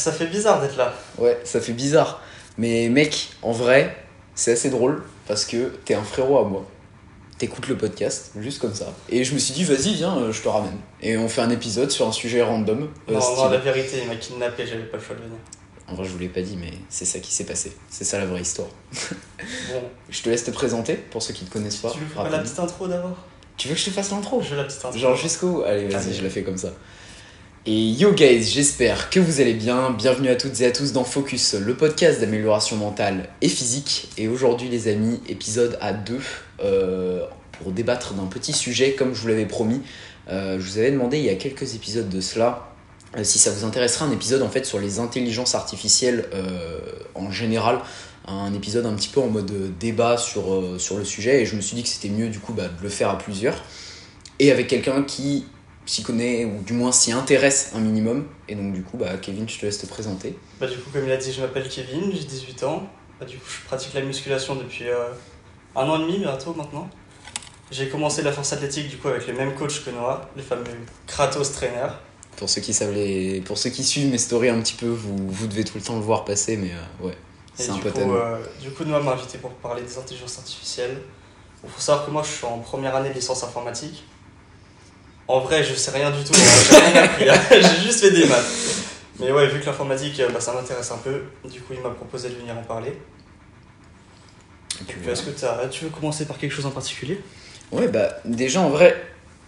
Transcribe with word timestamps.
ça 0.00 0.12
fait 0.12 0.26
bizarre 0.26 0.60
d'être 0.60 0.76
là. 0.76 0.92
Ouais, 1.18 1.38
ça 1.44 1.60
fait 1.60 1.72
bizarre. 1.72 2.20
Mais 2.56 2.88
mec, 2.88 3.28
en 3.42 3.52
vrai, 3.52 3.96
c'est 4.34 4.52
assez 4.52 4.70
drôle 4.70 5.02
parce 5.26 5.44
que 5.44 5.72
t'es 5.84 5.94
un 5.94 6.02
frérot 6.02 6.38
à 6.38 6.44
moi. 6.44 6.66
T'écoutes 7.38 7.68
le 7.68 7.76
podcast, 7.76 8.32
juste 8.40 8.60
comme 8.60 8.74
ça. 8.74 8.86
Et 9.08 9.22
je 9.22 9.32
me 9.32 9.38
suis 9.38 9.54
dit, 9.54 9.62
vas-y, 9.62 9.94
viens, 9.94 10.16
euh, 10.18 10.32
je 10.32 10.42
te 10.42 10.48
ramène. 10.48 10.76
Et 11.00 11.16
on 11.16 11.28
fait 11.28 11.40
un 11.40 11.50
épisode 11.50 11.88
sur 11.90 12.08
un 12.08 12.12
sujet 12.12 12.42
random. 12.42 12.82
euh, 13.08 13.12
non, 13.12 13.20
non, 13.20 13.20
style- 13.20 13.50
la 13.52 13.58
vérité, 13.58 13.98
il 14.02 14.08
m'a 14.08 14.16
kidnappé, 14.16 14.66
j'avais 14.66 14.82
pas 14.84 14.96
le 14.96 15.02
choix 15.04 15.14
de 15.14 15.20
venir. 15.22 15.36
En 15.86 15.94
vrai, 15.94 16.04
je 16.04 16.10
vous 16.10 16.18
l'ai 16.18 16.28
pas 16.28 16.42
dit, 16.42 16.56
mais 16.60 16.72
c'est 16.88 17.04
ça 17.04 17.20
qui 17.20 17.32
s'est 17.32 17.44
passé. 17.44 17.72
C'est 17.88 18.02
ça 18.04 18.18
la 18.18 18.26
vraie 18.26 18.40
histoire. 18.42 18.68
Bon, 18.92 19.82
Je 20.10 20.20
te 20.22 20.28
laisse 20.28 20.42
te 20.44 20.50
présenter 20.50 20.94
pour 20.94 21.22
ceux 21.22 21.32
qui 21.32 21.44
te 21.44 21.52
connaissent 21.52 21.76
pas. 21.76 21.90
tu 21.92 22.00
veux 22.00 22.06
faire 22.06 22.28
la 22.28 22.40
petite 22.40 22.58
intro 22.58 22.88
d'abord 22.88 23.16
Tu 23.56 23.68
veux 23.68 23.74
que 23.74 23.80
je 23.80 23.86
te 23.86 23.90
fasse 23.90 24.10
l'intro 24.10 24.42
Je 24.42 24.50
veux 24.50 24.56
la 24.56 24.64
petite 24.64 24.84
intro. 24.84 24.98
Genre 24.98 25.14
jusqu'où 25.16 25.62
Allez, 25.62 25.86
vas-y, 25.88 26.12
je 26.14 26.22
la 26.24 26.30
fais 26.30 26.42
comme 26.42 26.58
ça. 26.58 26.70
Et 27.66 27.90
yo 27.90 28.12
guys, 28.12 28.44
j'espère 28.44 29.10
que 29.10 29.20
vous 29.20 29.40
allez 29.40 29.52
bien. 29.52 29.90
Bienvenue 29.90 30.28
à 30.28 30.36
toutes 30.36 30.60
et 30.60 30.66
à 30.66 30.70
tous 30.70 30.92
dans 30.92 31.04
Focus, 31.04 31.54
le 31.54 31.74
podcast 31.74 32.20
d'amélioration 32.20 32.76
mentale 32.76 33.28
et 33.42 33.48
physique. 33.48 34.08
Et 34.16 34.28
aujourd'hui 34.28 34.68
les 34.68 34.88
amis, 34.88 35.20
épisode 35.28 35.76
à 35.80 35.92
deux 35.92 36.20
euh, 36.62 37.26
pour 37.52 37.72
débattre 37.72 38.14
d'un 38.14 38.26
petit 38.26 38.52
sujet 38.52 38.92
comme 38.92 39.12
je 39.12 39.20
vous 39.20 39.28
l'avais 39.28 39.44
promis. 39.44 39.82
Euh, 40.30 40.58
je 40.60 40.64
vous 40.64 40.78
avais 40.78 40.92
demandé 40.92 41.18
il 41.18 41.24
y 41.24 41.30
a 41.30 41.34
quelques 41.34 41.74
épisodes 41.74 42.08
de 42.08 42.20
cela 42.20 42.70
euh, 43.16 43.24
si 43.24 43.38
ça 43.38 43.50
vous 43.50 43.64
intéresserait 43.64 44.04
un 44.04 44.12
épisode 44.12 44.42
en 44.42 44.48
fait 44.48 44.64
sur 44.64 44.78
les 44.78 45.00
intelligences 45.00 45.54
artificielles 45.54 46.26
en 47.14 47.30
général. 47.30 47.80
Un 48.26 48.54
épisode 48.54 48.86
un 48.86 48.94
petit 48.94 49.08
peu 49.08 49.20
en 49.20 49.28
mode 49.28 49.76
débat 49.78 50.16
sur, 50.16 50.62
sur 50.78 50.96
le 50.96 51.04
sujet 51.04 51.42
et 51.42 51.46
je 51.46 51.56
me 51.56 51.60
suis 51.60 51.74
dit 51.74 51.82
que 51.82 51.88
c'était 51.88 52.08
mieux 52.08 52.28
du 52.28 52.38
coup 52.38 52.52
bah, 52.52 52.68
de 52.68 52.82
le 52.82 52.88
faire 52.88 53.10
à 53.10 53.18
plusieurs 53.18 53.62
et 54.38 54.52
avec 54.52 54.68
quelqu'un 54.68 55.02
qui 55.02 55.44
s'y 55.88 56.02
connaît 56.02 56.44
ou 56.44 56.62
du 56.62 56.72
moins 56.72 56.92
s'y 56.92 57.12
intéresse 57.12 57.72
un 57.74 57.80
minimum. 57.80 58.26
Et 58.48 58.54
donc 58.54 58.72
du 58.72 58.82
coup, 58.82 58.96
bah, 58.96 59.16
Kevin, 59.20 59.48
je 59.48 59.58
te 59.58 59.66
laisse 59.66 59.78
te 59.78 59.86
présenter. 59.86 60.38
Bah, 60.60 60.66
du 60.66 60.76
coup, 60.76 60.90
comme 60.92 61.04
il 61.04 61.12
a 61.12 61.16
dit, 61.16 61.32
je 61.32 61.40
m'appelle 61.40 61.68
Kevin, 61.68 62.12
j'ai 62.12 62.24
18 62.24 62.62
ans. 62.64 62.88
Bah, 63.18 63.26
du 63.26 63.36
coup, 63.38 63.48
je 63.48 63.66
pratique 63.66 63.94
la 63.94 64.02
musculation 64.02 64.54
depuis 64.54 64.88
euh, 64.88 65.08
un 65.74 65.88
an 65.88 65.98
et 65.98 66.02
demi 66.02 66.18
bientôt 66.18 66.54
maintenant. 66.54 66.88
J'ai 67.70 67.88
commencé 67.88 68.22
la 68.22 68.32
force 68.32 68.52
athlétique 68.52 68.88
du 68.88 68.96
coup 68.96 69.08
avec 69.08 69.26
le 69.26 69.34
même 69.34 69.54
coach 69.54 69.84
que 69.84 69.90
Noah, 69.90 70.30
le 70.36 70.42
fameux 70.42 70.64
Kratos 71.06 71.52
Trainer. 71.52 71.88
Pour 72.36 72.48
ceux 72.48 72.60
qui 72.60 72.72
savent 72.72 72.94
les... 72.94 73.40
pour 73.40 73.58
ceux 73.58 73.70
qui 73.70 73.82
suivent 73.82 74.10
mes 74.10 74.18
stories 74.18 74.48
un 74.48 74.60
petit 74.60 74.74
peu, 74.74 74.86
vous, 74.86 75.16
vous 75.28 75.46
devez 75.46 75.64
tout 75.64 75.76
le 75.76 75.82
temps 75.82 75.96
le 75.96 76.02
voir 76.02 76.24
passer, 76.24 76.56
mais 76.56 76.70
euh, 76.70 77.06
ouais, 77.06 77.16
c'est 77.54 77.70
un 77.70 77.74
à 77.74 77.78
coup, 77.78 78.12
euh, 78.12 78.38
du 78.62 78.70
coup, 78.70 78.84
Noah 78.84 79.02
m'a 79.02 79.12
invité 79.12 79.38
pour 79.38 79.50
parler 79.50 79.82
des 79.82 79.98
intelligences 79.98 80.38
artificielles. 80.38 81.02
Il 81.64 81.68
faut 81.68 81.80
savoir 81.80 82.06
que 82.06 82.10
moi, 82.10 82.22
je 82.22 82.30
suis 82.30 82.46
en 82.46 82.58
première 82.58 82.94
année 82.94 83.08
de 83.08 83.14
licence 83.14 83.42
informatique. 83.42 84.04
En 85.28 85.40
vrai, 85.40 85.62
je 85.62 85.74
sais 85.74 85.90
rien 85.90 86.10
du 86.10 86.24
tout, 86.24 86.32
hein, 86.34 87.08
j'ai 87.18 87.28
hein. 87.28 87.38
j'ai 87.50 87.86
juste 87.86 88.00
fait 88.00 88.10
des 88.10 88.26
maths. 88.26 88.46
Mais 89.20 89.30
ouais, 89.30 89.46
vu 89.48 89.60
que 89.60 89.66
l'informatique, 89.66 90.18
euh, 90.20 90.30
bah, 90.30 90.40
ça 90.40 90.54
m'intéresse 90.54 90.90
un 90.90 90.96
peu, 90.96 91.22
du 91.44 91.60
coup, 91.60 91.74
il 91.74 91.80
m'a 91.80 91.90
proposé 91.90 92.30
de 92.30 92.34
venir 92.36 92.56
en 92.56 92.62
parler. 92.62 92.92
Est-ce 95.06 95.22
que 95.22 95.68
tu 95.70 95.84
veux 95.84 95.90
commencer 95.90 96.24
par 96.24 96.38
quelque 96.38 96.52
chose 96.52 96.66
en 96.66 96.70
particulier? 96.70 97.20
Ouais, 97.72 97.88
bah 97.88 98.16
déjà 98.24 98.60
en 98.60 98.70
vrai, 98.70 98.96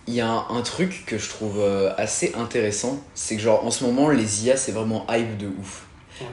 il 0.06 0.14
y 0.14 0.20
a 0.20 0.28
un, 0.28 0.47
un 0.51 0.62
truc 0.62 1.05
que 1.06 1.17
je 1.19 1.28
trouve 1.28 1.58
euh, 1.61 1.92
assez 1.97 2.34
intéressant, 2.36 3.03
c'est 3.14 3.36
que 3.36 3.42
genre 3.42 3.64
en 3.64 3.70
ce 3.70 3.84
moment 3.84 4.11
les 4.11 4.45
IA 4.45 4.56
c'est 4.56 4.73
vraiment 4.73 5.06
hype 5.08 5.39
de 5.39 5.47
ouf. 5.47 5.84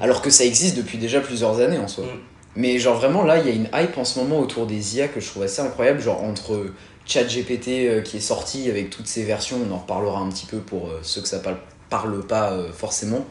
Alors 0.02 0.22
que 0.22 0.30
ça 0.30 0.44
existe 0.44 0.76
depuis 0.76 0.98
déjà 0.98 1.22
plusieurs 1.22 1.62
années 1.62 1.78
en 1.78 1.88
soi. 1.88 2.06
Mm. 2.06 2.20
Mais 2.58 2.80
genre 2.80 2.98
vraiment 2.98 3.24
là, 3.24 3.38
il 3.38 3.48
y 3.48 3.52
a 3.52 3.54
une 3.54 3.70
hype 3.74 3.98
en 3.98 4.04
ce 4.04 4.20
moment 4.20 4.40
autour 4.40 4.66
des 4.66 4.98
IA 4.98 5.08
que 5.08 5.20
je 5.20 5.28
trouve 5.28 5.44
assez 5.44 5.62
incroyable, 5.62 6.02
genre 6.02 6.24
entre 6.24 6.72
ChatGPT 7.08 7.68
euh, 7.70 8.02
qui 8.02 8.18
est 8.18 8.22
sorti 8.22 8.70
avec 8.70 8.90
toutes 8.90 9.08
ses 9.08 9.24
versions, 9.24 9.58
on 9.68 9.74
en 9.74 9.80
reparlera 9.80 10.20
un 10.20 10.30
petit 10.30 10.46
peu 10.46 10.58
pour 10.58 10.88
euh, 10.88 11.00
ceux 11.02 11.22
que 11.22 11.28
ça 11.28 11.40
parle, 11.40 11.58
parle 11.90 12.26
pas 12.26 12.52
euh, 12.52 12.72
forcément. 12.72 13.26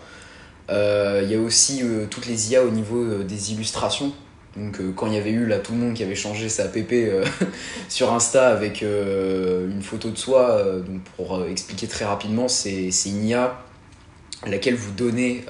Il 0.69 1.31
y 1.31 1.35
a 1.35 1.39
aussi 1.39 1.83
toutes 2.11 2.27
les 2.27 2.51
IA 2.51 2.65
au 2.65 2.71
niveau 2.71 3.23
des 3.23 3.53
illustrations. 3.53 4.13
Donc 4.57 4.81
quand 4.97 5.07
il 5.07 5.13
y 5.13 5.17
avait 5.17 5.31
eu 5.31 5.47
là 5.47 5.61
tout 5.61 5.71
le 5.71 5.79
monde 5.79 5.95
qui 5.95 6.03
avait 6.03 6.17
changé 6.17 6.49
sa 6.49 6.65
PP 6.65 7.25
sur 7.89 8.13
Insta 8.13 8.49
avec 8.49 8.83
une 8.83 9.81
photo 9.81 10.11
de 10.11 10.19
soi, 10.19 10.61
donc 10.85 11.03
pour 11.17 11.45
expliquer 11.45 11.87
très 11.87 12.05
rapidement, 12.05 12.49
c'est 12.49 12.91
une 13.07 13.25
IA 13.25 13.63
à 14.43 14.49
laquelle 14.49 14.75
vous 14.75 14.91
donnez 14.91 15.45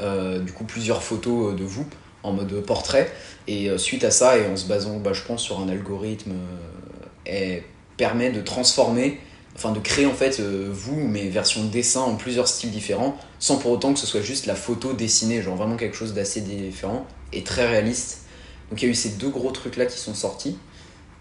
du 0.45 0.53
coup 0.53 0.65
plusieurs 0.65 1.03
photos 1.03 1.57
de 1.57 1.65
vous 1.65 1.87
en 2.23 2.33
mode 2.33 2.53
portrait 2.67 3.11
et 3.49 3.71
suite 3.79 4.05
à 4.05 4.11
ça 4.11 4.37
et 4.37 4.47
en 4.47 4.57
se 4.57 4.67
basant 4.67 4.99
bah, 4.99 5.15
je 5.15 5.23
pense 5.23 5.41
sur 5.41 5.61
un 5.61 5.71
algorithme 5.71 6.35
permet 7.97 8.31
de 8.31 8.41
transformer 8.41 9.21
enfin 9.55 9.73
de 9.73 9.81
créer 9.81 10.05
en 10.07 10.13
fait 10.13 10.39
euh, 10.41 10.69
vous 10.71 10.97
mais 11.01 11.29
version 11.29 11.65
dessin 11.65 12.01
en 12.03 12.17
plusieurs 12.17 12.47
styles 12.49 12.71
différents 12.71 13.17
sans 13.39 13.57
pour 13.57 13.71
autant 13.71 13.95
que 13.95 13.99
ce 13.99 14.07
soit 14.07 14.21
juste 14.21 14.45
la 14.47 14.55
photo 14.55 14.93
dessinée 14.93 15.41
genre 15.43 15.57
vraiment 15.57 15.77
quelque 15.77 15.97
chose 15.97 16.13
d'assez 16.13 16.43
différent 16.43 17.07
et 17.33 17.43
très 17.43 17.67
réaliste 17.67 18.23
donc 18.71 18.83
il 18.83 18.85
y 18.85 18.89
a 18.89 18.91
eu 18.91 18.95
ces 18.95 19.11
deux 19.11 19.31
gros 19.31 19.51
trucs 19.53 19.77
là 19.77 19.87
qui 19.87 19.99
sont 19.99 20.13
sortis 20.15 20.59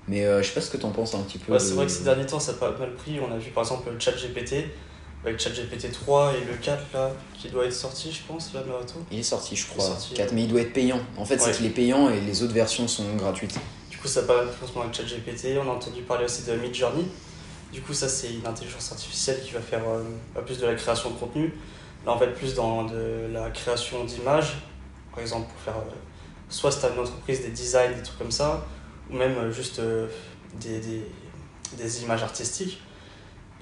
mais 0.08 0.26
euh, 0.26 0.44
je 0.44 0.48
sais 0.50 0.54
pas 0.54 0.62
ce 0.62 0.70
que 0.70 0.78
t'en 0.78 0.92
penses 0.92 1.16
un 1.16 1.20
petit 1.22 1.38
peu 1.40 1.54
Ouais, 1.54 1.60
c'est 1.60 1.70
de- 1.72 1.76
vrai 1.76 1.86
que 1.88 1.92
ces 1.92 2.04
derniers 2.04 2.26
temps, 2.28 2.40
ça 2.40 2.52
a 2.52 2.56
pas 2.56 2.70
mal 2.78 2.94
pris. 2.94 3.20
On 3.20 3.34
a 3.34 3.40
vu 3.40 3.50
par 3.50 3.64
exemple 3.64 3.90
le 3.92 4.00
ChatGPT, 4.00 4.66
avec 5.26 5.40
ChatGPT 5.40 5.92
3 5.92 6.34
et 6.36 6.46
le 6.46 6.54
4 6.62 6.80
là, 6.94 7.12
qui 7.34 7.50
doit 7.50 7.66
être 7.66 7.74
sorti, 7.74 8.12
je 8.12 8.20
pense, 8.32 8.54
là 8.54 8.62
bientôt. 8.62 9.00
il 9.12 9.18
est 9.18 9.24
sorti 9.24 9.56
je 9.56 9.66
crois 9.66 9.84
sorti, 9.84 10.14
4 10.14 10.30
ouais. 10.30 10.36
mais 10.36 10.44
il 10.44 10.48
doit 10.48 10.62
être 10.62 10.74
payant 10.74 11.00
en 11.18 11.26
fait 11.26 11.36
Ouais. 11.36 11.40
c'est 11.46 11.54
qu'il 11.58 11.66
est 11.66 11.70
payant 11.70 12.12
et 12.12 12.20
les 12.22 12.44
autres 12.44 12.54
versions 12.54 12.88
sont 12.88 13.16
gratuites 13.16 13.56
coup, 14.06 14.12
ça 14.12 14.22
ce 14.22 14.74
moment 14.74 14.84
avec 14.84 14.94
ChatGPT. 14.94 15.58
On 15.58 15.70
a 15.70 15.74
entendu 15.74 16.04
parler 16.04 16.26
aussi 16.26 16.44
de 16.44 16.54
Midjourney. 16.56 17.08
Du 17.74 17.82
coup, 17.82 17.94
ça, 17.94 18.08
c'est 18.08 18.34
une 18.34 18.46
intelligence 18.46 18.92
artificielle 18.92 19.42
qui 19.44 19.52
va 19.52 19.60
faire 19.62 19.82
euh, 19.88 20.42
plus 20.42 20.60
de 20.60 20.68
la 20.68 20.76
création 20.76 21.10
de 21.10 21.16
contenu. 21.16 21.54
Là, 22.06 22.14
on 22.14 22.16
va 22.18 22.26
être 22.28 22.36
plus 22.36 22.54
dans 22.54 22.84
de 22.84 23.28
la 23.34 23.50
création 23.50 24.04
d'images. 24.06 24.58
Par 25.12 25.22
exemple, 25.22 25.50
pour 25.50 25.60
faire. 25.60 25.78
euh, 25.82 25.92
soit 26.50 26.72
si 26.72 26.82
t'as 26.82 26.94
une 26.94 27.00
entreprise, 27.00 27.42
des 27.42 27.50
designs, 27.50 27.94
des 27.96 28.04
trucs 28.04 28.20
comme 28.20 28.32
ça, 28.32 28.66
ou 29.10 29.16
même 29.16 29.36
euh, 29.38 29.52
juste 29.52 29.80
euh, 29.80 30.08
des, 30.60 30.80
des, 30.80 31.02
des 31.76 32.04
images 32.04 32.22
artistiques. 32.22 32.80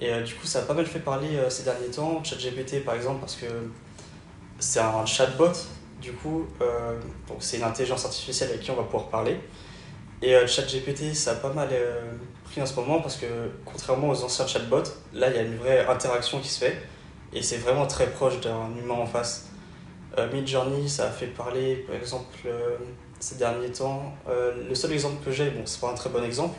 Et 0.00 0.12
euh, 0.12 0.22
du 0.22 0.34
coup, 0.34 0.46
ça 0.46 0.58
a 0.58 0.62
pas 0.62 0.74
mal 0.74 0.84
fait 0.84 0.98
parler 0.98 1.36
euh, 1.36 1.48
ces 1.48 1.62
derniers 1.62 1.88
temps. 1.88 2.22
ChatGPT, 2.22 2.84
par 2.84 2.94
exemple, 2.96 3.20
parce 3.20 3.36
que 3.36 3.46
c'est 4.58 4.80
un 4.80 5.06
chatbot. 5.06 5.52
Du 6.02 6.12
coup, 6.12 6.46
donc 7.28 7.38
c'est 7.40 7.56
une 7.56 7.62
intelligence 7.62 8.04
artificielle 8.04 8.50
avec 8.50 8.60
qui 8.60 8.70
on 8.70 8.76
va 8.76 8.82
pouvoir 8.82 9.08
parler. 9.08 9.40
Et 10.22 10.34
euh, 10.34 10.46
ChatGPT, 10.46 11.14
ça 11.14 11.32
a 11.32 11.34
pas 11.34 11.52
mal 11.52 11.68
euh, 11.72 12.00
pris 12.44 12.62
en 12.62 12.66
ce 12.66 12.74
moment 12.74 13.00
parce 13.00 13.16
que 13.16 13.26
contrairement 13.64 14.08
aux 14.08 14.24
anciens 14.24 14.46
chatbots, 14.46 14.90
là 15.12 15.28
il 15.30 15.36
y 15.36 15.38
a 15.38 15.42
une 15.42 15.56
vraie 15.56 15.86
interaction 15.86 16.40
qui 16.40 16.48
se 16.48 16.60
fait 16.60 16.80
et 17.32 17.42
c'est 17.42 17.58
vraiment 17.58 17.86
très 17.86 18.06
proche 18.06 18.40
d'un 18.40 18.70
humain 18.78 18.94
en 18.94 19.06
face. 19.06 19.46
Euh, 20.16 20.30
Midjourney, 20.32 20.88
ça 20.88 21.06
a 21.06 21.10
fait 21.10 21.26
parler 21.26 21.76
par 21.86 21.96
exemple 21.96 22.36
euh, 22.46 22.76
ces 23.18 23.34
derniers 23.36 23.72
temps. 23.72 24.14
Le 24.26 24.74
seul 24.74 24.92
exemple 24.92 25.24
que 25.24 25.32
j'ai, 25.32 25.50
bon, 25.50 25.62
c'est 25.64 25.80
pas 25.80 25.90
un 25.90 25.94
très 25.94 26.10
bon 26.10 26.22
exemple, 26.22 26.56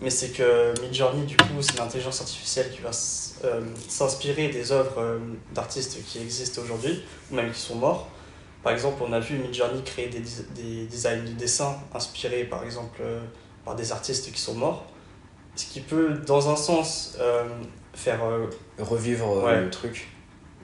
mais 0.00 0.10
c'est 0.10 0.30
que 0.30 0.72
Midjourney, 0.82 1.26
du 1.26 1.36
coup, 1.36 1.60
c'est 1.60 1.74
une 1.74 1.80
intelligence 1.80 2.20
artificielle 2.20 2.70
qui 2.70 2.80
va 2.82 2.92
s'inspirer 2.92 4.48
des 4.48 4.70
œuvres 4.70 5.18
d'artistes 5.52 5.98
qui 6.06 6.20
existent 6.20 6.60
aujourd'hui 6.62 7.02
ou 7.30 7.34
même 7.34 7.50
qui 7.50 7.58
sont 7.58 7.76
morts. 7.76 8.08
Par 8.62 8.72
exemple, 8.72 9.02
on 9.06 9.12
a 9.12 9.20
vu 9.20 9.38
Midjourney 9.38 9.82
créer 9.84 10.08
des, 10.08 10.20
des 10.54 10.86
designs 10.86 11.24
de 11.24 11.30
dessin 11.32 11.76
inspirés 11.94 12.44
par 12.44 12.64
exemple 12.64 13.00
euh, 13.02 13.20
par 13.64 13.76
des 13.76 13.92
artistes 13.92 14.32
qui 14.32 14.40
sont 14.40 14.54
morts. 14.54 14.86
Ce 15.54 15.66
qui 15.66 15.80
peut, 15.80 16.14
dans 16.26 16.48
un 16.50 16.56
sens, 16.56 17.16
euh, 17.20 17.44
faire 17.94 18.22
euh, 18.24 18.46
revivre 18.78 19.42
Ouais. 19.44 19.60
le 19.60 19.70
truc 19.70 20.08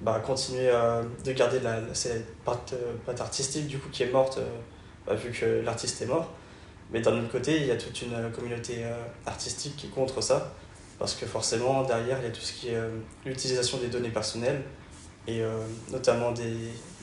bah, 0.00 0.20
continuer 0.24 0.70
de 1.24 1.32
garder 1.32 1.60
la, 1.60 1.80
la- 1.80 1.94
cette 1.94 2.34
patte, 2.44 2.74
patte 3.06 3.20
artistique 3.20 3.66
du 3.68 3.78
coup 3.78 3.88
qui 3.90 4.02
est 4.02 4.10
morte 4.10 4.38
bah, 5.06 5.14
vu 5.14 5.30
que 5.30 5.62
l'artiste 5.64 6.02
est 6.02 6.06
mort. 6.06 6.30
Mais 6.90 7.00
d'un 7.00 7.16
autre 7.18 7.30
côté, 7.30 7.56
il 7.56 7.66
y 7.66 7.70
a 7.70 7.76
toute 7.76 8.02
une 8.02 8.30
communauté 8.32 8.84
artistique 9.24 9.76
qui 9.76 9.86
est 9.86 9.90
contre 9.90 10.20
ça 10.20 10.52
parce 10.98 11.14
que 11.14 11.26
forcément 11.26 11.82
derrière 11.82 12.18
il 12.20 12.24
y 12.24 12.28
a 12.28 12.30
tout 12.30 12.40
ce 12.40 12.52
qui 12.52 12.68
est 12.68 12.74
euh, 12.76 12.90
l'utilisation 13.24 13.78
des 13.78 13.88
données 13.88 14.10
personnelles 14.10 14.62
et 15.26 15.40
euh, 15.42 15.58
notamment 15.90 16.30
des, 16.32 16.54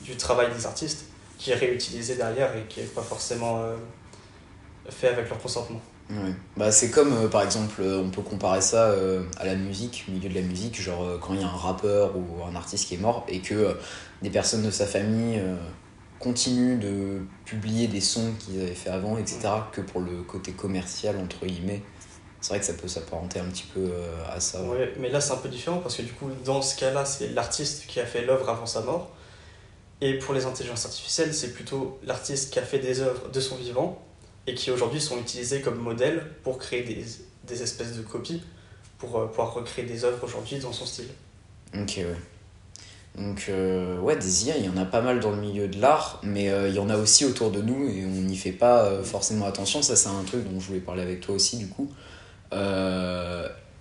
du 0.04 0.16
travail 0.16 0.52
des 0.54 0.66
artistes 0.66 1.06
qui 1.38 1.50
est 1.50 1.56
réutilisé 1.56 2.14
derrière 2.16 2.56
et 2.56 2.64
qui 2.68 2.80
n'est 2.80 2.86
pas 2.86 3.02
forcément 3.02 3.62
euh, 3.62 3.76
fait 4.88 5.08
avec 5.08 5.28
leur 5.28 5.38
consentement. 5.38 5.80
Ouais. 6.10 6.34
Bah, 6.56 6.70
c'est 6.72 6.90
comme 6.90 7.12
euh, 7.12 7.28
par 7.28 7.42
exemple, 7.42 7.80
euh, 7.80 8.02
on 8.02 8.10
peut 8.10 8.22
comparer 8.22 8.60
ça 8.60 8.90
euh, 8.90 9.22
à 9.38 9.46
la 9.46 9.54
musique, 9.54 10.04
au 10.08 10.12
milieu 10.12 10.28
de 10.28 10.34
la 10.34 10.42
musique, 10.42 10.80
genre 10.80 11.18
quand 11.20 11.34
il 11.34 11.40
y 11.40 11.44
a 11.44 11.46
un 11.46 11.56
rappeur 11.56 12.16
ou 12.16 12.44
un 12.44 12.54
artiste 12.54 12.88
qui 12.88 12.94
est 12.94 12.98
mort 12.98 13.24
et 13.28 13.40
que 13.40 13.76
des 14.20 14.30
personnes 14.30 14.62
de 14.62 14.70
sa 14.70 14.86
famille 14.86 15.40
continuent 16.18 16.78
de 16.78 17.22
publier 17.44 17.88
des 17.88 18.00
sons 18.00 18.32
qu'ils 18.38 18.60
avaient 18.60 18.74
fait 18.74 18.90
avant, 18.90 19.18
etc., 19.18 19.40
que 19.72 19.80
pour 19.80 20.00
le 20.00 20.22
côté 20.22 20.52
commercial, 20.52 21.16
entre 21.16 21.46
guillemets. 21.46 21.82
C'est 22.40 22.50
vrai 22.50 22.60
que 22.60 22.66
ça 22.66 22.74
peut 22.74 22.88
s'apparenter 22.88 23.38
un 23.38 23.44
petit 23.44 23.66
peu 23.72 23.90
à 24.28 24.38
ça. 24.40 24.62
ouais. 24.62 24.68
Ouais, 24.68 24.92
mais 24.98 25.08
là 25.08 25.20
c'est 25.20 25.32
un 25.32 25.36
peu 25.36 25.48
différent 25.48 25.78
parce 25.78 25.96
que 25.96 26.02
du 26.02 26.12
coup, 26.12 26.28
dans 26.44 26.60
ce 26.60 26.76
cas-là, 26.76 27.04
c'est 27.04 27.28
l'artiste 27.28 27.86
qui 27.86 28.00
a 28.00 28.06
fait 28.06 28.24
l'œuvre 28.24 28.48
avant 28.48 28.66
sa 28.66 28.80
mort. 28.80 29.10
Et 30.04 30.14
pour 30.14 30.34
les 30.34 30.46
intelligences 30.46 30.84
artificielles, 30.84 31.32
c'est 31.32 31.52
plutôt 31.52 32.00
l'artiste 32.04 32.52
qui 32.52 32.58
a 32.58 32.62
fait 32.62 32.80
des 32.80 33.00
œuvres 33.00 33.30
de 33.30 33.38
son 33.38 33.54
vivant 33.54 34.02
et 34.48 34.54
qui 34.54 34.72
aujourd'hui 34.72 35.00
sont 35.00 35.16
utilisées 35.16 35.60
comme 35.60 35.76
modèle 35.76 36.26
pour 36.42 36.58
créer 36.58 36.82
des, 36.82 37.04
des 37.46 37.62
espèces 37.62 37.96
de 37.96 38.02
copies 38.02 38.42
pour 38.98 39.16
euh, 39.16 39.26
pouvoir 39.26 39.54
recréer 39.54 39.84
des 39.84 40.04
œuvres 40.04 40.24
aujourd'hui 40.24 40.58
dans 40.58 40.72
son 40.72 40.86
style. 40.86 41.06
Ok, 41.72 41.98
ouais. 41.98 42.16
Donc, 43.16 43.46
euh, 43.48 44.00
ouais, 44.00 44.16
des 44.16 44.48
IA, 44.48 44.56
il 44.56 44.64
y 44.64 44.68
en 44.68 44.76
a 44.76 44.84
pas 44.84 45.02
mal 45.02 45.20
dans 45.20 45.30
le 45.30 45.36
milieu 45.36 45.68
de 45.68 45.80
l'art, 45.80 46.18
mais 46.24 46.50
euh, 46.50 46.68
il 46.68 46.74
y 46.74 46.80
en 46.80 46.90
a 46.90 46.96
aussi 46.96 47.24
autour 47.24 47.52
de 47.52 47.62
nous 47.62 47.88
et 47.88 48.04
on 48.04 48.22
n'y 48.22 48.36
fait 48.36 48.50
pas 48.50 49.04
forcément 49.04 49.46
attention. 49.46 49.82
Ça, 49.82 49.94
c'est 49.94 50.08
un 50.08 50.24
truc 50.24 50.42
dont 50.50 50.58
je 50.58 50.66
voulais 50.66 50.80
parler 50.80 51.02
avec 51.02 51.20
toi 51.20 51.36
aussi, 51.36 51.58
du 51.58 51.68
coup. 51.68 51.88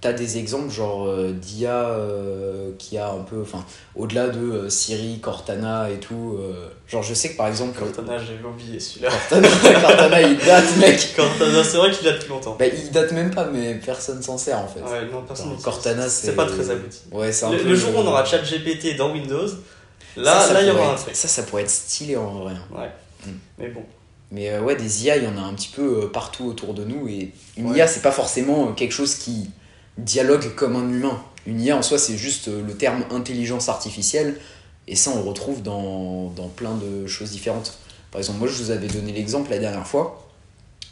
T'as 0.01 0.13
des 0.13 0.39
exemples, 0.39 0.71
genre 0.71 1.05
euh, 1.05 1.31
d'IA 1.31 1.89
euh, 1.89 2.71
qui 2.79 2.97
a 2.97 3.11
un 3.11 3.21
peu, 3.21 3.39
enfin, 3.43 3.63
au-delà 3.95 4.29
de 4.29 4.39
euh, 4.39 4.69
Siri, 4.69 5.19
Cortana 5.19 5.91
et 5.91 5.99
tout. 5.99 6.39
genre, 6.87 7.03
je 7.03 7.13
sais 7.13 7.29
que 7.33 7.37
par 7.37 7.47
exemple. 7.47 7.77
Cortana, 7.77 8.17
j'avais 8.17 8.43
oublié 8.43 8.79
celui-là. 8.79 9.09
Cortana, 9.11 9.47
Cortana, 9.81 10.21
il 10.23 10.37
date, 10.39 10.75
mec! 10.77 11.13
Cortana, 11.15 11.63
c'est 11.63 11.77
vrai 11.77 11.91
qu'il 11.91 12.03
date 12.03 12.15
depuis 12.15 12.29
longtemps. 12.29 12.55
Bah, 12.57 12.65
il 12.65 12.89
date 12.91 13.11
même 13.11 13.29
pas, 13.29 13.45
mais 13.45 13.75
personne 13.75 14.23
s'en 14.23 14.39
sert 14.39 14.57
en 14.57 14.67
fait. 14.67 14.79
Ouais, 14.81 15.05
non, 15.11 15.21
personne. 15.21 15.55
Cortana, 15.61 16.09
c'est 16.09 16.27
c'est- 16.27 16.35
pas 16.35 16.47
très 16.47 16.69
abouti. 16.71 17.01
Ouais, 17.11 17.31
c'est 17.31 17.45
un 17.45 17.51
Le, 17.51 17.57
peu- 17.59 17.69
le 17.69 17.75
jour 17.75 17.95
où 17.95 17.99
on 17.99 18.07
aura 18.07 18.25
ChatGPT 18.25 18.97
dans 18.97 19.11
Windows, 19.13 19.45
là, 20.17 20.39
Ça, 20.41 20.47
ça 20.47 20.53
là, 20.53 20.61
il 20.63 20.67
y 20.67 20.71
aura 20.71 20.93
un 20.93 20.95
truc. 20.95 21.15
Ça, 21.15 21.27
ça 21.27 21.43
pourrait 21.43 21.61
être 21.61 21.69
stylé 21.69 22.17
en 22.17 22.39
vrai. 22.39 22.53
Ouais. 22.75 22.89
Mm. 23.27 23.29
Mais 23.59 23.67
bon. 23.69 23.83
Mais 24.31 24.57
ouais, 24.57 24.75
des 24.75 25.05
IA, 25.05 25.17
il 25.17 25.25
y 25.25 25.27
en 25.27 25.37
a 25.37 25.41
un 25.41 25.53
petit 25.53 25.69
peu 25.75 26.09
partout 26.09 26.45
autour 26.45 26.73
de 26.73 26.85
nous. 26.85 27.07
Et 27.07 27.33
une 27.55 27.69
Ouais. 27.69 27.77
IA, 27.77 27.85
c'est 27.87 28.01
pas 28.01 28.11
forcément 28.11 28.73
quelque 28.73 28.93
chose 28.93 29.13
qui 29.15 29.51
dialogue 29.97 30.53
comme 30.55 30.75
un 30.75 30.89
humain. 30.89 31.21
Une 31.45 31.59
IA 31.61 31.77
en 31.77 31.81
soi, 31.81 31.97
c'est 31.97 32.17
juste 32.17 32.47
euh, 32.49 32.61
le 32.65 32.75
terme 32.75 33.03
intelligence 33.11 33.69
artificielle. 33.69 34.39
Et 34.87 34.95
ça, 34.95 35.11
on 35.11 35.15
le 35.23 35.27
retrouve 35.29 35.61
dans, 35.63 36.29
dans 36.35 36.47
plein 36.49 36.75
de 36.75 37.07
choses 37.07 37.31
différentes. 37.31 37.77
Par 38.11 38.19
exemple, 38.19 38.39
moi, 38.39 38.47
je 38.47 38.53
vous 38.61 38.71
avais 38.71 38.87
donné 38.87 39.11
l'exemple 39.13 39.49
la 39.51 39.59
dernière 39.59 39.87
fois. 39.87 40.27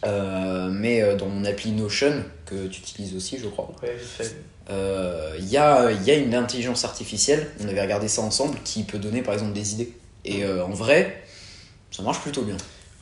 euh, 0.05 0.69
mais 0.71 1.01
euh, 1.01 1.15
dans 1.17 1.27
mon 1.27 1.43
appli 1.45 1.71
Notion, 1.71 2.23
que 2.45 2.67
tu 2.67 2.79
utilises 2.81 3.15
aussi, 3.15 3.37
je 3.37 3.47
crois, 3.49 3.69
Ouais, 3.83 3.97
fait. 3.97 4.35
euh, 4.69 5.35
il 5.39 5.47
y, 5.49 5.57
a, 5.57 5.91
il 5.91 6.03
y 6.03 6.11
a 6.11 6.15
une 6.15 6.33
intelligence 6.35 6.85
artificielle, 6.85 7.47
on 7.63 7.67
avait 7.67 7.81
regardé 7.81 8.07
ça 8.07 8.21
ensemble, 8.21 8.57
qui 8.63 8.83
peut 8.83 8.97
donner 8.99 9.21
par 9.21 9.33
exemple 9.33 9.53
des 9.53 9.73
idées. 9.73 9.93
Et 10.25 10.43
euh, 10.45 10.63
en 10.65 10.69
vrai, 10.69 11.21
ça 11.91 12.01
marche 12.03 12.19
plutôt 12.21 12.43
bien. 12.43 12.57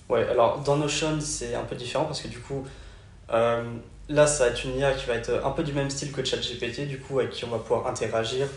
Ouais, 0.09 0.27
alors 0.27 0.59
dans 0.63 0.77
Notion, 0.77 1.19
c'est 1.21 1.53
un 1.53 1.63
peu 1.65 1.75
différent 1.75 2.05
parce 2.05 2.21
que 2.21 2.29
du 2.29 2.39
coup, 2.39 2.63
là, 4.09 4.27
ça 4.27 4.45
va 4.45 4.51
être 4.51 4.63
une 4.63 4.77
IA 4.77 4.93
qui 4.93 5.05
va 5.05 5.15
être 5.15 5.31
un 5.43 5.51
peu 5.51 5.63
du 5.63 5.73
même 5.73 5.89
style 5.89 6.11
que 6.11 6.23
ChatGPT, 6.23 6.87
du 6.87 6.99
coup, 6.99 7.19
avec 7.19 7.31
qui 7.31 7.45
on 7.45 7.49
va 7.49 7.59
pouvoir 7.59 7.87
interagir 7.87 8.47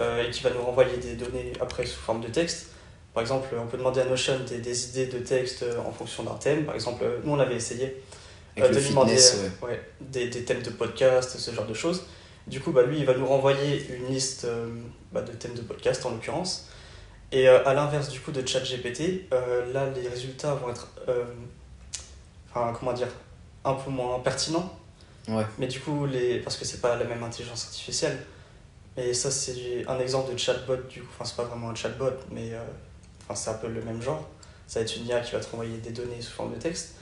euh, 0.00 0.26
et 0.26 0.30
qui 0.30 0.42
va 0.42 0.50
nous 0.50 0.62
renvoyer 0.62 0.96
des 0.96 1.14
données 1.14 1.52
après 1.60 1.84
sous 1.86 2.00
forme 2.00 2.20
de 2.20 2.28
texte. 2.28 2.68
Par 3.14 3.20
exemple, 3.20 3.54
on 3.60 3.66
peut 3.66 3.76
demander 3.76 4.00
à 4.00 4.04
Notion 4.06 4.38
des, 4.48 4.58
des 4.58 4.88
idées 4.88 5.06
de 5.06 5.18
texte 5.18 5.64
euh, 5.64 5.78
en 5.80 5.92
fonction 5.92 6.22
d'un 6.22 6.34
thème. 6.34 6.64
Par 6.64 6.74
exemple, 6.74 7.04
euh, 7.04 7.18
nous, 7.24 7.32
on 7.32 7.38
avait 7.38 7.56
essayé 7.56 8.02
euh, 8.58 8.68
de 8.68 8.78
lui 8.78 8.88
demander 8.88 9.16
fitness, 9.16 9.50
ouais. 9.62 9.68
ouais, 9.68 9.82
des, 10.00 10.28
des 10.28 10.44
thèmes 10.44 10.62
de 10.62 10.70
podcast, 10.70 11.36
ce 11.38 11.50
genre 11.50 11.66
de 11.66 11.74
choses. 11.74 12.04
Du 12.46 12.60
coup, 12.60 12.72
bah, 12.72 12.82
lui, 12.82 12.98
il 12.98 13.04
va 13.04 13.14
nous 13.14 13.26
renvoyer 13.26 13.86
une 13.94 14.06
liste 14.12 14.44
euh, 14.46 14.66
bah, 15.12 15.20
de 15.22 15.32
thèmes 15.32 15.54
de 15.54 15.60
podcast 15.60 16.06
en 16.06 16.10
l'occurrence. 16.10 16.68
Et 17.32 17.48
à 17.48 17.72
l'inverse 17.72 18.10
du 18.10 18.20
coup 18.20 18.30
de 18.30 18.46
ChatGPT, 18.46 19.30
là, 19.30 19.88
les 19.96 20.06
résultats 20.06 20.54
vont 20.54 20.68
être, 20.68 20.88
enfin, 22.50 22.74
comment 22.78 22.92
dire, 22.92 23.08
un 23.64 23.72
peu 23.72 23.90
moins 23.90 24.18
pertinents. 24.18 24.70
Ouais. 25.28 25.44
Mais 25.58 25.66
du 25.66 25.80
coup, 25.80 26.06
les... 26.06 26.40
parce 26.40 26.56
que 26.56 26.64
c'est 26.64 26.80
pas 26.80 26.96
la 26.96 27.04
même 27.04 27.22
intelligence 27.22 27.64
artificielle. 27.66 28.18
Et 28.96 29.14
ça, 29.14 29.30
c'est 29.30 29.84
un 29.88 29.98
exemple 29.98 30.32
de 30.32 30.36
chatbot, 30.36 30.76
du 30.88 31.00
coup. 31.00 31.08
Enfin, 31.14 31.24
c'est 31.24 31.36
pas 31.36 31.44
vraiment 31.44 31.70
un 31.70 31.74
chatbot, 31.74 32.12
mais 32.30 32.52
euh, 32.52 32.62
enfin, 33.22 33.34
c'est 33.34 33.50
un 33.50 33.54
peu 33.54 33.68
le 33.68 33.82
même 33.82 34.02
genre. 34.02 34.28
Ça 34.66 34.80
va 34.80 34.84
être 34.84 34.96
une 34.96 35.06
IA 35.06 35.20
qui 35.20 35.32
va 35.32 35.40
te 35.40 35.50
renvoyer 35.50 35.78
des 35.78 35.90
données 35.90 36.20
sous 36.20 36.32
forme 36.32 36.54
de 36.54 36.58
texte. 36.58 36.96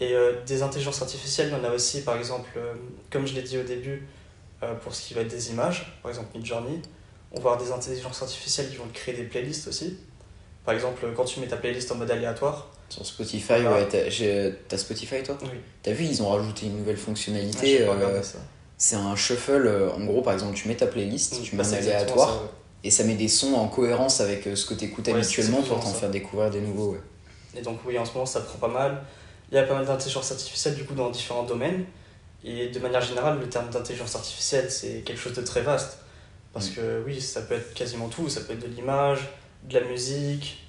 Et 0.00 0.14
euh, 0.14 0.42
des 0.44 0.62
intelligences 0.62 1.00
artificielles, 1.00 1.48
il 1.48 1.56
y 1.56 1.60
en 1.60 1.64
a 1.64 1.72
aussi, 1.72 2.02
par 2.02 2.16
exemple, 2.16 2.50
euh, 2.56 2.74
comme 3.10 3.26
je 3.26 3.34
l'ai 3.34 3.42
dit 3.42 3.58
au 3.58 3.62
début, 3.62 4.06
pour 4.82 4.94
ce 4.94 5.06
qui 5.06 5.12
va 5.12 5.20
être 5.20 5.28
des 5.28 5.50
images, 5.50 5.94
par 6.00 6.10
exemple 6.10 6.34
Midjourney. 6.34 6.80
On 7.32 7.34
va 7.34 7.50
avoir 7.50 7.58
des 7.58 7.70
intelligences 7.70 8.22
artificielles 8.22 8.70
qui 8.70 8.76
vont 8.76 8.86
te 8.86 8.94
créer 8.94 9.14
des 9.14 9.24
playlists 9.24 9.68
aussi. 9.68 9.98
Par 10.64 10.72
exemple, 10.72 11.06
quand 11.14 11.24
tu 11.24 11.40
mets 11.40 11.46
ta 11.46 11.58
playlist 11.58 11.92
en 11.92 11.96
mode 11.96 12.10
aléatoire, 12.10 12.70
Sur 12.94 13.04
Spotify, 13.06 13.44
Voilà. 13.62 13.72
ouais, 13.72 13.88
t'as 14.68 14.76
Spotify 14.78 15.22
toi 15.24 15.36
oui, 15.42 15.48
T'as 15.82 15.92
vu, 15.92 16.04
ils 16.04 16.22
ont 16.22 16.28
rajouté 16.28 16.66
une 16.66 16.78
nouvelle 16.78 16.96
fonctionnalité. 16.96 17.80
pas 17.84 17.92
euh, 17.92 18.22
c'est 18.78 18.96
un 18.96 19.16
shuffle. 19.16 19.66
euh, 19.66 19.90
en 19.92 20.04
gros, 20.04 20.22
par 20.22 20.32
exemple, 20.34 20.54
tu 20.54 20.68
mets 20.68 20.76
ta 20.76 20.86
playlist, 20.86 21.42
tu 21.42 21.56
mets 21.56 21.62
Bah, 21.62 21.68
un 21.70 21.72
aléatoire, 21.74 22.28
ça, 22.28 22.34
ouais. 22.36 22.48
et 22.84 22.90
ça 22.90 23.02
met 23.04 23.14
des 23.14 23.28
sons 23.28 23.54
en 23.54 23.66
cohérence 23.68 24.20
avec 24.20 24.46
euh, 24.46 24.54
ce 24.54 24.66
que 24.66 24.74
t'écoutes 24.74 25.08
Ouais, 25.08 25.14
habituellement 25.14 25.62
pour 25.62 25.80
t'en 25.80 25.92
faire 25.92 26.10
découvrir 26.10 26.50
des 26.50 26.60
nouveaux. 26.60 26.92
Ouais. 26.92 27.00
Et 27.56 27.62
donc 27.62 27.78
oui, 27.86 27.98
en 27.98 28.04
ce 28.04 28.12
moment, 28.12 28.26
ça 28.26 28.40
prend 28.40 28.58
pas 28.58 28.72
mal. 28.72 29.02
Il 29.50 29.54
y 29.56 29.58
a 29.58 29.64
pas 29.64 29.74
mal 29.74 29.86
d'intelligence 29.86 30.30
artificielle 30.32 30.74
du 30.74 30.84
coup 30.84 30.94
dans 30.94 31.10
différents 31.10 31.44
domaines. 31.44 31.84
Et 32.44 32.68
de 32.68 32.78
manière 32.78 33.00
générale, 33.00 33.38
le 33.40 33.48
terme 33.48 33.70
d'intelligence 33.70 34.14
artificielle, 34.16 34.70
c'est 34.70 35.02
quelque 35.04 35.18
chose 35.18 35.32
de 35.34 35.42
très 35.42 35.62
vaste. 35.62 35.98
Parce 36.52 36.70
Mm. 36.70 36.74
que 36.74 37.02
oui, 37.06 37.20
ça 37.20 37.40
peut 37.42 37.54
être 37.54 37.72
quasiment 37.74 38.08
tout. 38.08 38.28
Ça 38.28 38.40
peut 38.42 38.52
être 38.52 38.60
de 38.68 38.74
l'image, 38.74 39.20
de 39.68 39.78
la 39.78 39.84
musique, 39.86 40.63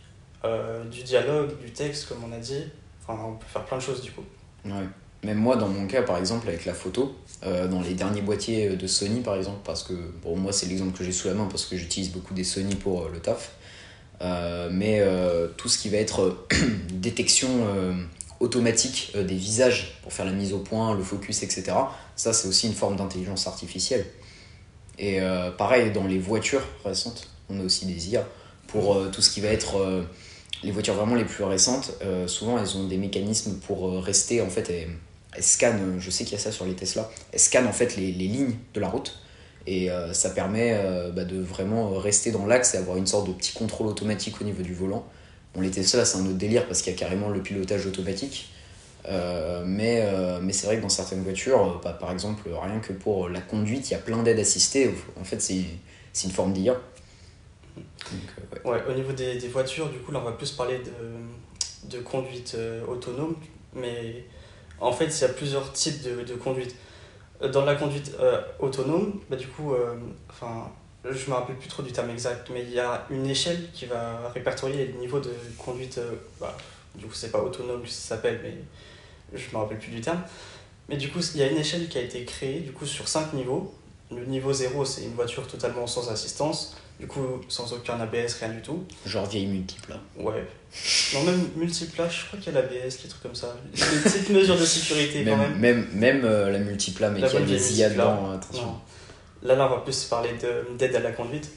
euh, 0.45 0.83
du 0.85 1.03
dialogue, 1.03 1.59
du 1.59 1.71
texte, 1.71 2.07
comme 2.07 2.19
on 2.23 2.31
a 2.31 2.39
dit. 2.39 2.63
Enfin, 3.01 3.19
on 3.23 3.33
peut 3.35 3.45
faire 3.47 3.65
plein 3.65 3.77
de 3.77 3.81
choses 3.81 4.01
du 4.01 4.11
coup. 4.11 4.23
Ouais. 4.65 4.87
Même 5.23 5.37
moi, 5.37 5.55
dans 5.55 5.67
mon 5.67 5.87
cas, 5.87 6.03
par 6.03 6.17
exemple, 6.17 6.47
avec 6.47 6.65
la 6.65 6.73
photo, 6.73 7.15
euh, 7.43 7.67
dans 7.67 7.81
les 7.81 7.95
derniers 7.95 8.21
boîtiers 8.21 8.69
de 8.75 8.87
Sony, 8.87 9.21
par 9.21 9.35
exemple, 9.35 9.59
parce 9.63 9.81
que, 9.81 9.93
bon, 10.21 10.35
moi, 10.35 10.51
c'est 10.51 10.67
l'exemple 10.67 10.95
que 10.95 11.03
j'ai 11.03 11.11
sous 11.11 11.27
la 11.27 11.33
main 11.33 11.47
parce 11.49 11.65
que 11.65 11.75
j'utilise 11.75 12.11
beaucoup 12.11 12.33
des 12.33 12.43
Sony 12.43 12.75
pour 12.75 13.03
euh, 13.03 13.09
le 13.11 13.19
taf. 13.19 13.53
Euh, 14.21 14.69
mais 14.71 14.99
euh, 15.01 15.47
tout 15.57 15.67
ce 15.67 15.77
qui 15.77 15.89
va 15.89 15.97
être 15.97 16.21
euh, 16.21 16.45
détection 16.93 17.49
euh, 17.67 17.93
automatique 18.39 19.11
euh, 19.15 19.23
des 19.23 19.35
visages 19.35 19.99
pour 20.03 20.13
faire 20.13 20.25
la 20.25 20.31
mise 20.31 20.53
au 20.53 20.59
point, 20.59 20.95
le 20.95 21.03
focus, 21.03 21.43
etc., 21.43 21.73
ça, 22.15 22.31
c'est 22.31 22.47
aussi 22.47 22.67
une 22.67 22.73
forme 22.73 22.95
d'intelligence 22.95 23.47
artificielle. 23.47 24.05
Et 24.97 25.19
euh, 25.21 25.51
pareil, 25.51 25.91
dans 25.91 26.05
les 26.05 26.19
voitures 26.19 26.63
récentes, 26.85 27.29
on 27.49 27.59
a 27.59 27.63
aussi 27.63 27.85
des 27.87 28.09
IA 28.09 28.25
pour 28.67 28.95
euh, 28.95 29.09
tout 29.11 29.21
ce 29.21 29.29
qui 29.31 29.41
va 29.41 29.49
être. 29.49 30.05
Euh, 30.65 30.67
les 30.67 30.71
voitures 30.71 30.95
vraiment 30.95 31.15
les 31.15 31.25
plus 31.25 31.43
récentes, 31.43 31.93
euh, 32.03 32.27
souvent 32.27 32.57
elles 32.57 32.75
ont 32.77 32.87
des 32.87 32.97
mécanismes 32.97 33.55
pour 33.55 33.87
euh, 33.87 33.99
rester 33.99 34.41
en 34.41 34.49
fait. 34.49 34.69
Elles, 34.69 35.43
scannent, 35.43 35.97
je 35.99 36.09
sais 36.09 36.23
qu'il 36.23 36.33
y 36.33 36.39
a 36.39 36.43
ça 36.43 36.51
sur 36.51 36.65
les 36.65 36.73
Tesla, 36.73 37.09
elles 37.33 37.39
scannent 37.39 37.67
en 37.67 37.73
fait 37.73 37.97
les, 37.97 38.11
lignes 38.11 38.55
de 38.73 38.79
la 38.79 38.87
route 38.87 39.19
et 39.67 39.91
euh, 39.91 40.13
ça 40.13 40.29
permet 40.29 40.71
euh, 40.73 41.11
bah, 41.11 41.25
de 41.25 41.41
vraiment 41.41 41.89
rester 41.97 42.31
dans 42.31 42.45
l'axe 42.45 42.73
et 42.73 42.77
avoir 42.77 42.95
une 42.95 43.07
sorte 43.07 43.27
de 43.27 43.33
petit 43.33 43.51
contrôle 43.51 43.87
automatique 43.87 44.39
au 44.39 44.45
niveau 44.45 44.63
du 44.63 44.73
volant. 44.73 45.05
Bon, 45.53 45.61
les 45.61 45.71
Tesla 45.71 46.05
c'est 46.05 46.17
un 46.17 46.25
autre 46.25 46.37
délire 46.37 46.67
parce 46.67 46.81
qu'il 46.81 46.93
y 46.93 46.95
a 46.95 46.99
carrément 46.99 47.29
le 47.29 47.41
pilotage 47.41 47.85
automatique. 47.85 48.49
Euh, 49.07 49.63
mais 49.65 50.01
euh, 50.01 50.39
c'est 50.51 50.67
vrai 50.67 50.77
que 50.77 50.81
dans 50.81 50.89
certaines 50.89 51.23
voitures, 51.23 51.61
euh, 51.61 51.81
bah, 51.83 51.93
par 51.93 52.11
exemple, 52.11 52.49
rien 52.49 52.79
que 52.79 52.93
pour 52.93 53.29
la 53.29 53.41
conduite, 53.41 53.89
il 53.89 53.93
y 53.93 53.95
a 53.95 53.99
plein 53.99 54.23
d'aides 54.23 54.39
assistées. 54.39 54.93
En 55.19 55.23
fait, 55.23 55.41
c'est 55.41 55.65
une 56.23 56.31
forme 56.31 56.53
d'IA. 56.53 56.75
Euh, 57.77 58.69
ouais. 58.71 58.83
Au 58.89 58.93
niveau 58.93 59.11
des, 59.13 59.37
des 59.37 59.47
voitures, 59.47 59.89
du 59.89 59.99
coup, 59.99 60.11
là, 60.11 60.19
on 60.21 60.25
va 60.25 60.31
plus 60.33 60.51
parler 60.51 60.79
de, 60.79 61.89
de 61.97 62.01
conduite 62.01 62.55
euh, 62.55 62.85
autonome. 62.85 63.35
Mais 63.73 64.25
en 64.79 64.91
fait, 64.91 65.05
il 65.07 65.21
y 65.21 65.25
a 65.25 65.29
plusieurs 65.29 65.71
types 65.73 66.01
de, 66.03 66.23
de 66.23 66.33
conduite. 66.35 66.75
Euh, 67.41 67.49
Dans 67.49 67.65
la 67.65 67.75
conduite 67.75 68.11
autonome, 68.59 69.19
bah, 69.29 69.35
du 69.35 69.47
coup, 69.47 69.73
enfin, 70.29 70.71
je 71.09 71.29
me 71.29 71.35
rappelle 71.35 71.57
plus 71.57 71.67
trop 71.69 71.83
du 71.83 71.91
terme 71.91 72.09
exact, 72.09 72.49
mais 72.51 72.63
il 72.63 72.71
y 72.71 72.79
a 72.79 73.05
une 73.09 73.27
échelle 73.27 73.69
qui 73.73 73.85
va 73.85 74.29
répertorier 74.33 74.87
les 74.87 74.93
niveaux 74.93 75.19
de 75.19 75.31
conduite. 75.57 75.97
euh, 75.97 76.13
bah, 76.39 76.55
du 76.95 77.05
coup, 77.05 77.13
c'est 77.13 77.31
pas 77.31 77.41
autonome 77.43 77.81
que 77.83 77.89
ça 77.89 78.15
s'appelle, 78.15 78.39
mais 78.41 79.37
je 79.37 79.51
me 79.51 79.57
rappelle 79.57 79.79
plus 79.79 79.91
du 79.91 80.01
terme. 80.01 80.21
Mais 80.87 80.97
du 80.97 81.09
coup, 81.09 81.19
il 81.33 81.39
y 81.39 81.43
a 81.43 81.47
une 81.47 81.57
échelle 81.57 81.89
qui 81.89 81.97
a 81.97 82.01
été 82.01 82.23
créée 82.25 82.59
du 82.61 82.71
coup, 82.71 82.85
sur 82.85 83.07
5 83.07 83.33
niveaux. 83.33 83.73
Le 84.11 84.23
niveau 84.25 84.53
0, 84.53 84.85
c'est 84.85 85.03
une 85.03 85.13
voiture 85.15 85.45
totalement 85.47 85.87
sans 85.87 86.09
assistance, 86.09 86.77
du 86.99 87.07
coup, 87.07 87.41
sans 87.49 87.71
aucun 87.73 87.99
ABS, 87.99 88.35
rien 88.39 88.49
du 88.49 88.61
tout. 88.61 88.83
Genre 89.05 89.25
vieille 89.25 89.47
multiple 89.47 89.89
là. 89.91 89.99
Ouais. 90.17 90.45
Non, 91.13 91.23
même 91.23 91.47
multiplage, 91.55 92.21
je 92.21 92.27
crois 92.27 92.39
qu'il 92.39 92.53
y 92.53 92.57
a 92.57 92.61
l'ABS, 92.61 93.03
les 93.03 93.09
trucs 93.09 93.21
comme 93.23 93.35
ça. 93.35 93.55
Des 93.73 93.81
petites 94.09 94.29
mesures 94.29 94.57
de 94.57 94.65
sécurité 94.65 95.23
quand 95.25 95.37
Même, 95.37 95.59
même. 95.59 95.59
même, 95.59 95.87
même 95.93 96.25
euh, 96.25 96.51
la 96.51 96.59
multipla, 96.59 97.09
mais 97.09 97.19
qui 97.19 97.25
a 97.37 97.39
des 97.41 97.77
IA 97.79 97.87
multipla. 97.89 97.89
dedans, 97.89 98.29
euh, 98.31 98.35
attention. 98.35 98.65
Non. 98.65 98.79
Là, 99.43 99.55
là, 99.55 99.67
on 99.67 99.75
va 99.75 99.81
plus 99.81 100.03
parler 100.05 100.31
de- 100.41 100.75
d'aide 100.77 100.95
à 100.95 100.99
la 100.99 101.11
conduite. 101.11 101.49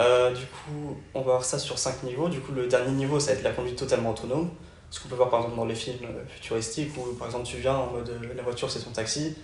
Euh, 0.00 0.30
du 0.32 0.44
coup, 0.46 0.96
on 1.14 1.20
va 1.20 1.24
voir 1.32 1.44
ça 1.44 1.58
sur 1.58 1.78
5 1.78 2.02
niveaux. 2.04 2.28
Du 2.28 2.40
coup, 2.40 2.52
le 2.52 2.66
dernier 2.68 2.92
niveau, 2.92 3.18
ça 3.18 3.32
va 3.32 3.38
être 3.38 3.44
la 3.44 3.50
conduite 3.52 3.76
totalement 3.76 4.10
autonome. 4.10 4.50
Ce 4.90 5.00
qu'on 5.00 5.08
peut 5.08 5.16
voir 5.16 5.28
par 5.28 5.40
exemple 5.40 5.56
dans 5.56 5.64
les 5.66 5.74
films 5.74 5.96
euh, 6.04 6.24
futuristiques 6.28 6.96
où 6.96 7.12
par 7.14 7.26
exemple 7.28 7.46
tu 7.46 7.58
viens 7.58 7.74
en 7.74 7.90
mode 7.92 8.08
euh, 8.08 8.34
la 8.34 8.42
voiture 8.42 8.70
c'est 8.70 8.78
ton 8.80 8.90
taxi, 8.90 9.34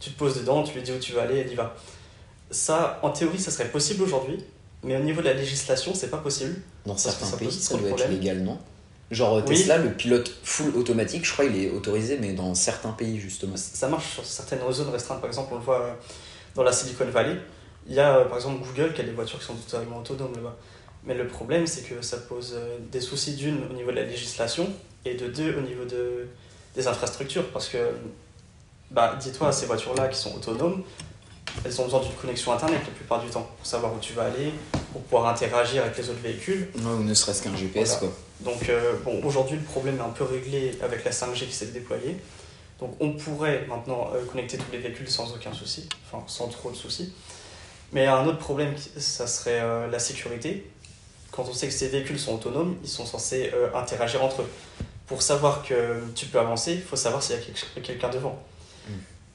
tu 0.00 0.08
te 0.10 0.18
poses 0.18 0.38
dedans, 0.38 0.62
tu 0.62 0.72
lui 0.74 0.80
dis 0.82 0.90
où 0.92 0.98
tu 0.98 1.12
veux 1.12 1.20
aller, 1.20 1.36
elle 1.40 1.52
y 1.52 1.54
va. 1.54 1.74
Ça, 2.50 2.98
en 3.02 3.10
théorie, 3.10 3.38
ça 3.38 3.50
serait 3.50 3.68
possible 3.68 4.02
aujourd'hui, 4.04 4.42
mais 4.86 4.96
au 4.96 5.00
niveau 5.00 5.20
de 5.20 5.26
la 5.26 5.34
législation, 5.34 5.92
c'est 5.94 6.10
pas 6.10 6.18
possible. 6.18 6.54
Dans 6.86 6.96
certains 6.96 7.26
ça 7.26 7.36
pays, 7.36 7.50
ça 7.50 7.76
doit 7.76 7.90
être 7.90 8.08
légal, 8.08 8.38
non? 8.38 8.56
Genre 9.10 9.34
euh, 9.34 9.42
Oui. 9.46 9.56
Tesla, 9.56 9.78
le 9.78 9.92
pilote 9.92 10.32
full 10.44 10.74
automatique, 10.76 11.24
je 11.24 11.32
crois 11.32 11.44
il 11.44 11.56
est 11.56 11.70
autorisé, 11.70 12.18
mais 12.20 12.32
dans 12.32 12.54
certains 12.54 12.92
pays 12.92 13.18
justement. 13.18 13.56
Ça 13.56 13.88
marche 13.88 14.14
sur 14.14 14.24
certaines 14.24 14.60
zones 14.72 14.90
restreintes, 14.90 15.20
par 15.20 15.28
exemple, 15.28 15.50
on 15.52 15.56
le 15.56 15.62
voit 15.62 15.82
euh, 15.82 15.92
dans 16.54 16.62
la 16.62 16.72
Silicon 16.72 17.04
Valley. 17.06 17.36
Il 17.88 17.94
y 17.94 18.00
a 18.00 18.16
euh, 18.16 18.24
par 18.26 18.36
exemple 18.36 18.64
Google 18.64 18.92
qui 18.92 19.00
a 19.00 19.04
des 19.04 19.10
voitures 19.10 19.40
qui 19.40 19.44
sont 19.44 19.54
totalement 19.54 19.98
autonomes 19.98 20.34
là-bas. 20.34 20.56
Mais 21.04 21.14
le 21.14 21.26
problème, 21.26 21.66
c'est 21.66 21.82
que 21.82 22.00
ça 22.02 22.16
pose 22.16 22.56
des 22.90 23.00
soucis 23.00 23.34
d'une 23.34 23.62
au 23.70 23.72
niveau 23.72 23.90
de 23.90 23.96
la 23.96 24.04
législation 24.04 24.68
et 25.04 25.14
de 25.14 25.28
deux 25.28 25.56
au 25.56 25.60
niveau 25.60 25.84
de, 25.84 26.26
des 26.74 26.88
infrastructures. 26.88 27.48
Parce 27.50 27.68
que, 27.68 27.78
bah, 28.90 29.16
dis-toi, 29.20 29.52
ces 29.52 29.66
voitures-là 29.66 30.08
qui 30.08 30.18
sont 30.18 30.34
autonomes, 30.34 30.82
elles 31.64 31.80
ont 31.80 31.84
besoin 31.84 32.00
d'une 32.00 32.12
connexion 32.12 32.52
internet 32.52 32.80
la 32.84 32.92
plupart 32.92 33.22
du 33.22 33.28
temps 33.28 33.48
pour 33.56 33.66
savoir 33.66 33.94
où 33.94 33.98
tu 33.98 34.12
vas 34.12 34.24
aller, 34.24 34.52
pour 34.92 35.02
pouvoir 35.02 35.28
interagir 35.28 35.82
avec 35.82 35.96
les 35.96 36.10
autres 36.10 36.22
véhicules. 36.22 36.68
ou 36.76 37.02
ne 37.02 37.14
serait-ce 37.14 37.42
qu'un 37.42 37.56
GPS 37.56 37.96
quoi. 37.96 38.08
Donc 38.40 38.70
bon, 39.04 39.20
aujourd'hui 39.24 39.56
le 39.56 39.64
problème 39.64 39.96
est 39.98 40.02
un 40.02 40.10
peu 40.10 40.24
réglé 40.24 40.78
avec 40.82 41.04
la 41.04 41.10
5G 41.10 41.46
qui 41.46 41.52
s'est 41.52 41.66
déployée. 41.66 42.16
Donc 42.78 42.94
on 43.00 43.12
pourrait 43.12 43.64
maintenant 43.68 44.10
connecter 44.30 44.58
tous 44.58 44.70
les 44.72 44.78
véhicules 44.78 45.08
sans 45.08 45.32
aucun 45.34 45.52
souci, 45.52 45.88
enfin 46.06 46.22
sans 46.26 46.48
trop 46.48 46.70
de 46.70 46.76
soucis. 46.76 47.12
Mais 47.92 48.06
un 48.06 48.26
autre 48.26 48.38
problème, 48.38 48.74
ça 48.98 49.26
serait 49.26 49.88
la 49.90 49.98
sécurité. 49.98 50.70
Quand 51.30 51.44
on 51.48 51.54
sait 51.54 51.66
que 51.66 51.72
ces 51.72 51.88
véhicules 51.88 52.18
sont 52.18 52.34
autonomes, 52.34 52.76
ils 52.82 52.88
sont 52.88 53.06
censés 53.06 53.50
interagir 53.74 54.22
entre 54.22 54.42
eux 54.42 54.50
pour 55.06 55.22
savoir 55.22 55.62
que 55.62 56.02
tu 56.14 56.26
peux 56.26 56.40
avancer, 56.40 56.72
il 56.72 56.82
faut 56.82 56.96
savoir 56.96 57.22
s'il 57.22 57.36
y 57.36 57.38
a 57.38 57.80
quelqu'un 57.80 58.08
devant. 58.10 58.42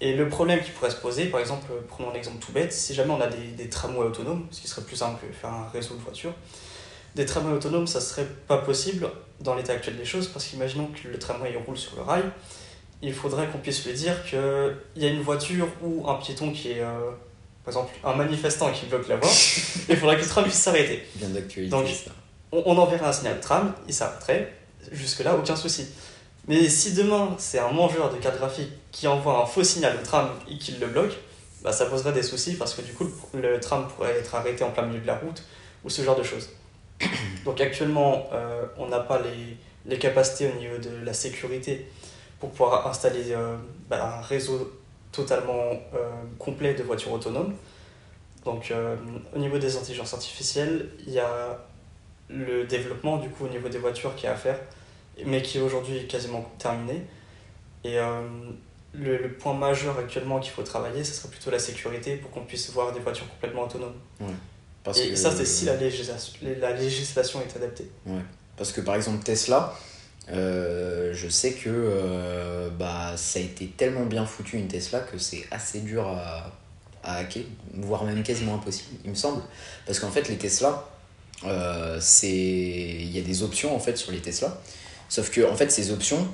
Et 0.04 0.14
le 0.14 0.28
problème 0.28 0.62
qui 0.62 0.72
pourrait 0.72 0.90
se 0.90 0.96
poser, 0.96 1.26
par 1.26 1.40
exemple, 1.40 1.72
prenons 1.88 2.10
un 2.10 2.16
exemple 2.16 2.44
tout 2.44 2.52
bête, 2.52 2.74
si 2.74 2.96
jamais 2.96 3.12
on 3.12 3.22
a 3.22 3.28
des, 3.28 3.48
des 3.56 3.70
tramways 3.70 4.08
autonomes, 4.08 4.48
ce 4.50 4.60
qui 4.60 4.68
serait 4.68 4.82
plus 4.82 4.96
simple 4.96 5.26
que 5.26 5.32
faire 5.32 5.52
un 5.52 5.68
réseau 5.72 5.94
de 5.94 6.02
voitures, 6.02 6.34
des 7.16 7.26
tramways 7.26 7.54
autonomes, 7.54 7.86
ça 7.86 8.02
serait 8.02 8.26
pas 8.48 8.58
possible 8.58 9.08
dans 9.42 9.54
l'état 9.54 9.74
actuel 9.74 9.98
des 9.98 10.06
choses, 10.06 10.28
parce 10.28 10.46
qu'imaginons 10.46 10.88
que 10.88 11.08
le 11.08 11.20
tramway 11.20 11.56
roule 11.66 11.78
sur 11.78 11.96
le 11.98 12.02
rail, 12.02 12.24
il 13.04 13.14
faudrait 13.14 13.48
qu'on 13.48 13.60
puisse 13.60 13.86
lui 13.86 13.94
dire 13.94 14.24
qu'il 14.26 14.40
y 14.96 15.06
a 15.06 15.10
une 15.10 15.22
voiture 15.22 15.68
ou 15.84 16.10
un 16.10 16.16
piéton 16.16 16.52
qui 16.52 16.72
est, 16.72 16.82
euh, 16.82 17.12
par 17.64 17.74
exemple, 17.74 17.94
un 18.04 18.16
manifestant 18.16 18.72
qui 18.72 18.88
bloque 18.88 19.08
la 19.08 19.18
voie, 19.18 19.30
il 19.90 19.98
faudrait 19.98 20.18
que 20.18 20.22
le 20.24 20.28
tram 20.28 20.44
puisse 20.44 20.56
s'arrêter. 20.56 21.08
Bien 21.16 21.30
d'actualité, 21.30 21.70
Donc, 21.70 21.86
on, 22.52 22.64
on 22.66 22.78
enverrait 22.78 23.06
un 23.06 23.14
signal 23.14 23.38
de 23.38 23.42
tram, 23.42 23.74
il 23.88 23.94
s'arrêterait, 23.94 24.52
Jusque-là, 24.92 25.36
aucun 25.36 25.56
souci. 25.56 25.88
Mais 26.48 26.68
si 26.70 26.94
demain, 26.94 27.36
c'est 27.38 27.60
un 27.60 27.72
mangeur 27.72 28.12
de 28.12 28.18
carte 28.18 28.38
graphique 28.38 28.72
qui 28.92 29.08
envoie 29.08 29.42
un 29.42 29.46
faux 29.46 29.64
signal 29.64 29.98
au 30.00 30.04
tram 30.04 30.30
et 30.50 30.58
qu'il 30.58 30.80
le 30.80 30.88
bloque, 30.88 31.18
bah, 31.64 31.72
ça 31.72 31.86
poserait 31.86 32.14
des 32.14 32.24
soucis 32.24 32.56
parce 32.56 32.74
que 32.74 32.82
du 32.82 32.94
coup, 32.94 33.08
le 33.34 33.60
tram 33.60 33.88
pourrait 33.88 34.18
être 34.18 34.34
arrêté 34.34 34.64
en 34.64 34.72
plein 34.72 34.86
milieu 34.86 35.02
de 35.02 35.08
la 35.08 35.16
route 35.16 35.44
ou 35.84 35.90
ce 35.90 36.02
genre 36.02 36.16
de 36.16 36.24
choses. 36.24 36.50
Donc 37.46 37.62
actuellement, 37.62 38.28
euh, 38.34 38.66
on 38.78 38.88
n'a 38.88 39.00
pas 39.00 39.22
les, 39.22 39.58
les, 39.86 40.00
capacités 40.00 40.52
au 40.52 40.60
niveau 40.60 40.78
de 40.78 41.06
la 41.06 41.14
sécurité 41.14 41.88
pour 42.40 42.50
pouvoir 42.50 42.88
installer 42.88 43.32
euh, 43.32 43.56
bah, 43.90 44.18
un 44.18 44.22
réseau 44.22 44.72
totalement 45.12 45.72
euh, 45.94 46.10
complet 46.40 46.74
de 46.74 46.84
voitures 46.84 47.12
autonomes. 47.12 47.54
Donc 48.46 48.74
au 49.36 49.38
niveau 49.38 49.60
des 49.60 49.78
intelligences 49.78 50.16
artificielles, 50.16 50.90
il 51.06 51.14
y 51.14 51.20
a 51.20 51.60
le 52.28 52.64
développement 52.64 53.18
du 53.18 53.30
coup 53.30 53.46
au 53.46 53.50
niveau 53.50 53.70
des 53.70 53.78
voitures 53.78 54.16
qui 54.16 54.26
est 54.26 54.30
à 54.30 54.36
faire, 54.36 54.60
mais 55.26 55.42
qui 55.42 55.58
est 55.58 55.62
aujourd'hui 55.62 56.08
quasiment 56.08 56.50
terminé. 56.58 57.04
Et 57.84 57.98
euh, 57.98 58.22
le, 58.94 59.34
point 59.34 59.54
majeur 59.54 59.98
actuellement 59.98 60.40
qu'il 60.40 60.52
faut 60.52 60.64
travailler, 60.64 61.04
ce 61.04 61.14
serait 61.14 61.30
plutôt 61.30 61.52
la 61.52 61.60
sécurité 61.60 62.18
pour 62.18 62.32
qu'on 62.32 62.46
puisse 62.46 62.70
voir 62.72 62.92
des 62.92 63.00
voitures 63.00 63.30
complètement 63.30 63.64
autonomes. 63.64 63.96
Parce 64.84 65.00
et 65.00 65.16
ça, 65.16 65.32
c'est 65.32 65.46
si 65.46 65.66
la 65.66 65.76
législation, 65.76 66.34
la 66.60 66.74
législation 66.74 67.42
est 67.42 67.56
adaptée. 67.56 67.90
Ouais. 68.06 68.22
Parce 68.58 68.72
que 68.72 68.82
par 68.82 68.96
exemple, 68.96 69.24
Tesla, 69.24 69.76
euh, 70.30 71.12
je 71.14 71.28
sais 71.28 71.54
que 71.54 71.70
euh, 71.70 72.70
bah, 72.70 73.14
ça 73.16 73.40
a 73.40 73.42
été 73.42 73.68
tellement 73.68 74.06
bien 74.06 74.26
foutu 74.26 74.58
une 74.58 74.68
Tesla 74.68 75.00
que 75.00 75.18
c'est 75.18 75.46
assez 75.52 75.82
dur 75.82 76.08
à, 76.08 76.52
à 77.04 77.18
hacker, 77.18 77.44
voire 77.74 78.04
même 78.04 78.24
quasiment 78.24 78.56
impossible, 78.56 78.90
il 79.04 79.12
me 79.12 79.16
semble. 79.16 79.42
Parce 79.86 80.00
qu'en 80.00 80.12
fait, 80.12 80.28
les 80.30 80.38
Tesla, 80.38 80.88
il 81.44 81.50
y 83.12 83.20
a 83.20 83.24
des 83.24 83.44
options 83.44 83.76
en 83.76 83.80
fait 83.80 83.98
sur 83.98 84.12
les 84.12 84.20
Tesla 84.20 84.60
sauf 85.12 85.30
que 85.30 85.42
en 85.42 85.56
fait 85.56 85.70
ces 85.70 85.92
options 85.92 86.26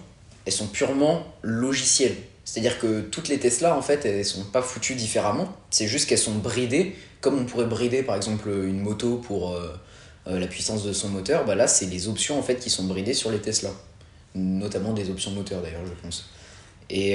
elles 0.45 0.53
sont 0.53 0.67
purement 0.67 1.25
logicielles. 1.41 2.15
C'est-à-dire 2.45 2.79
que 2.79 3.01
toutes 3.01 3.27
les 3.27 3.39
Tesla 3.39 3.75
en 3.75 3.81
fait 3.81 4.05
elles 4.05 4.23
sont 4.23 4.45
pas 4.45 4.61
foutues 4.61 4.95
différemment. 4.95 5.51
C'est 5.71 5.87
juste 5.87 6.07
qu'elles 6.07 6.17
sont 6.19 6.35
bridées. 6.35 6.95
Comme 7.19 7.39
on 7.39 7.45
pourrait 7.45 7.65
brider 7.65 8.03
par 8.03 8.15
exemple 8.15 8.47
une 8.49 8.79
moto 8.79 9.17
pour 9.17 9.51
euh, 9.51 9.75
euh, 10.27 10.39
la 10.39 10.47
puissance 10.47 10.85
de 10.85 10.93
son 10.93 11.09
moteur 11.09 11.43
bah 11.43 11.55
là 11.55 11.67
c'est 11.67 11.87
les 11.87 12.07
options 12.07 12.37
en 12.37 12.43
fait 12.43 12.57
qui 12.57 12.69
sont 12.69 12.83
bridées 12.83 13.15
sur 13.15 13.31
les 13.31 13.39
Tesla. 13.39 13.71
Notamment 14.35 14.93
des 14.93 15.09
options 15.09 15.31
moteur 15.31 15.61
d'ailleurs 15.61 15.85
je 15.85 16.01
pense. 16.01 16.29
Et, 16.89 17.13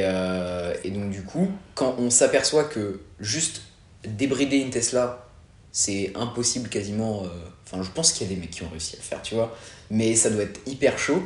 et 0.85 0.91
donc 0.91 1.11
du 1.11 1.23
coup 1.23 1.51
quand 1.75 1.95
on 1.99 2.11
s'aperçoit 2.11 2.65
que 2.65 3.01
juste 3.21 3.63
débrider 4.05 4.57
une 4.59 4.71
Tesla 4.71 5.27
c'est 5.71 6.13
impossible 6.15 6.69
quasiment 6.69 7.23
Enfin, 7.73 7.83
je 7.83 7.91
pense 7.91 8.13
qu'il 8.13 8.27
y 8.27 8.31
a 8.31 8.35
des 8.35 8.41
mecs 8.41 8.51
qui 8.51 8.63
ont 8.63 8.69
réussi 8.69 8.97
à 8.97 8.99
le 8.99 9.03
faire, 9.03 9.23
tu 9.23 9.35
vois. 9.35 9.57
Mais 9.91 10.15
ça 10.15 10.29
doit 10.31 10.43
être 10.43 10.61
hyper 10.67 10.99
chaud. 10.99 11.23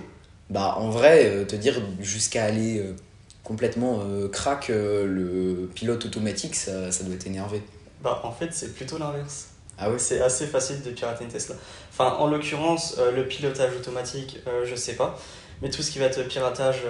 Bah, 0.51 0.77
en 0.79 0.91
vrai, 0.91 1.27
euh, 1.27 1.45
te 1.45 1.57
dire 1.57 1.81
jusqu'à 2.01 2.45
aller 2.45 2.79
euh, 2.79 2.95
complètement 3.43 4.01
euh, 4.03 4.29
crack 4.29 4.69
le 4.69 5.69
pilote 5.75 6.05
automatique, 6.05 6.55
ça, 6.55 6.93
ça 6.93 7.05
doit 7.05 7.17
t'énerver. 7.17 7.63
Bah, 8.03 8.21
en 8.23 8.33
fait, 8.33 8.53
c'est 8.53 8.75
plutôt 8.75 8.99
l'inverse. 8.99 9.49
Ah 9.79 9.91
ouais? 9.91 9.99
C'est 9.99 10.21
assez 10.21 10.47
facile 10.47 10.83
de 10.83 10.91
pirater 10.91 11.25
une 11.25 11.31
Tesla. 11.31 11.57
Enfin, 11.91 12.17
en 12.19 12.29
l'occurrence, 12.29 12.97
le 12.99 13.27
pilotage 13.27 13.75
automatique, 13.77 14.39
je 14.65 14.75
sais 14.75 14.95
pas. 14.95 15.19
Mais 15.61 15.69
tout 15.69 15.83
ce 15.83 15.91
qui 15.91 15.99
va 15.99 16.07
être 16.07 16.23
piratage, 16.23 16.83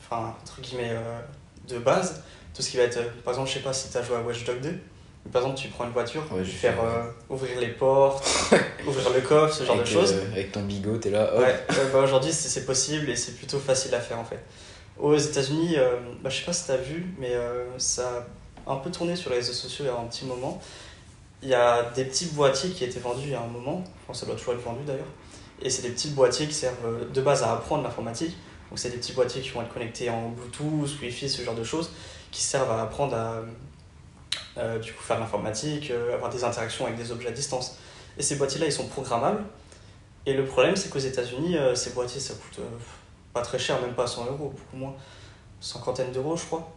enfin, 0.00 0.34
entre 0.42 0.60
guillemets, 0.60 0.94
de 1.66 1.78
base, 1.78 2.22
tout 2.54 2.62
ce 2.62 2.70
qui 2.70 2.76
va 2.76 2.84
être, 2.84 3.00
par 3.24 3.32
exemple, 3.32 3.48
je 3.48 3.54
sais 3.54 3.60
pas 3.60 3.72
si 3.72 3.90
tu 3.90 3.96
as 3.96 4.02
joué 4.02 4.16
à 4.16 4.20
Watch 4.20 4.44
Dogs 4.44 4.60
2. 4.60 4.78
Par 5.32 5.42
exemple, 5.42 5.60
tu 5.60 5.68
prends 5.68 5.84
une 5.84 5.92
voiture, 5.92 6.22
ouais, 6.32 6.42
tu 6.42 6.50
faire 6.50 6.82
euh, 6.82 7.04
ouvrir 7.28 7.60
les 7.60 7.68
portes, 7.68 8.26
ouvrir 8.86 9.10
le 9.10 9.20
coffre, 9.20 9.54
ce 9.54 9.64
genre 9.64 9.78
de 9.78 9.84
choses. 9.84 10.12
Euh, 10.12 10.32
avec 10.32 10.52
ton 10.52 10.62
bigot, 10.62 10.96
t'es 10.96 11.10
là. 11.10 11.36
Ouais, 11.36 11.54
bah 11.92 12.00
aujourd'hui 12.02 12.32
c'est 12.32 12.64
possible 12.64 13.10
et 13.10 13.16
c'est 13.16 13.32
plutôt 13.36 13.58
facile 13.58 13.94
à 13.94 14.00
faire 14.00 14.18
en 14.18 14.24
fait. 14.24 14.40
Aux 14.98 15.16
États-Unis, 15.16 15.74
euh, 15.76 15.96
bah, 16.22 16.30
je 16.30 16.38
sais 16.38 16.44
pas 16.44 16.52
si 16.52 16.66
t'as 16.66 16.78
vu, 16.78 17.14
mais 17.18 17.32
ça 17.76 18.26
a 18.66 18.72
un 18.72 18.76
peu 18.76 18.90
tourné 18.90 19.16
sur 19.16 19.30
les 19.30 19.36
réseaux 19.36 19.52
sociaux 19.52 19.84
il 19.84 19.88
y 19.88 19.90
a 19.90 19.98
un 19.98 20.06
petit 20.06 20.24
moment. 20.24 20.60
Il 21.42 21.48
y 21.48 21.54
a 21.54 21.90
des 21.94 22.04
petits 22.04 22.26
boîtiers 22.26 22.70
qui 22.70 22.84
étaient 22.84 22.98
vendus 22.98 23.26
il 23.26 23.32
y 23.32 23.34
a 23.34 23.42
un 23.42 23.46
moment, 23.46 23.84
je 24.08 24.14
ça 24.14 24.26
doit 24.26 24.34
toujours 24.34 24.54
être 24.54 24.62
vendu 24.62 24.84
d'ailleurs. 24.86 25.04
Et 25.60 25.70
c'est 25.70 25.82
des 25.82 25.90
petits 25.90 26.10
boîtiers 26.10 26.46
qui 26.46 26.54
servent 26.54 27.12
de 27.12 27.20
base 27.20 27.42
à 27.42 27.52
apprendre 27.52 27.82
l'informatique. 27.82 28.34
Donc 28.70 28.78
c'est 28.78 28.90
des 28.90 28.96
petits 28.96 29.12
boîtiers 29.12 29.42
qui 29.42 29.50
vont 29.50 29.62
être 29.62 29.72
connectés 29.72 30.10
en 30.10 30.30
Bluetooth, 30.30 31.00
Wi-Fi, 31.00 31.28
ce 31.28 31.42
genre 31.42 31.54
de 31.54 31.64
choses, 31.64 31.90
qui 32.30 32.42
servent 32.42 32.70
à 32.70 32.82
apprendre 32.82 33.14
à 33.14 33.42
euh, 34.56 34.78
du 34.78 34.92
coup 34.92 35.02
faire 35.02 35.20
l'informatique, 35.20 35.90
euh, 35.90 36.14
avoir 36.14 36.30
des 36.30 36.42
interactions 36.42 36.86
avec 36.86 36.98
des 36.98 37.12
objets 37.12 37.28
à 37.28 37.32
distance. 37.32 37.78
Et 38.18 38.22
ces 38.22 38.36
boîtiers-là, 38.36 38.66
ils 38.66 38.72
sont 38.72 38.88
programmables. 38.88 39.42
Et 40.26 40.34
le 40.34 40.44
problème, 40.44 40.74
c'est 40.76 40.90
qu'aux 40.90 40.98
États-Unis, 40.98 41.56
euh, 41.56 41.74
ces 41.74 41.90
boîtiers, 41.90 42.20
ça 42.20 42.34
coûte 42.34 42.60
pas 43.32 43.42
très 43.42 43.58
cher, 43.58 43.80
même 43.80 43.94
pas 43.94 44.06
100 44.06 44.26
euros, 44.26 44.52
beaucoup 44.56 44.76
moins, 44.76 44.94
cinquantaine 45.60 46.10
d'euros, 46.12 46.36
je 46.36 46.44
crois. 46.44 46.70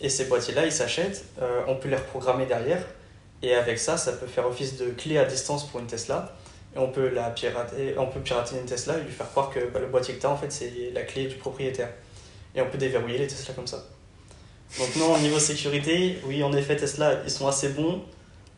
Et 0.00 0.08
ces 0.08 0.24
boîtiers-là, 0.24 0.66
ils 0.66 0.72
s'achètent, 0.72 1.24
on 1.66 1.74
peut 1.74 1.88
les 1.88 1.96
reprogrammer 1.96 2.46
derrière, 2.46 2.82
et 3.42 3.54
avec 3.54 3.78
ça, 3.78 3.96
ça 3.96 4.12
peut 4.12 4.26
faire 4.26 4.46
office 4.46 4.76
de 4.76 4.90
clé 4.90 5.18
à 5.18 5.24
distance 5.24 5.68
pour 5.68 5.80
une 5.80 5.86
Tesla. 5.86 6.32
Et 6.74 6.78
on 6.78 6.90
peut, 6.90 7.08
la 7.08 7.30
pirater, 7.30 7.96
on 7.98 8.06
peut 8.06 8.20
pirater 8.20 8.56
une 8.58 8.66
Tesla 8.66 8.98
et 8.98 9.02
lui 9.02 9.12
faire 9.12 9.28
croire 9.30 9.50
que 9.50 9.60
bah, 9.66 9.80
le 9.80 9.86
boîtier 9.86 10.14
que 10.14 10.20
tu 10.20 10.26
as, 10.26 10.30
en 10.30 10.36
fait, 10.36 10.52
c'est 10.52 10.90
la 10.92 11.02
clé 11.02 11.26
du 11.26 11.36
propriétaire. 11.36 11.90
Et 12.54 12.60
on 12.60 12.70
peut 12.70 12.78
déverrouiller 12.78 13.18
les 13.18 13.26
Tesla 13.26 13.54
comme 13.54 13.66
ça. 13.66 13.84
Donc 14.78 14.96
non, 14.96 15.14
au 15.14 15.18
niveau 15.18 15.38
sécurité, 15.38 16.18
oui, 16.26 16.42
en 16.42 16.52
effet, 16.52 16.76
Tesla, 16.76 17.20
ils 17.24 17.30
sont 17.30 17.46
assez 17.48 17.70
bons, 17.70 18.02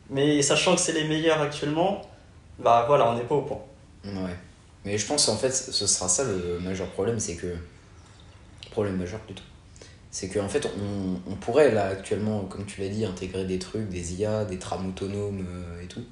mais 0.09 0.41
sachant 0.41 0.75
que 0.75 0.81
c'est 0.81 0.91
les 0.91 1.05
meilleurs 1.05 1.41
actuellement, 1.41 2.01
bah 2.59 2.85
voilà, 2.87 3.09
on 3.09 3.15
n'est 3.15 3.23
pas 3.23 3.35
au 3.35 3.43
point. 3.43 3.61
Ouais. 4.05 4.35
Mais 4.83 4.97
je 4.97 5.05
pense 5.05 5.27
en 5.29 5.37
fait, 5.37 5.51
ce 5.51 5.87
sera 5.87 6.09
ça 6.09 6.23
le 6.23 6.59
majeur 6.59 6.87
problème, 6.87 7.19
c'est 7.19 7.35
que... 7.35 7.55
Problème 8.71 8.97
majeur 8.97 9.19
plutôt. 9.21 9.43
C'est 10.11 10.27
qu'en 10.27 10.47
fait, 10.47 10.65
on, 10.65 11.31
on, 11.31 11.35
pourrait 11.35 11.71
là 11.71 11.87
actuellement, 11.87 12.43
comme 12.43 12.65
tu 12.65 12.81
l'as 12.81 12.89
dit, 12.89 13.05
intégrer 13.05 13.45
des 13.45 13.59
trucs, 13.59 13.87
des 13.87 14.15
IA, 14.15 14.43
des 14.45 14.59
trams 14.59 14.87
autonomes 14.89 15.45
euh, 15.47 15.81
et 15.81 15.87
tout. 15.87 16.03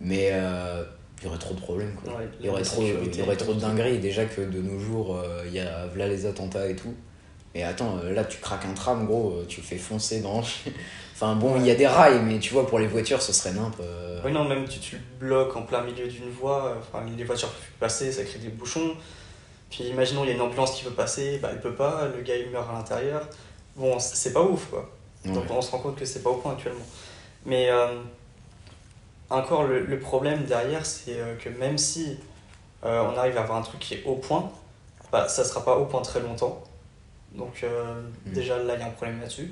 Mais 0.00 0.30
euh, 0.32 0.84
il 1.20 1.24
y 1.24 1.28
aurait 1.28 1.38
trop 1.38 1.54
de 1.54 1.60
problèmes. 1.60 1.94
Quoi. 1.94 2.20
il 2.40 2.46
y 2.46 2.48
aurait 2.48 2.62
trop, 2.62 2.82
il 2.82 3.16
y 3.16 3.22
aurait 3.22 3.36
trop 3.36 3.54
de 3.54 3.60
dingueries. 3.60 3.98
Déjà 3.98 4.26
que 4.26 4.42
de 4.42 4.60
nos 4.60 4.78
jours, 4.78 5.16
euh, 5.16 5.44
il 5.46 5.52
y 5.54 5.60
a 5.60 5.86
là 5.96 6.08
les 6.08 6.26
attentats 6.26 6.68
et 6.68 6.76
tout. 6.76 6.94
Mais 7.54 7.62
attends, 7.62 7.98
euh, 7.98 8.12
là 8.12 8.24
tu 8.24 8.38
craques 8.38 8.64
un 8.64 8.72
tram, 8.72 9.06
gros, 9.06 9.32
euh, 9.32 9.46
tu 9.46 9.60
fais 9.60 9.76
foncer 9.76 10.20
dans. 10.20 10.42
enfin 11.14 11.34
bon, 11.36 11.56
il 11.56 11.66
y 11.66 11.70
a 11.70 11.74
des 11.74 11.86
rails, 11.86 12.22
mais 12.22 12.38
tu 12.38 12.54
vois, 12.54 12.66
pour 12.66 12.78
les 12.78 12.86
voitures, 12.86 13.20
ce 13.20 13.32
serait 13.32 13.52
nimp. 13.52 13.74
Euh. 13.80 14.20
Oui, 14.24 14.32
non, 14.32 14.44
même 14.44 14.66
tu, 14.66 14.78
tu 14.78 14.96
le 14.96 15.26
bloques 15.26 15.54
en 15.56 15.62
plein 15.62 15.82
milieu 15.82 16.06
d'une 16.08 16.30
voie, 16.30 16.78
enfin, 16.78 17.04
les 17.16 17.24
voitures 17.24 17.50
peuvent 17.50 17.78
passer, 17.78 18.10
ça 18.12 18.24
crée 18.24 18.38
des 18.38 18.48
bouchons. 18.48 18.94
Puis 19.70 19.84
imaginons, 19.84 20.24
il 20.24 20.28
y 20.28 20.32
a 20.32 20.34
une 20.34 20.40
ambulance 20.40 20.72
qui 20.72 20.84
veut 20.84 20.90
passer, 20.90 21.38
bah 21.38 21.48
elle 21.52 21.60
peut 21.60 21.74
pas, 21.74 22.08
le 22.14 22.22
gars 22.22 22.36
il 22.36 22.50
meurt 22.50 22.68
à 22.70 22.74
l'intérieur. 22.74 23.26
Bon, 23.76 23.98
c'est 23.98 24.32
pas 24.32 24.42
ouf 24.42 24.66
quoi. 24.66 24.90
Donc 25.24 25.44
on 25.50 25.62
se 25.62 25.70
rend 25.70 25.78
compte 25.78 25.96
que 25.96 26.04
c'est 26.04 26.22
pas 26.22 26.30
au 26.30 26.36
point 26.36 26.52
actuellement. 26.52 26.84
Mais 27.46 27.70
encore, 29.30 29.64
le, 29.64 29.80
le, 29.80 29.98
problème 29.98 30.44
derrière, 30.44 30.84
c'est 30.84 31.16
que 31.42 31.48
même 31.48 31.78
si 31.78 32.18
on 32.82 33.16
arrive 33.16 33.38
à 33.38 33.42
avoir 33.42 33.56
un 33.56 33.62
truc 33.62 33.80
qui 33.80 33.94
est 33.94 34.02
au 34.04 34.16
point, 34.16 34.52
bah, 35.10 35.26
ça 35.28 35.42
sera 35.42 35.64
pas 35.64 35.76
au 35.76 35.86
point 35.86 36.02
très 36.02 36.20
longtemps. 36.20 36.62
Donc 37.34 37.62
euh, 37.62 38.00
mm. 38.26 38.32
déjà 38.32 38.58
là, 38.62 38.74
il 38.74 38.80
y 38.80 38.82
a 38.82 38.86
un 38.86 38.90
problème 38.90 39.20
là-dessus. 39.20 39.50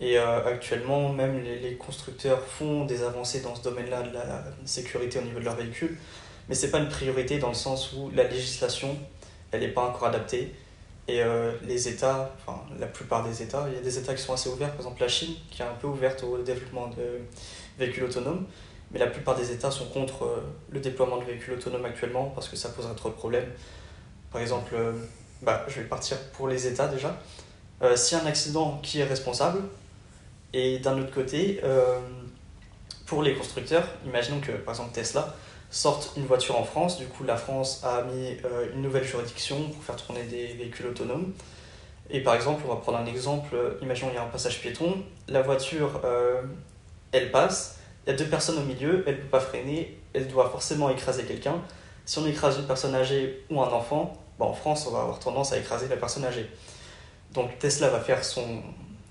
Et 0.00 0.18
euh, 0.18 0.44
actuellement, 0.44 1.08
même 1.10 1.42
les, 1.42 1.58
les, 1.60 1.76
constructeurs 1.76 2.42
font 2.42 2.84
des 2.84 3.02
avancées 3.02 3.40
dans 3.40 3.54
ce 3.54 3.62
domaine-là 3.62 4.02
de 4.02 4.12
la 4.12 4.44
sécurité 4.64 5.18
au 5.20 5.22
niveau 5.22 5.38
de 5.38 5.44
leurs 5.44 5.56
véhicules, 5.56 5.96
mais 6.48 6.54
ce 6.54 6.66
n'est 6.66 6.72
pas 6.72 6.80
une 6.80 6.88
priorité 6.88 7.38
dans 7.38 7.48
le 7.48 7.54
sens 7.54 7.92
où 7.92 8.10
la 8.14 8.24
législation, 8.24 8.96
elle 9.52 9.60
n'est 9.60 9.68
pas 9.68 9.82
encore 9.82 10.08
adaptée. 10.08 10.52
Et 11.06 11.22
euh, 11.22 11.52
les 11.66 11.88
États, 11.88 12.34
enfin 12.38 12.62
la 12.78 12.86
plupart 12.86 13.24
des 13.24 13.42
États, 13.42 13.66
il 13.68 13.74
y 13.74 13.78
a 13.78 13.82
des 13.82 13.98
États 13.98 14.14
qui 14.14 14.22
sont 14.22 14.32
assez 14.32 14.48
ouverts, 14.48 14.70
par 14.70 14.78
exemple 14.78 15.00
la 15.02 15.08
Chine, 15.08 15.34
qui 15.50 15.62
est 15.62 15.64
un 15.64 15.74
peu 15.74 15.86
ouverte 15.86 16.24
au 16.24 16.38
développement 16.38 16.88
de 16.88 17.20
véhicules 17.78 18.04
autonomes, 18.04 18.46
mais 18.90 18.98
la 18.98 19.06
plupart 19.06 19.36
des 19.36 19.52
États 19.52 19.70
sont 19.70 19.86
contre 19.86 20.42
le 20.70 20.80
déploiement 20.80 21.18
de 21.18 21.24
véhicules 21.24 21.54
autonomes 21.54 21.84
actuellement 21.84 22.30
parce 22.34 22.48
que 22.48 22.56
ça 22.56 22.70
poserait 22.70 22.94
trop 22.94 23.10
de 23.10 23.14
problèmes. 23.14 23.50
Par 24.32 24.40
exemple, 24.40 24.74
bah, 25.42 25.64
je 25.68 25.80
vais 25.80 25.86
partir 25.86 26.18
pour 26.32 26.48
les 26.48 26.66
États 26.66 26.88
déjà. 26.88 27.16
Euh, 27.82 27.96
a 27.96 28.16
un 28.22 28.26
accident, 28.26 28.80
qui 28.82 29.00
est 29.00 29.04
responsable 29.04 29.60
Et 30.52 30.78
d'un 30.78 30.98
autre 30.98 31.12
côté, 31.12 31.60
euh, 31.64 31.98
pour 33.06 33.22
les 33.22 33.34
constructeurs, 33.34 33.86
imaginons 34.06 34.40
que 34.40 34.52
par 34.52 34.74
exemple 34.74 34.94
Tesla 34.94 35.34
sorte 35.70 36.12
une 36.16 36.24
voiture 36.24 36.56
en 36.58 36.64
France, 36.64 36.98
du 36.98 37.06
coup 37.06 37.24
la 37.24 37.36
France 37.36 37.82
a 37.84 38.02
mis 38.02 38.36
euh, 38.44 38.68
une 38.72 38.82
nouvelle 38.82 39.04
juridiction 39.04 39.68
pour 39.70 39.82
faire 39.82 39.96
tourner 39.96 40.22
des 40.24 40.54
véhicules 40.54 40.86
autonomes. 40.86 41.32
Et 42.10 42.20
par 42.20 42.34
exemple, 42.34 42.62
on 42.66 42.68
va 42.68 42.76
prendre 42.80 42.98
un 42.98 43.06
exemple, 43.06 43.54
euh, 43.54 43.78
imaginons 43.82 44.10
il 44.12 44.14
y 44.14 44.18
a 44.18 44.22
un 44.22 44.28
passage 44.28 44.60
piéton, 44.60 45.02
la 45.26 45.42
voiture, 45.42 46.00
elle 47.12 47.30
passe, 47.30 47.78
il 48.06 48.10
y 48.10 48.12
a 48.14 48.16
deux 48.16 48.26
personnes 48.26 48.58
au 48.58 48.64
milieu, 48.64 49.02
elle 49.06 49.16
ne 49.16 49.20
peut 49.20 49.28
pas 49.28 49.40
freiner, 49.40 49.98
elle 50.12 50.28
doit 50.28 50.48
forcément 50.50 50.90
écraser 50.90 51.24
quelqu'un. 51.24 51.60
Si 52.04 52.18
on 52.18 52.26
écrase 52.26 52.58
une 52.58 52.66
personne 52.66 52.94
âgée 52.94 53.44
ou 53.50 53.62
un 53.62 53.72
enfant, 53.72 54.12
bah, 54.38 54.46
en 54.46 54.52
France, 54.52 54.86
on 54.86 54.92
va 54.92 55.00
avoir 55.00 55.18
tendance 55.18 55.52
à 55.52 55.58
écraser 55.58 55.88
la 55.88 55.96
personne 55.96 56.24
âgée. 56.24 56.50
Donc 57.32 57.58
Tesla 57.58 57.88
va 57.88 58.00
faire 58.00 58.24
son, 58.24 58.62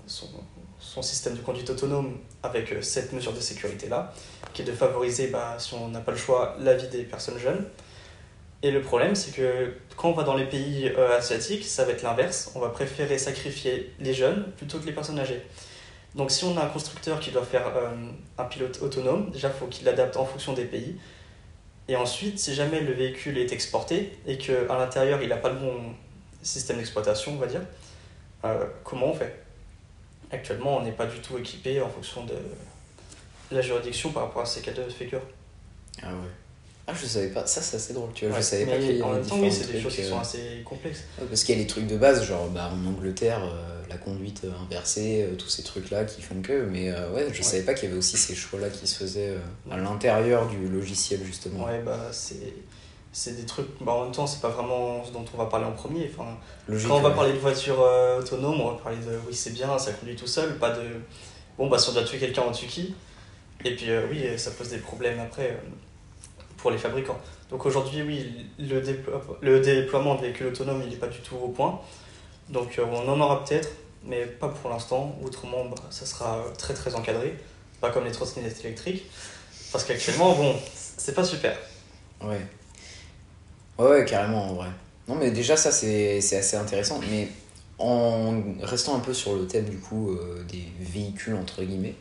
son, 0.06 1.02
système 1.02 1.34
de 1.34 1.40
conduite 1.40 1.68
autonome 1.70 2.18
avec 2.42 2.72
euh, 2.72 2.82
cette 2.82 3.12
mesure 3.12 3.32
de 3.32 3.40
sécurité-là, 3.40 4.12
qui 4.52 4.62
est 4.62 4.64
de 4.64 4.72
favoriser, 4.72 5.26
bah, 5.28 5.56
si 5.58 5.74
on 5.74 5.88
n'a 5.88 6.00
pas 6.00 6.12
le 6.12 6.18
choix, 6.18 6.56
la 6.60 6.74
vie 6.74 6.88
des 6.88 7.02
personnes 7.02 7.38
jeunes. 7.38 7.66
Et 8.62 8.70
le 8.70 8.80
problème, 8.80 9.14
c'est 9.14 9.34
que 9.34 9.74
quand 9.96 10.08
on 10.08 10.12
va 10.12 10.22
dans 10.22 10.36
les 10.36 10.46
pays 10.46 10.88
euh, 10.96 11.18
asiatiques, 11.18 11.64
ça 11.64 11.84
va 11.84 11.92
être 11.92 12.02
l'inverse. 12.02 12.50
On 12.54 12.60
va 12.60 12.70
préférer 12.70 13.18
sacrifier 13.18 13.92
les 14.00 14.14
jeunes 14.14 14.52
plutôt 14.56 14.78
que 14.78 14.86
les 14.86 14.92
personnes 14.92 15.18
âgées. 15.18 15.42
Donc 16.14 16.30
si 16.30 16.44
on 16.44 16.56
a 16.56 16.64
un 16.64 16.68
constructeur 16.68 17.20
qui 17.20 17.30
doit 17.30 17.44
faire 17.44 17.66
euh, 17.76 17.90
un 18.38 18.44
pilote 18.44 18.80
autonome, 18.80 19.30
déjà 19.30 19.48
il 19.48 19.54
faut 19.54 19.66
qu'il 19.66 19.84
l'adapte 19.84 20.16
en 20.16 20.24
fonction 20.24 20.52
des 20.52 20.64
pays. 20.64 20.96
Et 21.88 21.96
ensuite, 21.96 22.38
si 22.38 22.54
jamais 22.54 22.80
le 22.80 22.92
véhicule 22.92 23.36
est 23.38 23.52
exporté 23.52 24.18
et 24.26 24.38
qu'à 24.38 24.78
l'intérieur 24.78 25.20
il 25.22 25.28
n'a 25.28 25.36
pas 25.36 25.50
le 25.50 25.58
bon 25.58 25.94
système 26.42 26.78
d'exploitation, 26.78 27.32
on 27.32 27.36
va 27.36 27.46
dire, 27.46 27.60
euh, 28.44 28.66
comment 28.84 29.08
on 29.08 29.14
fait? 29.14 29.42
Actuellement, 30.30 30.78
on 30.78 30.82
n'est 30.82 30.92
pas 30.92 31.06
du 31.06 31.20
tout 31.20 31.36
équipé 31.38 31.80
en 31.80 31.88
fonction 31.88 32.24
de 32.24 32.34
la 33.50 33.60
juridiction 33.60 34.12
par 34.12 34.24
rapport 34.24 34.42
à 34.42 34.46
ces 34.46 34.62
cas 34.62 34.72
de 34.72 34.82
figure. 34.88 35.20
Ah 36.02 36.08
ouais. 36.08 36.30
Ah, 36.86 36.92
je 36.94 37.06
savais 37.06 37.28
pas. 37.28 37.46
Ça, 37.46 37.62
c'est 37.62 37.76
assez 37.76 37.94
drôle, 37.94 38.10
tu 38.14 38.26
vois. 38.26 38.34
Ouais, 38.36 38.42
je 38.42 38.46
savais 38.46 38.66
pas 38.66 38.76
qu'il 38.76 38.98
y 38.98 39.02
en 39.02 39.08
avait 39.10 39.20
même 39.20 39.26
temps, 39.26 39.38
oui, 39.40 39.50
c'est 39.50 39.72
des 39.72 39.80
choses 39.80 39.94
qui 39.94 40.02
euh, 40.02 40.10
sont 40.10 40.18
assez 40.20 40.62
complexes. 40.64 41.04
ouais, 41.18 41.26
parce 41.26 41.42
qu'il 41.42 41.54
y 41.54 41.58
a 41.58 41.62
les 41.62 41.66
trucs 41.66 41.86
de 41.86 41.96
base, 41.96 42.24
genre 42.24 42.48
bah, 42.48 42.70
en 42.74 42.86
Angleterre, 42.86 43.42
euh, 43.42 43.82
la 43.88 43.96
conduite 43.96 44.42
euh, 44.44 44.50
inversée, 44.66 45.22
euh, 45.22 45.34
tous 45.36 45.48
ces 45.48 45.62
trucs-là 45.62 46.04
qui 46.04 46.20
font 46.20 46.42
que. 46.42 46.66
Mais 46.70 46.90
euh, 46.90 47.10
ouais, 47.12 47.26
je 47.32 47.38
Ouais. 47.38 47.42
savais 47.42 47.62
pas 47.62 47.72
qu'il 47.72 47.88
y 47.88 47.90
avait 47.90 47.98
aussi 47.98 48.18
ces 48.18 48.34
choix-là 48.34 48.68
qui 48.68 48.86
se 48.86 48.96
faisaient 48.98 49.34
à 49.70 49.78
l'intérieur 49.78 50.46
du 50.46 50.68
logiciel, 50.68 51.20
justement. 51.24 51.64
Ouais, 51.64 51.80
bah 51.80 52.08
c'est 52.12 52.52
c'est 53.12 53.36
des 53.36 53.46
trucs. 53.46 53.68
Bah, 53.80 53.92
en 53.92 54.02
même 54.04 54.12
temps, 54.12 54.26
c'est 54.26 54.42
pas 54.42 54.48
vraiment 54.50 55.02
ce 55.04 55.12
dont 55.12 55.24
on 55.32 55.38
va 55.38 55.46
parler 55.46 55.64
en 55.64 55.72
premier. 55.72 56.10
Enfin, 56.12 56.36
Logique, 56.68 56.88
Quand 56.88 56.98
on 56.98 57.00
va 57.00 57.12
parler 57.12 57.32
de 57.32 57.38
voiture 57.38 57.78
autonome, 58.18 58.60
on 58.60 58.72
va 58.72 58.76
parler 58.82 58.98
de 58.98 59.18
oui, 59.26 59.32
c'est 59.34 59.54
bien, 59.54 59.78
ça 59.78 59.92
conduit 59.92 60.16
tout 60.16 60.26
seul, 60.26 60.58
pas 60.58 60.70
de 60.70 60.82
bon, 61.56 61.68
bah 61.68 61.78
si 61.78 61.88
on 61.88 61.92
doit 61.92 62.02
tuer 62.04 62.18
quelqu'un, 62.18 62.42
on 62.46 62.52
tue 62.52 62.66
qui? 62.66 62.94
Et 63.64 63.74
puis 63.74 63.86
oui, 64.10 64.26
ça 64.36 64.50
pose 64.50 64.68
des 64.68 64.78
problèmes 64.78 65.20
après 65.20 65.56
pour 66.64 66.70
les 66.70 66.78
fabricants. 66.78 67.20
Donc 67.50 67.66
aujourd'hui, 67.66 68.00
oui, 68.00 68.46
le, 68.58 68.80
déplo- 68.80 69.20
le 69.42 69.60
déploiement 69.60 70.14
de 70.14 70.22
véhicules 70.22 70.46
autonomes, 70.46 70.80
il 70.82 70.88
n'est 70.88 70.96
pas 70.96 71.08
du 71.08 71.18
tout 71.18 71.36
au 71.36 71.48
point. 71.48 71.78
Donc 72.48 72.78
euh, 72.78 72.86
on 72.90 73.06
en 73.06 73.20
aura 73.20 73.44
peut-être, 73.44 73.68
mais 74.02 74.24
pas 74.24 74.48
pour 74.48 74.70
l'instant. 74.70 75.14
Autrement, 75.22 75.66
bah, 75.66 75.76
ça 75.90 76.06
sera 76.06 76.42
très 76.56 76.72
très 76.72 76.94
encadré, 76.94 77.36
pas 77.82 77.90
comme 77.90 78.06
les 78.06 78.12
trottinettes 78.12 78.64
électriques. 78.64 79.04
Parce 79.72 79.84
qu'actuellement, 79.84 80.34
bon, 80.34 80.54
c'est 80.72 81.14
pas 81.14 81.22
super. 81.24 81.54
Ouais. 82.22 82.40
Ouais, 83.76 84.06
carrément, 84.06 84.50
en 84.50 84.54
vrai. 84.54 84.68
Non, 85.06 85.16
mais 85.16 85.30
déjà, 85.30 85.58
ça, 85.58 85.70
c'est 85.70 86.22
c'est 86.22 86.38
assez 86.38 86.56
intéressant. 86.56 86.98
Mais 87.10 87.28
en 87.78 88.42
restant 88.62 88.96
un 88.96 89.00
peu 89.00 89.12
sur 89.12 89.34
le 89.34 89.46
thème, 89.46 89.66
du 89.66 89.76
coup, 89.80 90.12
euh, 90.12 90.42
des 90.50 90.64
véhicules, 90.80 91.34
entre 91.34 91.62
guillemets, 91.62 91.96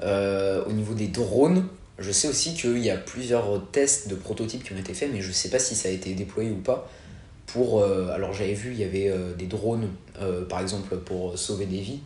euh, 0.00 0.64
au 0.64 0.72
niveau 0.72 0.94
des 0.94 1.08
drones, 1.08 1.68
je 1.98 2.12
sais 2.12 2.28
aussi 2.28 2.54
qu'il 2.54 2.78
y 2.78 2.90
a 2.90 2.96
plusieurs 2.96 3.70
tests 3.72 4.08
de 4.08 4.14
prototypes 4.14 4.62
qui 4.62 4.72
ont 4.72 4.78
été 4.78 4.94
faits, 4.94 5.10
mais 5.12 5.20
je 5.20 5.32
sais 5.32 5.50
pas 5.50 5.58
si 5.58 5.74
ça 5.74 5.88
a 5.88 5.92
été 5.92 6.14
déployé 6.14 6.50
ou 6.50 6.60
pas. 6.60 6.88
Pour, 7.46 7.80
euh, 7.80 8.10
alors, 8.12 8.32
j'avais 8.32 8.52
vu, 8.52 8.72
il 8.72 8.78
y 8.78 8.84
avait 8.84 9.08
euh, 9.08 9.34
des 9.34 9.46
drones, 9.46 9.88
euh, 10.20 10.44
par 10.44 10.60
exemple, 10.60 10.96
pour 10.98 11.38
sauver 11.38 11.66
des 11.66 11.80
vies. 11.80 12.00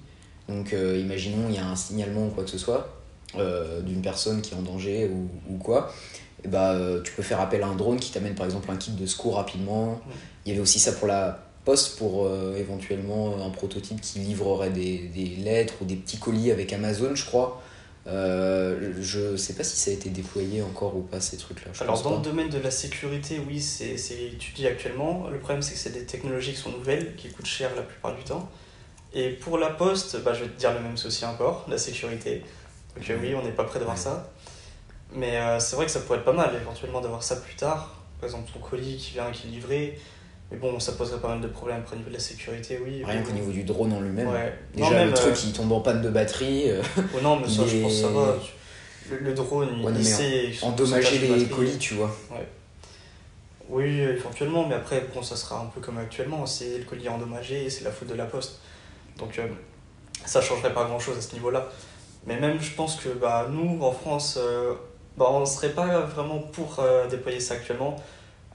Donc, 0.49 0.73
imaginons, 0.73 1.49
il 1.49 1.55
y 1.55 1.59
a 1.59 1.67
un 1.67 1.77
signalement 1.77 2.27
ou 2.27 2.31
quoi 2.31 2.45
que 2.45 2.51
ce 2.51 2.59
soit 2.59 2.99
d'une 3.87 4.03
personne 4.03 4.43
qui 4.43 4.53
est 4.53 4.57
en 4.59 4.63
danger 4.63 5.09
ou, 5.09 5.31
ou 5.51 5.57
quoi 5.57 5.91
et 6.45 6.49
bah, 6.49 6.73
euh, 6.73 7.01
tu 7.03 7.13
peux 7.13 7.23
faire 7.23 7.41
appel 7.41 7.63
à 7.63 7.69
un 7.69 7.75
drone 7.75 7.99
qui 7.99 8.11
t'amène 8.11 8.35
par 8.35 8.47
exemple 8.47 8.71
un 8.71 8.77
kit 8.77 8.91
de 8.91 9.07
secours 9.07 9.37
rapidement. 9.37 10.01
Il 10.45 10.51
y 10.51 10.53
avait 10.53 10.61
aussi 10.61 10.79
ça 10.79 10.93
pour 10.93 11.07
la 11.07 11.47
poste, 11.65 11.97
pour 11.97 12.29
éventuellement 12.57 13.37
un 13.45 13.51
prototype 13.51 14.01
qui 14.01 14.19
livrerait 14.19 14.71
des, 14.71 14.99
des 15.15 15.37
lettres 15.37 15.75
ou 15.81 15.85
des 15.85 15.95
petits 15.95 16.19
colis 16.19 16.51
avec 16.51 16.73
Amazon, 16.73 17.15
je 17.15 17.25
crois. 17.25 17.63
Euh, 18.09 18.93
je 19.01 19.37
sais 19.37 19.55
pas 19.55 19.63
si 19.63 19.77
ça 19.77 19.91
a 19.91 19.95
été 19.95 20.11
déployé 20.11 20.61
encore 20.61 20.97
ou 20.97 21.03
pas 21.03 21.21
ces 21.21 21.37
trucs-là. 21.37 21.71
Alors 21.81 22.03
dans 22.03 22.11
pas. 22.11 22.17
le 22.17 22.23
domaine 22.23 22.49
de 22.49 22.59
la 22.59 22.71
sécurité, 22.73 23.41
oui, 23.47 23.61
c'est 23.61 23.97
c'est 23.97 24.21
étudié 24.25 24.69
actuellement. 24.69 25.29
Le 25.31 25.39
problème 25.39 25.63
c'est 25.63 25.75
que 25.75 25.79
c'est 25.79 25.91
des 25.93 26.05
technologies 26.05 26.51
qui 26.53 26.59
sont 26.59 26.73
nouvelles, 26.73 27.15
qui 27.15 27.29
coûtent 27.31 27.47
cher 27.47 27.71
la 27.77 27.83
plupart 27.83 28.17
du 28.17 28.25
temps. 28.25 28.49
Et 29.15 29.31
pour 29.31 29.57
la 29.59 29.71
poste, 29.71 30.21
bah, 30.25 30.33
je 30.35 30.45
vais 30.45 30.51
te 30.51 30.59
dire 30.59 30.73
le 30.73 30.81
même 30.81 30.97
souci 30.97 31.25
encore, 31.25 31.65
la 31.69 31.79
sécurité. 31.79 32.43
Donc 32.97 33.09
euh, 33.09 33.17
oui, 33.21 33.35
on 33.37 33.43
n'est 33.45 33.53
pas 33.53 33.65
prêt 33.65 33.79
d'avoir 33.79 33.97
Ouais. 33.97 34.03
ça. 34.03 34.33
Mais 35.15 35.37
euh, 35.37 35.61
c'est 35.61 35.77
vrai 35.77 35.85
que 35.85 35.93
ça 35.93 36.01
pourrait 36.01 36.19
être 36.19 36.25
pas 36.25 36.33
mal 36.33 36.51
éventuellement 36.61 37.01
d'avoir 37.01 37.23
ça 37.23 37.37
plus 37.37 37.55
tard. 37.55 38.03
Par 38.19 38.29
exemple 38.29 38.51
ton 38.53 38.59
colis 38.61 38.97
qui 38.97 39.13
vient, 39.13 39.31
qui 39.31 39.47
est 39.47 39.51
livré. 39.51 39.99
Mais 40.53 40.59
bon, 40.59 40.79
ça 40.79 40.93
poserait 40.93 41.19
pas 41.21 41.29
mal 41.29 41.41
de 41.41 41.49
problèmes 41.49 41.79
après 41.81 41.97
au 41.97 41.99
niveau 41.99 42.11
de 42.11 42.15
la 42.15 42.21
sécurité, 42.21 42.79
oui. 42.85 43.03
Rien 43.05 43.23
qu'au 43.23 43.33
niveau 43.33 43.51
du 43.51 43.65
drone 43.65 43.93
en 43.93 44.01
lui-même. 44.01 44.29
Ouais. 44.29 44.53
Déjà, 44.75 44.91
non, 44.91 44.97
même, 44.97 45.09
le 45.09 45.15
truc 45.15 45.33
euh, 45.35 45.41
il 45.47 45.53
tombe 45.53 45.73
en 45.73 45.81
panne 45.81 46.03
de 46.03 46.11
batterie, 46.11 46.71
euh, 46.71 46.83
oh 46.99 47.21
non, 47.23 47.41
mais 47.41 47.49
ça, 47.49 47.63
il 47.63 47.69
je 47.69 47.83
pense 47.83 47.93
que 47.95 48.01
ça 48.03 48.09
va. 48.09 48.35
Le, 49.11 49.19
le 49.19 49.35
drone, 49.35 49.69
il, 49.79 49.85
Ouais, 49.85 49.93
il 49.93 49.99
mais 49.99 50.05
sait. 50.05 50.51
endommager 50.63 51.19
les 51.19 51.47
colis, 51.47 51.79
tu 51.79 51.95
vois. 51.95 52.15
Oui, 53.69 54.01
éventuellement, 54.01 54.67
mais 54.67 54.75
après, 54.75 55.07
bon, 55.15 55.23
ça 55.23 55.37
sera 55.37 55.61
un 55.61 55.67
peu 55.67 55.81
comme 55.81 55.97
actuellement. 55.99 56.45
C'est 56.45 56.79
le 56.79 56.85
colis 56.85 57.09
endommagé, 57.09 57.71
c'est 57.71 57.85
la 57.85 57.91
faute 57.91 58.09
de 58.09 58.15
la 58.15 58.27
poste. 58.27 58.61
Donc, 59.19 59.39
euh, 59.39 59.47
ça 60.27 60.41
changerait 60.43 60.75
pas 60.75 60.85
grand 60.85 60.99
chose 60.99 61.17
à 61.17 61.21
ce 61.23 61.33
niveau-là. 61.35 61.69
Mais 62.27 62.39
même, 62.39 62.61
je 62.61 62.73
pense 62.75 62.97
que 62.97 63.09
bah, 63.09 63.49
nous, 63.51 63.83
en 63.83 63.93
France, 63.93 64.39
euh, 64.41 64.75
bah, 65.17 65.27
on 65.31 65.41
ne 65.41 65.45
serait 65.47 65.71
pas 65.71 66.01
vraiment 66.01 66.39
pour 66.39 66.77
euh, 66.81 67.09
déployer 67.09 67.41
ça 67.41 67.55
actuellement, 67.55 67.97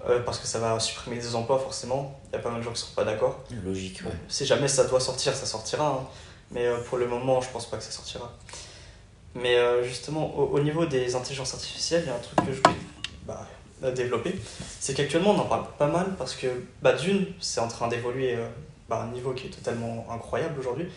euh, 0.07 0.19
parce 0.23 0.39
que 0.39 0.47
ça 0.47 0.59
va 0.59 0.79
supprimer 0.79 1.17
des 1.17 1.35
emplois, 1.35 1.59
forcément. 1.59 2.19
Il 2.29 2.35
y 2.35 2.39
a 2.39 2.39
pas 2.39 2.49
mal 2.49 2.59
de 2.59 2.63
gens 2.65 2.71
qui 2.71 2.81
ne 2.81 2.87
sont 2.87 2.95
pas 2.95 3.03
d'accord. 3.03 3.39
Logique, 3.65 4.01
ouais. 4.05 4.11
Si 4.27 4.45
jamais 4.45 4.67
ça 4.67 4.85
doit 4.85 4.99
sortir, 4.99 5.33
ça 5.35 5.45
sortira. 5.45 5.87
hein. 5.87 6.07
Mais 6.51 6.65
euh, 6.65 6.77
pour 6.77 6.97
le 6.97 7.07
moment, 7.07 7.41
je 7.41 7.49
pense 7.49 7.69
pas 7.69 7.77
que 7.77 7.83
ça 7.83 7.91
sortira. 7.91 8.31
Mais 9.35 9.55
euh, 9.55 9.83
justement, 9.83 10.35
au, 10.37 10.45
au 10.55 10.59
niveau 10.59 10.85
des 10.85 11.15
intelligences 11.15 11.53
artificielles, 11.53 12.03
il 12.05 12.07
y 12.07 12.11
a 12.11 12.15
un 12.15 12.19
truc 12.19 12.37
que 12.45 12.53
je 12.53 12.61
voulais 12.61 12.79
bah, 13.25 13.45
développer. 13.91 14.33
C'est 14.79 14.93
qu'actuellement, 14.93 15.31
on 15.31 15.39
en 15.39 15.45
parle 15.45 15.65
pas 15.77 15.87
mal 15.87 16.15
parce 16.17 16.35
que, 16.35 16.47
bah, 16.81 16.93
d'une, 16.93 17.25
c'est 17.39 17.59
en 17.59 17.67
train 17.67 17.87
d'évoluer 17.87 18.37
bah, 18.89 18.97
à 18.97 19.03
un 19.03 19.11
niveau 19.11 19.33
qui 19.33 19.47
est 19.47 19.51
totalement 19.51 20.05
incroyable 20.09 20.59
aujourd'hui. 20.59 20.87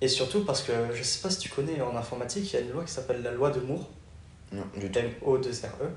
Et 0.00 0.08
surtout 0.08 0.44
parce 0.44 0.62
que, 0.62 0.72
je 0.94 1.02
sais 1.02 1.20
pas 1.20 1.30
si 1.30 1.38
tu 1.38 1.48
connais 1.48 1.80
en 1.80 1.96
informatique, 1.96 2.50
il 2.52 2.54
y 2.54 2.56
a 2.56 2.60
une 2.60 2.72
loi 2.72 2.84
qui 2.84 2.92
s'appelle 2.92 3.22
la 3.22 3.30
loi 3.30 3.50
de 3.50 3.60
Moore. 3.60 3.88
Non, 4.52 4.64
du 4.76 4.90
tout. 4.90 4.98
M-O-2-R-E. 4.98 5.88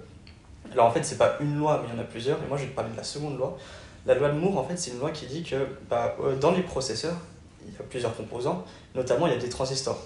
Alors 0.71 0.85
en 0.85 0.91
fait, 0.91 1.03
c'est 1.03 1.17
pas 1.17 1.37
une 1.39 1.57
loi, 1.57 1.81
mais 1.81 1.89
il 1.91 1.95
y 1.95 1.99
en 1.99 2.01
a 2.01 2.05
plusieurs. 2.05 2.41
Et 2.43 2.47
moi, 2.47 2.57
je 2.57 2.63
vais 2.63 2.69
te 2.69 2.75
parler 2.75 2.91
de 2.91 2.97
la 2.97 3.03
seconde 3.03 3.37
loi. 3.37 3.57
La 4.05 4.15
loi 4.15 4.29
de 4.29 4.37
Moore, 4.37 4.57
en 4.57 4.63
fait, 4.63 4.77
c'est 4.77 4.91
une 4.91 4.99
loi 4.99 5.11
qui 5.11 5.25
dit 5.25 5.43
que 5.43 5.67
bah, 5.89 6.15
euh, 6.21 6.35
dans 6.37 6.51
les 6.51 6.61
processeurs, 6.61 7.17
il 7.67 7.73
y 7.73 7.77
a 7.77 7.83
plusieurs 7.83 8.15
composants, 8.15 8.63
notamment 8.95 9.27
il 9.27 9.33
y 9.33 9.35
a 9.35 9.39
des 9.39 9.49
transistors. 9.49 10.01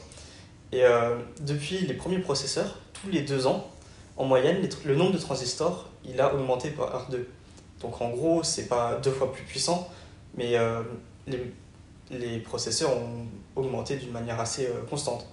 Et 0.71 0.83
euh, 0.83 1.15
depuis 1.41 1.79
les 1.79 1.93
premiers 1.93 2.19
processeurs, 2.19 2.79
tous 2.93 3.09
les 3.09 3.21
deux 3.21 3.45
ans, 3.45 3.69
en 4.17 4.25
moyenne, 4.25 4.67
le 4.85 4.95
nombre 4.95 5.11
de 5.11 5.17
transistors, 5.17 5.89
il 6.05 6.19
a 6.19 6.33
augmenté 6.33 6.71
par 6.71 7.07
deux. 7.09 7.27
Donc 7.81 8.01
en 8.01 8.09
gros, 8.09 8.43
c'est 8.43 8.67
pas 8.67 8.95
deux 8.95 9.11
fois 9.11 9.31
plus 9.31 9.43
puissant, 9.43 9.89
mais 10.35 10.57
euh, 10.57 10.81
les, 11.27 11.53
les 12.11 12.39
processeurs 12.39 12.91
ont 12.91 13.25
augmenté 13.55 13.97
d'une 13.97 14.11
manière 14.11 14.39
assez 14.39 14.67
constante. 14.89 15.27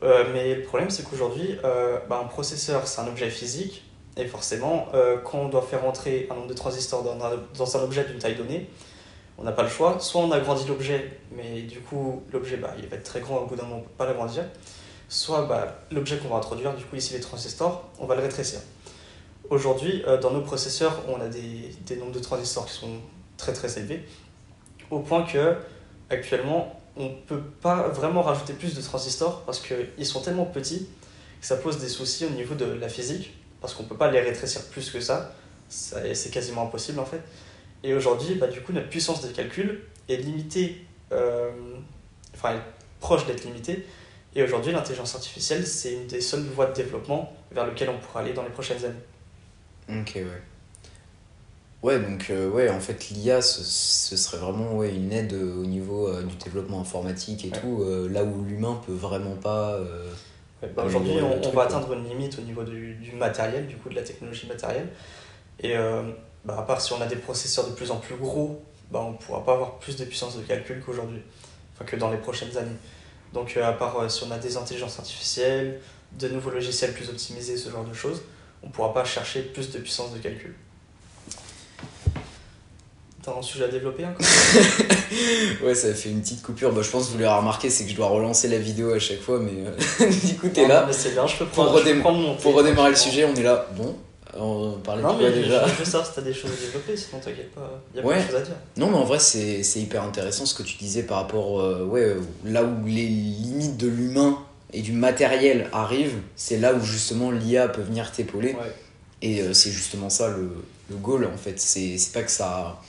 Mais 0.00 0.54
le 0.54 0.62
problème, 0.62 0.90
c'est 0.90 1.02
qu'aujourd'hui, 1.02 1.58
bah, 1.62 2.20
un 2.22 2.28
processeur, 2.28 2.86
c'est 2.86 3.00
un 3.00 3.08
objet 3.08 3.30
physique, 3.30 3.82
et 4.18 4.26
forcément, 4.26 4.88
euh, 4.94 5.16
quand 5.18 5.38
on 5.38 5.48
doit 5.48 5.62
faire 5.62 5.84
entrer 5.84 6.26
un 6.30 6.34
nombre 6.34 6.48
de 6.48 6.54
transistors 6.54 7.02
dans 7.02 7.12
un, 7.24 7.38
dans 7.56 7.76
un 7.76 7.82
objet 7.82 8.04
d'une 8.04 8.18
taille 8.18 8.34
donnée, 8.34 8.68
on 9.38 9.44
n'a 9.44 9.52
pas 9.52 9.62
le 9.62 9.68
choix. 9.68 9.98
Soit 10.00 10.22
on 10.22 10.32
agrandit 10.32 10.66
l'objet, 10.66 11.18
mais 11.32 11.62
du 11.62 11.80
coup, 11.80 12.22
l'objet, 12.32 12.56
bah, 12.56 12.74
il 12.78 12.88
va 12.88 12.96
être 12.96 13.04
très 13.04 13.20
grand, 13.20 13.38
au 13.38 13.46
bout 13.46 13.56
d'un 13.56 13.62
moment, 13.62 13.76
on 13.76 13.80
ne 13.80 13.84
peut 13.84 13.90
pas 13.96 14.06
l'agrandir. 14.06 14.44
Soit 15.08 15.42
bah, 15.42 15.78
l'objet 15.90 16.18
qu'on 16.18 16.28
va 16.28 16.36
introduire, 16.36 16.74
du 16.74 16.84
coup, 16.84 16.96
ici 16.96 17.14
les 17.14 17.20
transistors, 17.20 17.88
on 17.98 18.06
va 18.06 18.16
le 18.16 18.22
rétrécir. 18.22 18.60
Aujourd'hui, 19.50 20.02
euh, 20.06 20.18
dans 20.18 20.32
nos 20.32 20.42
processeurs, 20.42 21.00
on 21.08 21.20
a 21.20 21.28
des, 21.28 21.74
des 21.86 21.96
nombres 21.96 22.12
de 22.12 22.18
transistors 22.18 22.66
qui 22.66 22.74
sont 22.74 22.98
très 23.36 23.52
très 23.52 23.78
élevés, 23.78 24.04
au 24.90 24.98
point 24.98 25.22
que 25.22 25.56
actuellement, 26.10 26.80
on 26.96 27.04
ne 27.04 27.14
peut 27.26 27.40
pas 27.62 27.88
vraiment 27.88 28.22
rajouter 28.22 28.52
plus 28.52 28.74
de 28.74 28.82
transistors 28.82 29.42
parce 29.42 29.60
qu'ils 29.60 30.06
sont 30.06 30.20
tellement 30.20 30.44
petits 30.44 30.88
ça 31.40 31.56
pose 31.56 31.78
des 31.78 31.88
soucis 31.88 32.24
au 32.24 32.30
niveau 32.30 32.54
de 32.54 32.64
la 32.64 32.88
physique, 32.88 33.32
parce 33.60 33.74
qu'on 33.74 33.84
peut 33.84 33.96
pas 33.96 34.10
les 34.10 34.20
rétrécir 34.20 34.62
plus 34.70 34.90
que 34.90 35.00
ça, 35.00 35.34
ça 35.68 36.14
c'est 36.14 36.30
quasiment 36.30 36.62
impossible 36.64 36.98
en 37.00 37.04
fait. 37.06 37.20
Et 37.84 37.94
aujourd'hui, 37.94 38.34
bah, 38.34 38.48
du 38.48 38.60
coup, 38.60 38.72
notre 38.72 38.88
puissance 38.88 39.22
de 39.26 39.28
calcul 39.32 39.82
est 40.08 40.16
limitée, 40.16 40.84
euh, 41.12 41.50
enfin, 42.34 42.54
est 42.54 42.62
proche 43.00 43.26
d'être 43.26 43.44
limitée. 43.44 43.86
Et 44.34 44.42
aujourd'hui, 44.42 44.72
l'intelligence 44.72 45.14
artificielle, 45.14 45.66
c'est 45.66 45.92
une 45.94 46.06
des 46.06 46.20
seules 46.20 46.42
voies 46.54 46.66
de 46.66 46.74
développement 46.74 47.32
vers 47.52 47.66
lequel 47.66 47.88
on 47.90 47.98
pourra 47.98 48.20
aller 48.20 48.32
dans 48.32 48.42
les 48.42 48.50
prochaines 48.50 48.84
années. 48.84 50.00
Ok, 50.00 50.12
ouais. 50.16 50.42
Ouais, 51.82 52.00
donc, 52.00 52.26
euh, 52.30 52.50
ouais, 52.50 52.68
en 52.68 52.80
fait, 52.80 53.10
l'IA, 53.10 53.40
ce, 53.40 53.62
ce 53.62 54.16
serait 54.16 54.38
vraiment 54.38 54.76
ouais, 54.76 54.92
une 54.92 55.12
aide 55.12 55.32
au 55.32 55.64
niveau 55.64 56.08
euh, 56.08 56.24
du 56.24 56.34
développement 56.36 56.80
informatique 56.80 57.44
et 57.44 57.50
Ouais. 57.50 57.60
tout, 57.60 57.82
euh, 57.82 58.08
là 58.08 58.24
où 58.24 58.44
l'humain 58.44 58.80
peut 58.84 58.92
vraiment 58.92 59.36
pas. 59.36 59.78
Bah, 60.62 60.68
Ah, 60.76 60.84
Aujourd'hui, 60.84 61.12
on, 61.20 61.50
va 61.50 61.62
atteindre 61.62 61.92
une 61.92 62.08
limite 62.08 62.38
au 62.38 62.42
niveau 62.42 62.62
du, 62.64 62.94
du 62.94 63.12
matériel, 63.12 63.66
du 63.66 63.76
coup, 63.76 63.88
de 63.88 63.94
la 63.94 64.02
technologie 64.02 64.46
matérielle. 64.46 64.88
Et 65.60 65.76
euh, 65.76 66.02
bah, 66.44 66.56
à 66.58 66.62
part 66.62 66.80
si 66.80 66.92
on 66.92 67.00
a 67.00 67.06
des 67.06 67.16
processeurs 67.16 67.66
de 67.66 67.72
plus 67.72 67.90
en 67.90 67.96
plus 67.96 68.16
gros, 68.16 68.62
bah, 68.90 69.02
on 69.04 69.12
ne 69.12 69.16
pourra 69.16 69.44
pas 69.44 69.54
avoir 69.54 69.78
plus 69.78 69.96
de 69.96 70.04
puissance 70.04 70.36
de 70.36 70.42
calcul 70.42 70.82
qu'aujourd'hui, 70.84 71.22
enfin 71.74 71.84
que 71.84 71.96
dans 71.96 72.10
les 72.10 72.18
prochaines 72.18 72.56
années. 72.56 72.76
Donc, 73.32 73.56
euh, 73.56 73.68
à 73.68 73.72
part 73.72 73.98
euh, 73.98 74.08
si 74.08 74.24
on 74.24 74.30
a 74.30 74.38
des 74.38 74.56
intelligences 74.56 74.98
artificielles, 74.98 75.80
de 76.18 76.28
nouveaux 76.28 76.50
logiciels 76.50 76.92
plus 76.94 77.10
optimisés, 77.10 77.56
ce 77.56 77.70
genre 77.70 77.84
de 77.84 77.92
choses, 77.92 78.22
on 78.62 78.68
ne 78.68 78.72
pourra 78.72 78.94
pas 78.94 79.04
chercher 79.04 79.42
plus 79.42 79.70
de 79.70 79.78
puissance 79.78 80.12
de 80.12 80.18
calcul. 80.18 80.54
T'as 83.22 83.36
un 83.36 83.42
sujet 83.42 83.64
à 83.64 83.68
développer 83.68 84.04
encore 84.04 84.20
Ouais, 85.64 85.74
ça 85.74 85.92
fait 85.94 86.08
une 86.10 86.20
petite 86.20 86.42
coupure. 86.42 86.72
Bah, 86.72 86.82
je 86.82 86.90
pense 86.90 87.06
que 87.08 87.12
vous 87.12 87.18
l'avez 87.18 87.34
remarqué, 87.36 87.68
c'est 87.68 87.84
que 87.84 87.90
je 87.90 87.96
dois 87.96 88.06
relancer 88.08 88.48
la 88.48 88.58
vidéo 88.58 88.92
à 88.92 88.98
chaque 88.98 89.20
fois, 89.20 89.40
mais 89.40 89.66
euh, 89.66 90.10
du 90.26 90.34
coup, 90.36 90.48
t'es 90.48 90.62
Non, 90.62 90.68
là. 90.68 90.88
c'est 90.92 91.12
bien, 91.12 91.26
je 91.26 91.36
peux 91.36 91.44
Pour 91.46 91.64
prendre, 91.64 91.78
je 91.78 91.84
peux 91.84 91.90
redéma- 91.90 92.00
prendre 92.00 92.18
mon 92.20 92.36
Pour 92.36 92.52
thé, 92.52 92.58
redémarrer 92.58 92.90
le 92.90 92.96
sujet, 92.96 93.24
on 93.24 93.34
est 93.34 93.42
là. 93.42 93.66
Bon, 93.76 93.96
on 94.38 94.78
parlait 94.84 95.02
de 95.02 95.06
Non, 95.08 95.14
quoi 95.18 95.28
mais 95.28 95.34
déjà 95.34 95.66
je 95.66 95.72
veux 95.74 95.84
savoir 95.84 96.06
si 96.06 96.12
t'as 96.14 96.20
des 96.22 96.32
choses 96.34 96.50
à 96.52 96.64
développer, 96.66 96.96
sinon 96.96 97.20
t'inquiète 97.20 97.52
pas, 97.54 97.82
il 97.94 97.98
y 97.98 98.02
a 98.02 98.06
Ouais. 98.06 98.14
plein 98.16 98.24
de 98.24 98.28
choses 98.30 98.36
à 98.36 98.42
dire. 98.42 98.54
Non, 98.76 98.90
mais 98.90 98.96
en 98.98 99.04
vrai, 99.04 99.18
c'est 99.18 99.60
hyper 99.80 100.04
intéressant 100.04 100.46
ce 100.46 100.54
que 100.54 100.62
tu 100.62 100.76
disais 100.76 101.02
par 101.02 101.18
rapport. 101.18 101.60
euh, 101.60 101.84
ouais, 101.84 102.02
euh, 102.02 102.20
là 102.44 102.62
où 102.62 102.86
les 102.86 103.06
limites 103.08 103.76
de 103.76 103.88
l'humain 103.88 104.38
et 104.72 104.80
du 104.82 104.92
matériel 104.92 105.68
arrivent, 105.72 106.20
c'est 106.36 106.58
là 106.58 106.74
où 106.74 106.84
justement 106.84 107.30
l'IA 107.32 107.68
peut 107.68 107.82
venir 107.82 108.12
t'épauler. 108.12 108.52
Ouais. 108.52 108.72
Et 109.22 109.40
euh, 109.42 109.52
c'est 109.54 109.70
justement 109.72 110.10
ça 110.10 110.28
le, 110.28 110.50
le 110.90 110.96
goal 110.96 111.24
en 111.24 111.36
fait. 111.36 111.58
C'est 111.58 111.98
c'est 111.98 112.12
pas 112.12 112.22
que 112.22 112.30
ça. 112.30 112.80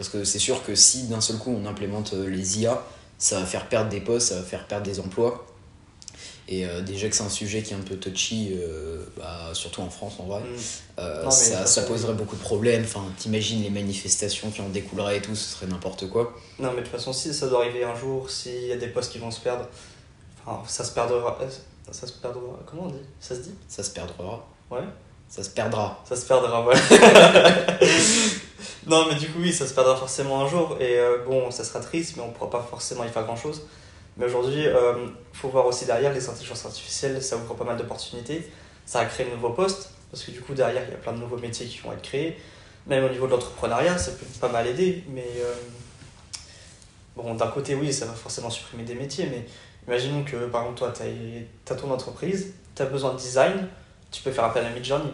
Parce 0.00 0.08
que 0.08 0.24
c'est 0.24 0.38
sûr 0.38 0.64
que 0.64 0.74
si 0.74 1.08
d'un 1.08 1.20
seul 1.20 1.36
coup 1.36 1.50
on 1.54 1.66
implémente 1.66 2.14
euh, 2.14 2.26
les 2.26 2.58
IA, 2.60 2.82
ça 3.18 3.38
va 3.38 3.44
faire 3.44 3.68
perdre 3.68 3.90
des 3.90 4.00
postes, 4.00 4.28
ça 4.28 4.36
va 4.36 4.42
faire 4.42 4.66
perdre 4.66 4.86
des 4.86 4.98
emplois. 4.98 5.44
Et 6.48 6.64
euh, 6.64 6.80
déjà 6.80 7.10
que 7.10 7.14
c'est 7.14 7.22
un 7.22 7.28
sujet 7.28 7.62
qui 7.62 7.74
est 7.74 7.76
un 7.76 7.80
peu 7.82 7.96
touchy, 7.96 8.54
euh, 8.54 9.04
bah, 9.18 9.50
surtout 9.52 9.82
en 9.82 9.90
France 9.90 10.14
en 10.18 10.24
vrai, 10.24 10.40
Mm. 10.40 10.44
euh, 11.00 11.24
Non, 11.24 11.30
ça, 11.30 11.66
ça 11.66 11.82
poserait 11.82 12.14
beaucoup 12.14 12.34
de 12.34 12.40
problèmes. 12.40 12.82
Enfin, 12.82 13.04
t'imagines 13.18 13.62
les 13.62 13.68
manifestations 13.68 14.50
qui 14.50 14.62
en 14.62 14.70
découleraient 14.70 15.18
et 15.18 15.20
tout, 15.20 15.34
ce 15.34 15.52
serait 15.54 15.66
n'importe 15.66 16.08
quoi. 16.08 16.32
Non, 16.58 16.70
mais 16.70 16.78
de 16.78 16.86
toute 16.86 16.92
façon, 16.92 17.12
si 17.12 17.34
ça 17.34 17.48
doit 17.50 17.58
arriver 17.60 17.84
un 17.84 17.94
jour, 17.94 18.30
s'il 18.30 18.68
y 18.68 18.72
a 18.72 18.78
des 18.78 18.88
postes 18.88 19.12
qui 19.12 19.18
vont 19.18 19.30
se 19.30 19.40
perdre, 19.40 19.68
enfin, 20.46 20.66
ça 20.66 20.82
se 20.82 20.92
perdra. 20.92 21.38
Ça 21.92 22.06
se 22.06 22.12
perdra. 22.14 22.40
Comment 22.64 22.84
on 22.84 22.88
dit? 22.90 23.04
Ça 23.20 23.34
se 23.34 23.40
dit? 23.42 23.54
Ça 23.68 23.82
se 23.82 23.90
perdra. 23.90 24.48
Ouais. 24.70 24.80
Ça 25.30 25.42
se 25.42 25.50
perdra. 25.50 26.02
Ça 26.04 26.16
se 26.16 26.26
perdra, 26.26 26.66
ouais. 26.66 26.74
non, 28.86 29.06
mais 29.08 29.14
du 29.14 29.28
coup, 29.28 29.38
oui, 29.38 29.52
ça 29.52 29.66
se 29.66 29.72
perdra 29.72 29.96
forcément 29.96 30.42
un 30.42 30.48
jour. 30.48 30.76
Et 30.80 30.98
euh, 30.98 31.24
bon, 31.26 31.50
ça 31.50 31.64
sera 31.64 31.80
triste, 31.80 32.16
mais 32.16 32.22
on 32.22 32.32
pourra 32.32 32.50
pas 32.50 32.66
forcément 32.68 33.04
y 33.04 33.08
faire 33.08 33.24
grand 33.24 33.36
chose. 33.36 33.62
Mais 34.16 34.26
aujourd'hui, 34.26 34.64
il 34.64 35.12
faut 35.32 35.48
voir 35.48 35.64
aussi 35.66 35.86
derrière 35.86 36.12
les 36.12 36.28
intelligences 36.28 36.66
artificielles, 36.66 37.22
ça 37.22 37.36
ouvre 37.36 37.54
pas 37.54 37.64
mal 37.64 37.78
d'opportunités. 37.78 38.50
Ça 38.84 38.98
a 39.00 39.04
créé 39.06 39.24
de 39.24 39.30
nouveaux 39.30 39.50
postes, 39.50 39.90
parce 40.10 40.24
que 40.24 40.32
du 40.32 40.40
coup, 40.40 40.52
derrière, 40.52 40.82
il 40.84 40.90
y 40.90 40.94
a 40.94 40.96
plein 40.96 41.12
de 41.12 41.18
nouveaux 41.18 41.38
métiers 41.38 41.66
qui 41.66 41.78
vont 41.78 41.92
être 41.92 42.02
créés. 42.02 42.36
Même 42.86 43.04
au 43.04 43.08
niveau 43.08 43.26
de 43.26 43.32
l'entrepreneuriat, 43.32 43.96
ça 43.98 44.10
peut 44.10 44.26
pas 44.40 44.48
mal 44.48 44.66
aider. 44.66 45.04
Mais 45.10 45.28
euh, 45.38 45.54
bon, 47.16 47.34
d'un 47.34 47.46
côté, 47.46 47.74
oui, 47.74 47.92
ça 47.92 48.06
va 48.06 48.14
forcément 48.14 48.50
supprimer 48.50 48.82
des 48.82 48.94
métiers. 48.94 49.26
Mais 49.26 49.46
imaginons 49.86 50.24
que, 50.24 50.46
par 50.46 50.62
exemple, 50.62 50.78
toi, 50.78 50.92
tu 50.92 51.72
as, 51.72 51.76
ton 51.76 51.90
entreprise, 51.92 52.52
tu 52.74 52.82
as 52.82 52.86
besoin 52.86 53.12
de 53.12 53.18
design, 53.18 53.68
tu 54.10 54.22
peux 54.22 54.32
faire 54.32 54.44
appel 54.44 54.64
à 54.64 54.70
Midjourney. 54.70 55.10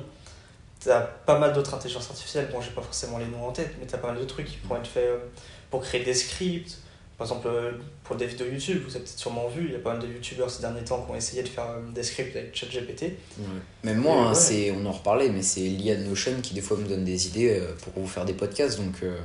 Tu 0.81 0.91
as 0.91 1.01
pas 1.01 1.39
mal 1.39 1.53
d'autres 1.53 1.75
intelligences 1.75 2.09
artificielles. 2.11 2.49
Bon, 2.53 2.61
j'ai 2.61 2.71
pas 2.71 2.83
forcément 2.83 3.19
les 3.19 3.27
noms 3.27 3.47
en 3.49 3.53
tête, 3.53 3.75
mais 3.81 3.87
tu 3.87 3.95
as 3.95 3.99
pas 3.99 4.09
mal 4.13 4.19
de 4.19 4.25
trucs 4.25 4.47
qui 4.47 4.57
pourront 4.57 4.81
être 4.81 4.87
faits 4.87 5.05
euh, 5.05 5.19
pour 5.71 5.83
créer 5.83 6.05
des 6.05 6.15
scripts. 6.15 6.79
Par 7.19 7.27
exemple, 7.27 7.49
euh, 7.49 7.73
pour 8.05 8.17
des 8.17 8.27
vidéos 8.27 8.47
YouTube, 8.47 8.83
vous 8.85 8.95
avez 8.95 9.03
peut-être 9.05 9.19
sûrement 9.19 9.49
vu, 9.49 9.65
il 9.69 9.73
y 9.73 9.75
a 9.75 9.79
pas 9.79 9.95
mal 9.95 10.03
de 10.03 10.07
youtubeurs 10.07 10.51
ces 10.51 10.61
derniers 10.61 10.85
temps 10.85 11.03
qui 11.03 11.11
ont 11.11 11.17
essayé 11.17 11.43
de 11.43 11.49
faire 11.49 11.65
euh, 11.65 11.81
des 11.95 12.03
scripts 12.03 12.37
avec 12.37 12.55
ChatGPT. 12.55 13.15
Même 13.85 13.99
moi, 13.99 14.17
hein, 14.17 14.29
ouais. 14.29 14.35
c'est, 14.35 14.71
on 14.71 14.85
en 14.85 14.93
reparlait, 14.93 15.31
mais 15.31 15.41
c'est 15.43 15.61
l'IA 15.61 15.97
Notion 15.97 16.35
qui 16.43 16.53
des 16.53 16.61
fois 16.61 16.77
me 16.77 16.87
donne 16.87 17.05
des 17.05 17.27
idées 17.27 17.61
pour 17.83 18.03
vous 18.03 18.09
faire 18.09 18.27
des 18.27 18.35
podcasts. 18.35 18.79
Donc, 18.79 18.97
euh, 19.03 19.19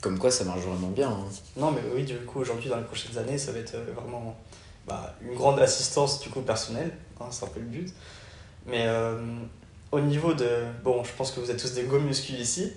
comme 0.00 0.18
quoi, 0.18 0.30
ça 0.32 0.44
marche 0.44 0.60
vraiment 0.62 0.88
bien. 0.88 1.08
hein. 1.08 1.24
Non, 1.56 1.70
mais 1.70 1.80
oui, 1.94 2.02
du 2.02 2.16
coup, 2.16 2.40
aujourd'hui, 2.40 2.68
dans 2.68 2.78
les 2.78 2.84
prochaines 2.84 3.16
années, 3.16 3.38
ça 3.38 3.52
va 3.52 3.60
être 3.60 3.76
vraiment 3.94 4.36
bah, 4.86 5.14
une 5.22 5.34
grande 5.36 5.60
assistance 5.60 6.20
du 6.20 6.28
coup 6.30 6.42
personnelle, 6.42 6.90
hein, 7.20 7.26
c'est 7.30 7.44
un 7.44 7.48
peu 7.48 7.60
le 7.60 7.66
but. 7.66 7.92
Mais 8.66 8.84
euh, 8.86 9.18
au 9.92 10.00
niveau 10.00 10.34
de. 10.34 10.48
Bon, 10.84 11.04
je 11.04 11.10
pense 11.16 11.30
que 11.30 11.40
vous 11.40 11.50
êtes 11.50 11.60
tous 11.60 11.72
des 11.72 11.84
go 11.84 11.98
muscu 11.98 12.32
ici. 12.32 12.72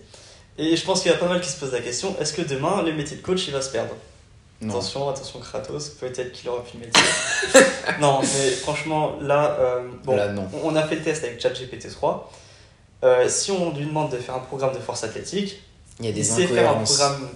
Et 0.58 0.76
je 0.76 0.86
pense 0.86 1.02
qu'il 1.02 1.12
y 1.12 1.14
a 1.14 1.18
pas 1.18 1.28
mal 1.28 1.40
qui 1.40 1.50
se 1.50 1.60
posent 1.60 1.72
la 1.72 1.80
question 1.80 2.16
est-ce 2.20 2.34
que 2.34 2.42
demain, 2.42 2.82
le 2.84 2.94
métier 2.94 3.16
de 3.16 3.22
coach, 3.22 3.48
il 3.48 3.54
va 3.54 3.62
se 3.62 3.72
perdre? 3.72 3.96
Non. 4.62 4.74
Attention, 4.74 5.08
attention 5.08 5.40
Kratos, 5.40 5.90
peut-être 5.92 6.34
qu'il 6.34 6.50
aura 6.50 6.62
plus 6.64 6.80
le 6.80 6.86
métier. 6.86 7.02
non, 8.02 8.20
mais 8.22 8.52
franchement, 8.52 9.16
là, 9.22 9.56
euh, 9.58 9.88
bon, 10.04 10.18
Là, 10.18 10.34
on 10.64 10.76
a 10.76 10.84
fait 10.86 10.96
le 10.96 11.02
test 11.02 11.24
avec 11.24 11.40
ChatGPT 11.40 11.90
3. 11.90 12.30
Euh, 13.06 13.30
si 13.30 13.52
on 13.52 13.74
lui 13.74 13.86
demande 13.86 14.12
de 14.12 14.18
faire 14.18 14.36
un 14.36 14.40
programme 14.40 14.74
de 14.74 14.80
force 14.80 15.06
athlétique, 15.06 15.64
Il 16.00 16.06
y 16.06 16.10
a 16.10 16.12
il 16.12 16.26
sait 16.26 16.46
faire 16.46 16.72
un 16.72 16.84
programme, 16.84 17.30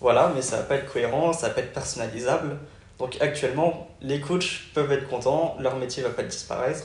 voilà, 0.00 0.32
mais 0.34 0.40
ça 0.40 0.56
va 0.56 0.62
pas 0.62 0.76
être 0.76 0.90
cohérent, 0.90 1.34
ça 1.34 1.48
va 1.48 1.54
pas 1.54 1.60
être 1.60 1.74
personnalisable. 1.74 2.56
Donc 2.98 3.18
actuellement, 3.20 3.88
les 4.00 4.20
coachs 4.20 4.62
peuvent 4.72 4.92
être 4.92 5.08
contents, 5.08 5.56
leur 5.60 5.76
métier 5.76 6.02
va 6.02 6.10
pas 6.10 6.22
disparaître. 6.22 6.84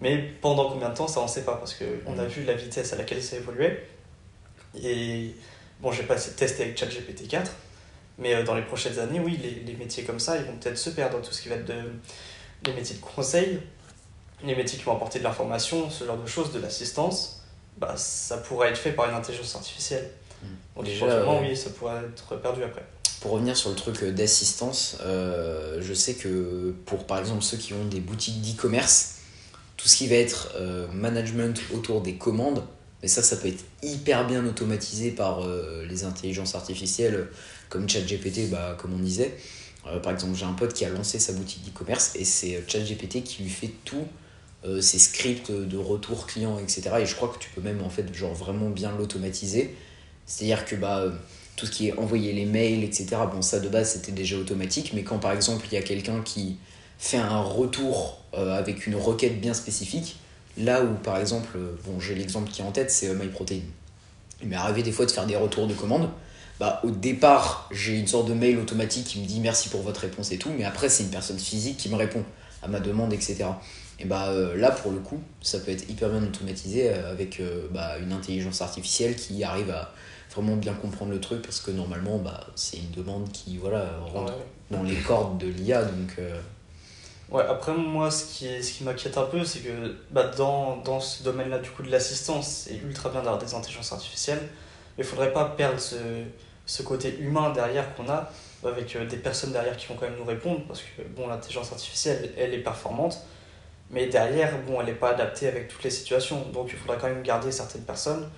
Mais 0.00 0.18
pendant 0.40 0.70
combien 0.70 0.88
de 0.88 0.94
temps, 0.96 1.08
ça 1.08 1.20
on 1.20 1.28
sait 1.28 1.42
pas, 1.44 1.56
parce 1.56 1.74
qu'on 1.74 2.18
a 2.18 2.22
Mhm. 2.22 2.28
vu 2.28 2.44
la 2.44 2.54
vitesse 2.54 2.92
à 2.92 2.96
laquelle 2.96 3.22
ça 3.22 3.36
évoluait. 3.36 3.86
Et 4.82 5.34
bon, 5.80 5.92
j'ai 5.92 6.04
pas 6.04 6.14
testé 6.16 6.62
avec 6.62 6.78
ChatGPT 6.78 7.28
4, 7.28 7.50
mais 8.18 8.34
euh, 8.34 8.42
dans 8.44 8.54
les 8.54 8.62
prochaines 8.62 8.98
années, 8.98 9.20
oui, 9.20 9.38
les, 9.42 9.50
les 9.70 9.74
métiers 9.78 10.04
comme 10.04 10.20
ça, 10.20 10.36
ils 10.36 10.44
vont 10.44 10.56
peut-être 10.56 10.78
se 10.78 10.90
perdre. 10.90 11.20
Tout 11.20 11.32
ce 11.32 11.42
qui 11.42 11.48
va 11.48 11.56
être 11.56 11.66
de, 11.66 11.74
les 12.66 12.72
métiers 12.72 12.96
de 12.96 13.00
conseil, 13.00 13.60
les 14.42 14.54
métiers 14.54 14.78
qui 14.78 14.84
vont 14.84 14.96
apporter 14.96 15.18
de 15.18 15.24
l'information, 15.24 15.90
ce 15.90 16.04
genre 16.04 16.16
de 16.16 16.26
choses, 16.26 16.52
de 16.52 16.60
l'assistance, 16.60 17.42
bah, 17.76 17.94
ça 17.96 18.38
pourrait 18.38 18.70
être 18.70 18.78
fait 18.78 18.92
par 18.92 19.08
une 19.08 19.14
intelligence 19.14 19.54
artificielle. 19.56 20.08
Mhm. 20.42 20.48
Donc 20.76 20.84
Déjà, 20.86 21.06
euh, 21.06 21.40
oui, 21.42 21.56
ça 21.56 21.70
pourrait 21.70 22.00
être 22.08 22.36
perdu 22.36 22.62
après. 22.62 22.84
Pour 23.20 23.32
revenir 23.32 23.54
sur 23.54 23.68
le 23.68 23.76
truc 23.76 24.02
euh, 24.02 24.12
d'assistance, 24.12 24.96
euh, 25.02 25.76
je 25.82 25.92
sais 25.92 26.14
que 26.14 26.74
pour 26.86 27.06
par 27.06 27.18
exemple 27.18 27.42
ceux 27.42 27.58
qui 27.58 27.74
ont 27.74 27.84
des 27.84 28.00
boutiques 28.00 28.40
d'e-commerce, 28.40 29.16
tout 29.80 29.88
ce 29.88 29.96
qui 29.96 30.08
va 30.08 30.16
être 30.16 30.52
euh, 30.56 30.86
management 30.92 31.58
autour 31.74 32.02
des 32.02 32.14
commandes, 32.14 32.62
mais 33.00 33.08
ça, 33.08 33.22
ça 33.22 33.36
peut 33.36 33.48
être 33.48 33.64
hyper 33.82 34.26
bien 34.26 34.44
automatisé 34.44 35.10
par 35.10 35.42
euh, 35.42 35.86
les 35.88 36.04
intelligences 36.04 36.54
artificielles 36.54 37.28
comme 37.70 37.88
ChatGPT, 37.88 38.50
bah, 38.50 38.76
comme 38.78 38.92
on 38.92 38.98
disait. 38.98 39.34
Euh, 39.86 39.98
par 39.98 40.12
exemple, 40.12 40.36
j'ai 40.36 40.44
un 40.44 40.52
pote 40.52 40.74
qui 40.74 40.84
a 40.84 40.90
lancé 40.90 41.18
sa 41.18 41.32
boutique 41.32 41.64
d'e-commerce 41.64 42.14
et 42.16 42.26
c'est 42.26 42.62
ChatGPT 42.68 43.22
qui 43.22 43.42
lui 43.42 43.50
fait 43.50 43.72
tout, 43.84 44.06
ses 44.82 44.98
scripts 44.98 45.50
de 45.50 45.78
retour 45.78 46.26
client, 46.26 46.58
etc. 46.58 46.90
Et 47.00 47.06
je 47.06 47.14
crois 47.14 47.28
que 47.28 47.38
tu 47.38 47.48
peux 47.48 47.62
même 47.62 47.82
en 47.82 47.88
fait 47.88 48.14
genre 48.14 48.34
vraiment 48.34 48.68
bien 48.68 48.94
l'automatiser. 48.94 49.74
C'est-à-dire 50.26 50.66
que 50.66 50.76
bah, 50.76 51.06
tout 51.56 51.64
ce 51.64 51.70
qui 51.70 51.88
est 51.88 51.96
envoyer 51.96 52.34
les 52.34 52.44
mails, 52.44 52.84
etc. 52.84 53.06
Bon, 53.32 53.40
ça 53.40 53.58
de 53.58 53.70
base 53.70 53.92
c'était 53.92 54.12
déjà 54.12 54.36
automatique, 54.36 54.92
mais 54.92 55.02
quand 55.02 55.18
par 55.18 55.32
exemple 55.32 55.64
il 55.72 55.74
y 55.74 55.78
a 55.78 55.82
quelqu'un 55.82 56.20
qui 56.20 56.58
fait 57.00 57.16
un 57.16 57.40
retour 57.40 58.18
euh, 58.34 58.56
avec 58.56 58.86
une 58.86 58.94
requête 58.94 59.40
bien 59.40 59.54
spécifique, 59.54 60.18
là 60.56 60.82
où 60.84 60.94
par 61.02 61.18
exemple, 61.18 61.56
euh, 61.56 61.74
bon, 61.86 61.98
j'ai 61.98 62.14
l'exemple 62.14 62.50
qui 62.50 62.60
est 62.60 62.64
en 62.64 62.70
tête, 62.70 62.90
c'est 62.90 63.08
euh, 63.08 63.14
MyProtein. 63.14 63.60
Il 64.42 64.48
m'est 64.48 64.56
arrivé 64.56 64.82
des 64.82 64.92
fois 64.92 65.06
de 65.06 65.10
faire 65.10 65.26
des 65.26 65.36
retours 65.36 65.66
de 65.66 65.74
commandes. 65.74 66.08
Bah, 66.60 66.80
au 66.84 66.90
départ, 66.90 67.68
j'ai 67.72 67.98
une 67.98 68.06
sorte 68.06 68.28
de 68.28 68.34
mail 68.34 68.58
automatique 68.58 69.04
qui 69.06 69.20
me 69.20 69.26
dit 69.26 69.40
merci 69.40 69.70
pour 69.70 69.80
votre 69.80 70.02
réponse 70.02 70.30
et 70.30 70.36
tout, 70.38 70.50
mais 70.56 70.64
après, 70.64 70.90
c'est 70.90 71.02
une 71.02 71.10
personne 71.10 71.38
physique 71.38 71.78
qui 71.78 71.88
me 71.88 71.96
répond 71.96 72.22
à 72.62 72.68
ma 72.68 72.80
demande, 72.80 73.14
etc. 73.14 73.46
Et 73.98 74.04
bah 74.04 74.28
euh, 74.28 74.56
là, 74.56 74.70
pour 74.70 74.92
le 74.92 74.98
coup, 74.98 75.20
ça 75.40 75.58
peut 75.58 75.70
être 75.70 75.88
hyper 75.88 76.10
bien 76.10 76.22
automatisé 76.22 76.90
avec 76.90 77.40
euh, 77.40 77.66
bah, 77.70 77.98
une 77.98 78.12
intelligence 78.12 78.60
artificielle 78.60 79.16
qui 79.16 79.42
arrive 79.42 79.70
à 79.70 79.92
vraiment 80.34 80.56
bien 80.56 80.74
comprendre 80.74 81.10
le 81.12 81.20
truc 81.20 81.42
parce 81.42 81.60
que 81.60 81.70
normalement, 81.70 82.18
bah, 82.18 82.46
c'est 82.56 82.76
une 82.76 82.90
demande 82.90 83.30
qui 83.32 83.56
voilà, 83.56 83.98
rentre 84.12 84.32
Ouais. 84.34 84.76
dans 84.76 84.82
les 84.82 84.96
cordes 84.96 85.38
de 85.38 85.48
l'IA. 85.48 85.82
Donc, 85.82 86.14
euh, 86.18 86.38
Ouais, 87.30 87.44
après 87.48 87.72
moi 87.74 88.10
ce 88.10 88.24
qui, 88.24 88.62
ce 88.62 88.72
qui 88.72 88.82
m'inquiète 88.84 89.16
un 89.16 89.22
peu 89.24 89.44
c'est 89.44 89.60
que 89.60 89.96
bah, 90.10 90.24
dans, 90.36 90.78
dans 90.78 90.98
ce 90.98 91.22
domaine-là 91.22 91.60
du 91.60 91.70
coup 91.70 91.84
de 91.84 91.90
l'assistance 91.90 92.66
c'est 92.66 92.74
ultra 92.78 93.08
bien 93.10 93.20
d'avoir 93.22 93.38
des 93.38 93.54
intelligences 93.54 93.92
artificielles 93.92 94.40
mais 94.98 95.04
il 95.04 95.06
faudrait 95.06 95.32
pas 95.32 95.44
perdre 95.44 95.78
ce, 95.78 95.94
ce 96.66 96.82
côté 96.82 97.16
humain 97.20 97.50
derrière 97.50 97.94
qu'on 97.94 98.08
a 98.08 98.30
avec 98.64 98.96
euh, 98.96 99.06
des 99.06 99.16
personnes 99.16 99.52
derrière 99.52 99.76
qui 99.76 99.86
vont 99.86 99.94
quand 99.94 100.06
même 100.06 100.18
nous 100.18 100.24
répondre 100.24 100.62
parce 100.66 100.80
que 100.82 101.02
bon 101.02 101.28
l'intelligence 101.28 101.70
artificielle 101.70 102.32
elle 102.36 102.52
est 102.52 102.58
performante 102.58 103.18
Mais 103.90 104.06
derrière, 104.06 104.52
bon, 104.66 104.80
elle 104.80 104.86
n'est 104.86 104.94
pas 104.94 105.10
adaptée 105.10 105.48
avec 105.48 105.68
toutes 105.68 105.82
les 105.84 105.90
situations. 105.90 106.46
Donc 106.52 106.68
il 106.72 106.78
faudra 106.78 106.96
quand 106.96 107.08
même 107.08 107.22
garder 107.22 107.52
certaines 107.52 107.82
personnes 107.84 108.28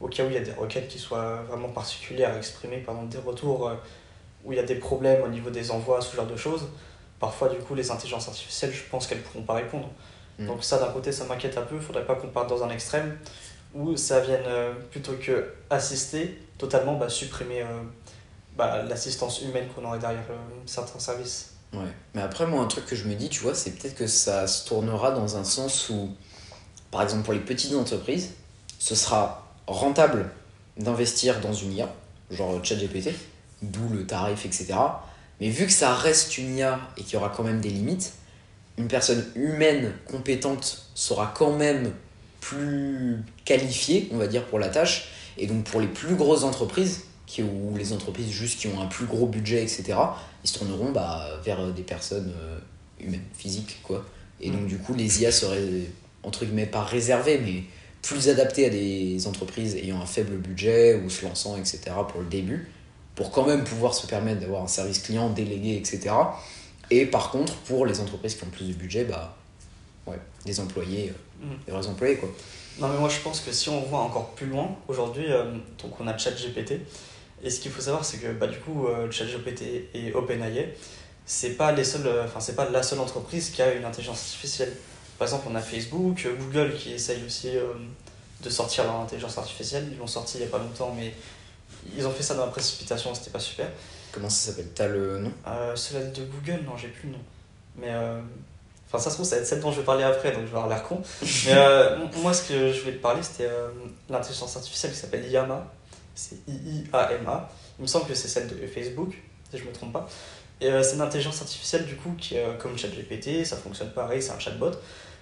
au 0.00 0.08
cas 0.08 0.24
où 0.24 0.28
il 0.28 0.34
y 0.34 0.36
a 0.38 0.40
des 0.40 0.52
requêtes 0.52 0.88
qui 0.88 0.98
soient 0.98 1.42
vraiment 1.48 1.68
particulières, 1.70 2.36
exprimées, 2.36 2.78
par 2.78 2.94
exemple 2.94 3.12
des 3.12 3.18
retours 3.18 3.68
euh, 3.68 3.74
où 4.44 4.52
il 4.52 4.56
y 4.56 4.60
a 4.60 4.64
des 4.64 4.76
problèmes 4.76 5.22
au 5.22 5.28
niveau 5.28 5.50
des 5.50 5.70
envois, 5.70 6.00
ce 6.00 6.16
genre 6.16 6.26
de 6.26 6.36
choses. 6.36 6.68
Parfois, 7.20 7.50
du 7.50 7.58
coup, 7.58 7.74
les 7.74 7.90
intelligences 7.90 8.28
artificielles, 8.28 8.72
je 8.72 8.82
pense 8.90 9.06
qu'elles 9.06 9.20
pourront 9.20 9.44
pas 9.44 9.54
répondre. 9.54 9.88
Mm. 10.38 10.46
Donc 10.46 10.64
ça, 10.64 10.78
d'un 10.78 10.90
côté, 10.90 11.12
ça 11.12 11.26
m'inquiète 11.26 11.56
un 11.58 11.62
peu. 11.62 11.76
Il 11.76 11.82
faudrait 11.82 12.06
pas 12.06 12.14
qu'on 12.14 12.28
parte 12.28 12.48
dans 12.48 12.64
un 12.64 12.70
extrême 12.70 13.18
où 13.74 13.96
ça 13.96 14.20
vienne, 14.20 14.42
euh, 14.46 14.72
plutôt 14.90 15.12
que 15.12 15.52
assister, 15.68 16.40
totalement 16.58 16.96
bah, 16.96 17.08
supprimer 17.08 17.62
euh, 17.62 17.82
bah, 18.56 18.82
l'assistance 18.82 19.42
humaine 19.42 19.68
qu'on 19.74 19.84
aurait 19.84 19.98
derrière 19.98 20.24
euh, 20.30 20.36
certains 20.66 20.98
services. 20.98 21.52
Ouais. 21.72 21.86
Mais 22.14 22.22
après, 22.22 22.46
moi, 22.46 22.62
un 22.62 22.66
truc 22.66 22.86
que 22.86 22.96
je 22.96 23.06
me 23.06 23.14
dis, 23.14 23.28
tu 23.28 23.40
vois, 23.42 23.54
c'est 23.54 23.70
peut-être 23.72 23.94
que 23.94 24.06
ça 24.06 24.48
se 24.48 24.66
tournera 24.66 25.12
dans 25.12 25.36
un 25.36 25.44
sens 25.44 25.88
où, 25.90 26.10
par 26.90 27.02
exemple, 27.02 27.22
pour 27.22 27.32
les 27.32 27.40
petites 27.40 27.74
entreprises, 27.74 28.32
ce 28.78 28.94
sera 28.94 29.46
rentable 29.68 30.30
d'investir 30.76 31.40
dans 31.40 31.52
une 31.52 31.72
IA, 31.72 31.88
genre 32.30 32.64
ChatGPT, 32.64 33.10
d'où 33.62 33.88
le 33.88 34.04
tarif, 34.04 34.46
etc. 34.46 34.74
Mais 35.40 35.48
vu 35.48 35.66
que 35.66 35.72
ça 35.72 35.94
reste 35.94 36.38
une 36.38 36.56
IA 36.56 36.80
et 36.96 37.02
qu'il 37.02 37.14
y 37.14 37.16
aura 37.16 37.30
quand 37.30 37.42
même 37.42 37.60
des 37.60 37.70
limites, 37.70 38.12
une 38.78 38.88
personne 38.88 39.24
humaine 39.34 39.92
compétente 40.06 40.86
sera 40.94 41.32
quand 41.34 41.56
même 41.56 41.92
plus 42.40 43.18
qualifiée, 43.44 44.08
on 44.12 44.16
va 44.16 44.26
dire, 44.26 44.44
pour 44.46 44.58
la 44.58 44.68
tâche. 44.68 45.08
Et 45.38 45.46
donc 45.46 45.64
pour 45.64 45.80
les 45.80 45.86
plus 45.86 46.14
grosses 46.14 46.44
entreprises, 46.44 47.04
qui, 47.26 47.42
ou 47.42 47.76
les 47.76 47.92
entreprises 47.92 48.30
juste 48.30 48.58
qui 48.58 48.66
ont 48.66 48.80
un 48.80 48.86
plus 48.86 49.06
gros 49.06 49.26
budget, 49.26 49.62
etc., 49.62 49.96
ils 50.42 50.50
se 50.50 50.58
tourneront 50.58 50.90
bah, 50.90 51.28
vers 51.44 51.72
des 51.72 51.82
personnes 51.82 52.32
euh, 52.36 52.58
humaines, 52.98 53.22
physiques, 53.34 53.78
quoi. 53.82 54.04
Et 54.40 54.50
donc 54.50 54.66
du 54.66 54.78
coup, 54.78 54.94
les 54.94 55.22
IA 55.22 55.30
seraient, 55.30 55.84
entre 56.22 56.44
guillemets, 56.44 56.66
pas 56.66 56.82
réservées, 56.82 57.38
mais 57.44 57.62
plus 58.02 58.28
adaptées 58.28 58.66
à 58.66 58.70
des 58.70 59.26
entreprises 59.26 59.76
ayant 59.76 60.00
un 60.00 60.06
faible 60.06 60.36
budget 60.38 60.94
ou 61.04 61.10
se 61.10 61.24
lançant, 61.24 61.56
etc., 61.56 61.80
pour 62.08 62.22
le 62.22 62.26
début, 62.26 62.68
pour 63.20 63.32
quand 63.32 63.44
même 63.44 63.64
pouvoir 63.64 63.92
se 63.92 64.06
permettre 64.06 64.40
d'avoir 64.40 64.62
un 64.62 64.66
service 64.66 65.00
client 65.00 65.28
délégué, 65.28 65.76
etc. 65.76 66.14
Et 66.90 67.04
par 67.04 67.30
contre, 67.30 67.54
pour 67.66 67.84
les 67.84 68.00
entreprises 68.00 68.34
qui 68.34 68.44
ont 68.44 68.48
plus 68.48 68.68
de 68.68 68.72
budget, 68.72 69.04
bah, 69.04 69.36
ouais, 70.06 70.18
des 70.46 70.58
employés, 70.58 71.12
euh, 71.42 71.46
des 71.66 71.72
vrais 71.72 71.86
employés, 71.86 72.16
quoi. 72.16 72.30
Non, 72.78 72.88
mais 72.88 72.98
moi 72.98 73.10
je 73.10 73.20
pense 73.20 73.40
que 73.40 73.52
si 73.52 73.68
on 73.68 73.82
voit 73.82 73.98
encore 73.98 74.30
plus 74.30 74.46
loin, 74.46 74.74
aujourd'hui, 74.88 75.26
euh, 75.28 75.52
donc 75.82 76.00
on 76.00 76.06
a 76.06 76.16
ChatGPT. 76.16 76.80
Et 77.44 77.50
ce 77.50 77.60
qu'il 77.60 77.70
faut 77.70 77.82
savoir, 77.82 78.06
c'est 78.06 78.16
que 78.16 78.32
bah, 78.32 78.46
du 78.46 78.58
coup, 78.58 78.86
euh, 78.86 79.10
ChatGPT 79.10 79.90
et 79.92 80.14
OpenAI, 80.14 80.74
c'est 81.26 81.58
pas 81.58 81.72
les 81.72 81.84
seuls, 81.84 82.06
euh, 82.06 82.24
enfin 82.24 82.40
c'est 82.40 82.56
pas 82.56 82.70
la 82.70 82.82
seule 82.82 83.00
entreprise 83.00 83.50
qui 83.50 83.60
a 83.60 83.74
une 83.74 83.84
intelligence 83.84 84.20
artificielle. 84.20 84.72
Par 85.18 85.28
exemple, 85.28 85.46
on 85.50 85.54
a 85.56 85.60
Facebook, 85.60 86.26
Google 86.38 86.74
qui 86.74 86.94
essaye 86.94 87.22
aussi 87.26 87.50
de 88.42 88.48
sortir 88.48 88.84
leur 88.84 88.96
intelligence 88.96 89.36
artificielle. 89.36 89.88
Ils 89.92 89.98
l'ont 89.98 90.06
sorti 90.06 90.38
il 90.38 90.40
y 90.40 90.44
a 90.44 90.46
pas 90.46 90.56
longtemps, 90.56 90.94
mais 90.96 91.12
ils 91.96 92.06
ont 92.06 92.10
fait 92.10 92.22
ça 92.22 92.34
dans 92.34 92.46
la 92.46 92.52
précipitation, 92.52 93.14
c'était 93.14 93.30
pas 93.30 93.40
super. 93.40 93.66
Comment 94.12 94.28
ça 94.28 94.50
s'appelle? 94.50 94.68
T'as 94.74 94.88
le 94.88 95.18
nom? 95.18 95.32
Euh, 95.46 95.76
cela 95.76 96.04
de 96.04 96.24
Google, 96.24 96.64
non, 96.64 96.76
j'ai 96.76 96.88
plus 96.88 97.08
le 97.08 97.14
nom. 97.14 97.22
Mais 97.76 97.88
euh, 97.90 98.20
enfin, 98.86 98.98
ça 98.98 99.10
se 99.10 99.14
trouve, 99.14 99.26
ça 99.26 99.36
va 99.36 99.42
être 99.42 99.48
celle 99.48 99.60
dont 99.60 99.70
je 99.70 99.80
vais 99.80 99.86
parler 99.86 100.04
après, 100.04 100.32
donc 100.32 100.42
je 100.42 100.50
vais 100.50 100.56
avoir 100.56 100.68
l'air 100.68 100.82
con. 100.82 101.00
Mais 101.22 101.52
euh, 101.54 101.96
moi, 102.16 102.32
ce 102.32 102.48
que 102.48 102.72
je 102.72 102.80
voulais 102.80 102.96
te 102.96 103.02
parler, 103.02 103.22
c'était 103.22 103.48
euh, 103.48 103.68
l'intelligence 104.08 104.56
artificielle 104.56 104.92
qui 104.92 104.98
s'appelle 104.98 105.28
Yama. 105.28 105.72
C'est 106.14 106.36
I-I-A-M-A. 106.48 107.50
Il 107.78 107.82
me 107.82 107.86
semble 107.86 108.06
que 108.06 108.14
c'est 108.14 108.28
celle 108.28 108.48
de 108.48 108.66
Facebook, 108.66 109.14
si 109.50 109.58
je 109.58 109.64
me 109.64 109.72
trompe 109.72 109.92
pas. 109.92 110.08
Et 110.60 110.70
c'est 110.82 110.96
une 110.96 111.00
intelligence 111.00 111.40
artificielle, 111.40 111.86
du 111.86 111.96
coup, 111.96 112.14
qui 112.18 112.36
est 112.36 112.58
comme 112.58 112.76
ChatGPT, 112.76 113.46
ça 113.46 113.56
fonctionne 113.56 113.90
pareil, 113.92 114.20
c'est 114.20 114.32
un 114.32 114.38
chatbot. 114.38 114.72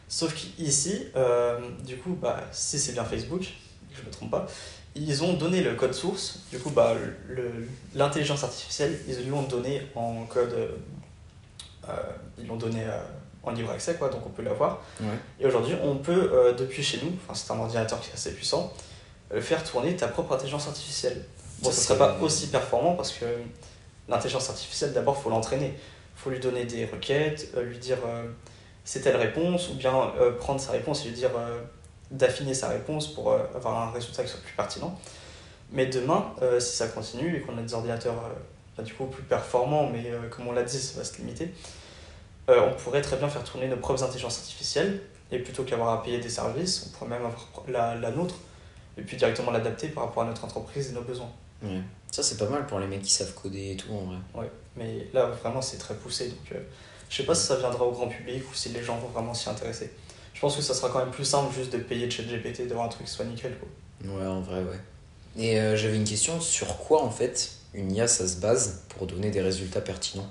Sauf 0.09 0.35
qu'ici, 0.35 1.07
du 1.87 1.97
coup, 1.99 2.18
bah, 2.21 2.40
si 2.51 2.81
c'est 2.81 2.90
bien 2.90 3.05
Facebook, 3.05 3.47
je 3.94 4.03
me 4.05 4.11
trompe 4.11 4.33
pas, 4.33 4.49
ils 5.00 5.22
ont 5.24 5.34
donné 5.34 5.62
le 5.62 5.74
code 5.74 5.94
source. 5.94 6.40
Du 6.50 6.58
coup, 6.58 6.70
bah, 6.70 6.94
l'intelligence 7.94 8.44
artificielle, 8.44 8.98
ils 9.08 9.24
lui 9.24 9.32
ont 9.32 9.42
donné 9.42 9.82
en 9.94 10.24
code. 10.24 10.52
euh, 10.52 10.68
euh, 11.88 11.92
ils 12.38 12.46
l'ont 12.46 12.56
donné 12.56 12.84
euh, 12.84 12.98
en 13.42 13.50
libre 13.52 13.70
accès, 13.70 13.94
quoi, 13.94 14.08
donc 14.11 14.26
on 14.26 14.30
peut 14.30 14.42
l'avoir. 14.42 14.82
Ouais. 15.00 15.06
Et 15.40 15.46
aujourd'hui, 15.46 15.74
on 15.82 15.96
peut, 15.96 16.30
euh, 16.32 16.52
depuis 16.52 16.82
chez 16.82 17.00
nous, 17.02 17.12
c'est 17.34 17.50
un 17.50 17.58
ordinateur 17.58 18.00
qui 18.00 18.11
est 18.11 18.14
assez 18.14 18.34
puissant, 18.34 18.72
faire 19.40 19.64
tourner 19.64 19.96
ta 19.96 20.08
propre 20.08 20.34
intelligence 20.34 20.68
artificielle. 20.68 21.24
Bon, 21.62 21.70
Ça, 21.70 21.76
ça 21.76 21.82
serait 21.88 21.98
pas 21.98 22.18
aussi 22.20 22.48
performant 22.48 22.94
parce 22.94 23.12
que 23.12 23.24
l'intelligence 24.08 24.48
artificielle, 24.50 24.92
d'abord, 24.92 25.16
il 25.18 25.22
faut 25.22 25.30
l'entraîner. 25.30 25.74
Il 25.76 26.20
faut 26.20 26.30
lui 26.30 26.40
donner 26.40 26.64
des 26.64 26.84
requêtes, 26.84 27.54
lui 27.56 27.78
dire 27.78 27.98
c'est 28.84 29.00
telle 29.00 29.16
réponse, 29.16 29.68
ou 29.70 29.74
bien 29.74 30.12
prendre 30.40 30.61
sa 30.61 30.72
réponse 30.72 31.04
et 31.04 31.08
lui 31.08 31.14
dire 31.14 31.30
d'affiner 32.11 32.55
sa 32.55 32.68
réponse 32.68 33.09
pour 33.09 33.33
euh, 33.33 33.38
avoir 33.55 33.88
un 33.88 33.90
résultat 33.90 34.23
qui 34.23 34.31
soit 34.31 34.40
plus 34.40 34.55
pertinent. 34.55 34.99
Mais 35.71 35.87
demain, 35.87 36.33
euh, 36.42 36.61
si 36.61 36.77
ça 36.77 36.88
continue 36.88 37.37
et 37.37 37.40
qu'on 37.40 37.57
a 37.59 37.62
des 37.62 37.75
ordinateurs 37.75 38.14
euh, 38.14 38.35
bah, 38.77 38.83
du 38.83 38.94
coup 38.94 39.07
plus 39.07 39.23
performants, 39.23 39.88
mais 39.92 40.11
euh, 40.11 40.29
comme 40.31 40.47
on 40.49 40.53
l'a 40.53 40.62
dit, 40.62 40.79
ça 40.79 40.99
va 40.99 41.05
se 41.05 41.16
limiter, 41.18 41.53
on 42.49 42.73
pourrait 42.83 43.03
très 43.03 43.18
bien 43.18 43.29
faire 43.29 43.44
tourner 43.44 43.68
nos 43.68 43.77
propres 43.77 44.03
intelligences 44.03 44.38
artificielles 44.38 45.03
et 45.31 45.38
plutôt 45.38 45.64
qu'avoir 45.64 45.90
à 45.90 46.03
payer 46.03 46.18
des 46.18 46.31
services, 46.31 46.87
on 46.87 46.97
pourrait 46.97 47.11
même 47.11 47.27
avoir 47.27 47.47
la, 47.68 47.94
la 47.94 48.11
nôtre 48.11 48.37
et 48.97 49.03
puis 49.03 49.18
directement 49.18 49.51
l'adapter 49.51 49.88
par 49.88 50.05
rapport 50.05 50.23
à 50.23 50.27
notre 50.27 50.47
entreprise 50.47 50.88
et 50.88 50.92
nos 50.94 51.03
besoins. 51.03 51.31
Ouais. 51.62 51.83
Ça, 52.11 52.23
c'est 52.23 52.38
pas 52.38 52.49
mal 52.49 52.66
pour 52.66 52.79
les 52.79 52.87
mecs 52.87 53.03
qui 53.03 53.11
savent 53.11 53.35
coder 53.35 53.73
et 53.73 53.77
tout, 53.77 53.92
en 53.92 54.05
vrai. 54.07 54.16
Ouais, 54.35 54.51
mais 54.77 55.09
là 55.12 55.27
vraiment 55.27 55.61
c'est 55.61 55.77
très 55.77 55.94
poussé 55.94 56.29
donc 56.29 56.59
je 57.11 57.16
sais 57.16 57.25
pas 57.25 57.35
si 57.35 57.47
ça 57.47 57.57
viendra 57.57 57.85
au 57.85 57.92
grand 57.92 58.09
public 58.09 58.42
ou 58.51 58.55
si 58.55 58.71
les 58.71 58.83
gens 58.83 58.97
vont 58.97 59.09
vraiment 59.09 59.35
s'y 59.35 59.51
intéresser. 59.51 59.92
Je 60.38 60.42
pense 60.42 60.55
que 60.55 60.62
ça 60.62 60.72
sera 60.72 60.88
quand 60.88 61.01
même 61.01 61.11
plus 61.11 61.24
simple 61.24 61.53
juste 61.53 61.72
de 61.72 61.79
payer 61.79 62.09
ChatGPT, 62.09 62.68
d'avoir 62.68 62.87
un 62.87 62.88
truc 62.88 63.09
qui 63.09 63.12
soit 63.12 63.24
nickel 63.24 63.59
quoi. 63.59 63.68
Ouais, 64.09 64.24
en 64.24 64.40
vrai, 64.40 64.62
ouais. 64.62 64.79
Et 65.37 65.59
euh, 65.59 65.77
j'avais 65.77 65.96
une 65.96 66.05
question 66.05 66.40
sur 66.40 66.79
quoi, 66.79 67.03
en 67.03 67.11
fait, 67.11 67.51
une 67.74 67.90
IA, 67.90 68.07
ça 68.07 68.29
se 68.29 68.37
base 68.37 68.85
pour 68.88 69.09
donner 69.09 69.33
des 69.33 69.40
résultats 69.40 69.81
pertinents? 69.81 70.31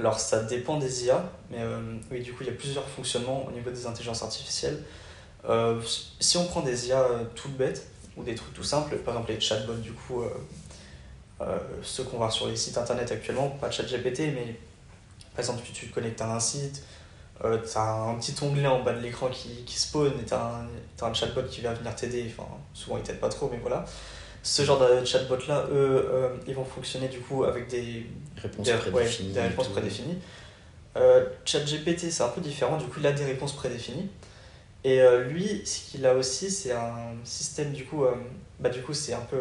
Alors 0.00 0.18
ça 0.18 0.42
dépend 0.42 0.76
des 0.76 1.04
IA, 1.04 1.22
mais 1.52 1.58
euh, 1.60 1.78
oui, 2.10 2.20
du 2.22 2.32
coup 2.32 2.42
il 2.42 2.48
y 2.48 2.50
a 2.50 2.54
plusieurs 2.54 2.88
fonctionnements 2.88 3.46
au 3.46 3.52
niveau 3.52 3.70
des 3.70 3.86
intelligences 3.86 4.24
artificielles. 4.24 4.82
Euh, 5.48 5.80
si 6.18 6.36
on 6.36 6.46
prend 6.46 6.62
des 6.62 6.88
IA 6.88 7.06
toutes 7.36 7.56
bêtes 7.56 7.86
ou 8.16 8.24
des 8.24 8.34
trucs 8.34 8.54
tout 8.54 8.64
simples, 8.64 8.96
par 8.96 9.14
exemple 9.14 9.30
les 9.30 9.40
chatbots, 9.40 9.74
du 9.74 9.92
coup, 9.92 10.24
ceux 11.84 12.02
qu'on 12.02 12.16
voit 12.16 12.32
sur 12.32 12.48
les 12.48 12.56
sites 12.56 12.76
internet 12.76 13.12
actuellement, 13.12 13.50
pas 13.50 13.70
ChatGPT, 13.70 14.34
mais 14.34 14.58
par 15.36 15.38
exemple 15.38 15.60
tu, 15.64 15.70
tu 15.70 15.86
te 15.86 15.94
connectes 15.94 16.20
à 16.20 16.34
un 16.34 16.40
site, 16.40 16.82
euh, 17.44 17.58
tu 17.58 17.76
as 17.76 17.92
un 17.92 18.14
petit 18.14 18.34
onglet 18.42 18.66
en 18.66 18.82
bas 18.82 18.92
de 18.92 19.00
l'écran 19.00 19.28
qui, 19.28 19.64
qui 19.64 19.76
spawn 19.78 20.12
et 20.20 20.24
tu 20.24 20.34
as, 20.34 20.64
un 21.02 21.14
chatbot 21.14 21.42
qui 21.42 21.60
va 21.60 21.74
venir 21.74 21.94
t'aider. 21.94 22.30
Enfin, 22.30 22.48
souvent 22.72 22.98
il 22.98 23.02
t'aide 23.02 23.18
pas 23.18 23.28
trop, 23.28 23.48
mais 23.50 23.58
voilà. 23.58 23.84
Ce 24.44 24.62
genre 24.62 24.78
de 24.78 25.04
chatbot 25.04 25.38
là, 25.48 25.66
eux, 25.70 26.08
euh, 26.12 26.36
ils 26.46 26.54
vont 26.54 26.64
fonctionner 26.64 27.08
du 27.08 27.18
coup 27.20 27.44
avec 27.44 27.68
des, 27.68 28.06
Réponses 28.36 28.66
des, 28.66 28.72
ouais, 28.72 28.78
prédéfinies. 28.78 29.32
des 29.32 29.38
et 29.38 29.42
réponses 29.42 29.66
tout. 29.66 29.72
prédéfinies. 29.72 30.18
Euh, 30.96 31.26
ChatGPT, 31.44 32.10
c'est 32.10 32.22
un 32.22 32.28
peu 32.28 32.40
différent, 32.40 32.76
du 32.76 32.84
coup, 32.84 33.00
il 33.00 33.06
a 33.06 33.12
des 33.12 33.24
réponses 33.24 33.54
prédéfinies. 33.54 34.08
Et 34.84 35.00
lui, 35.28 35.62
ce 35.64 35.90
qu'il 35.90 36.04
a 36.06 36.14
aussi, 36.14 36.50
c'est 36.50 36.72
un 36.72 37.14
système, 37.22 37.72
du 37.72 37.84
coup, 37.84 38.04
bah, 38.58 38.68
du 38.68 38.82
coup, 38.82 38.92
c'est 38.92 39.14
un 39.14 39.20
peu. 39.20 39.38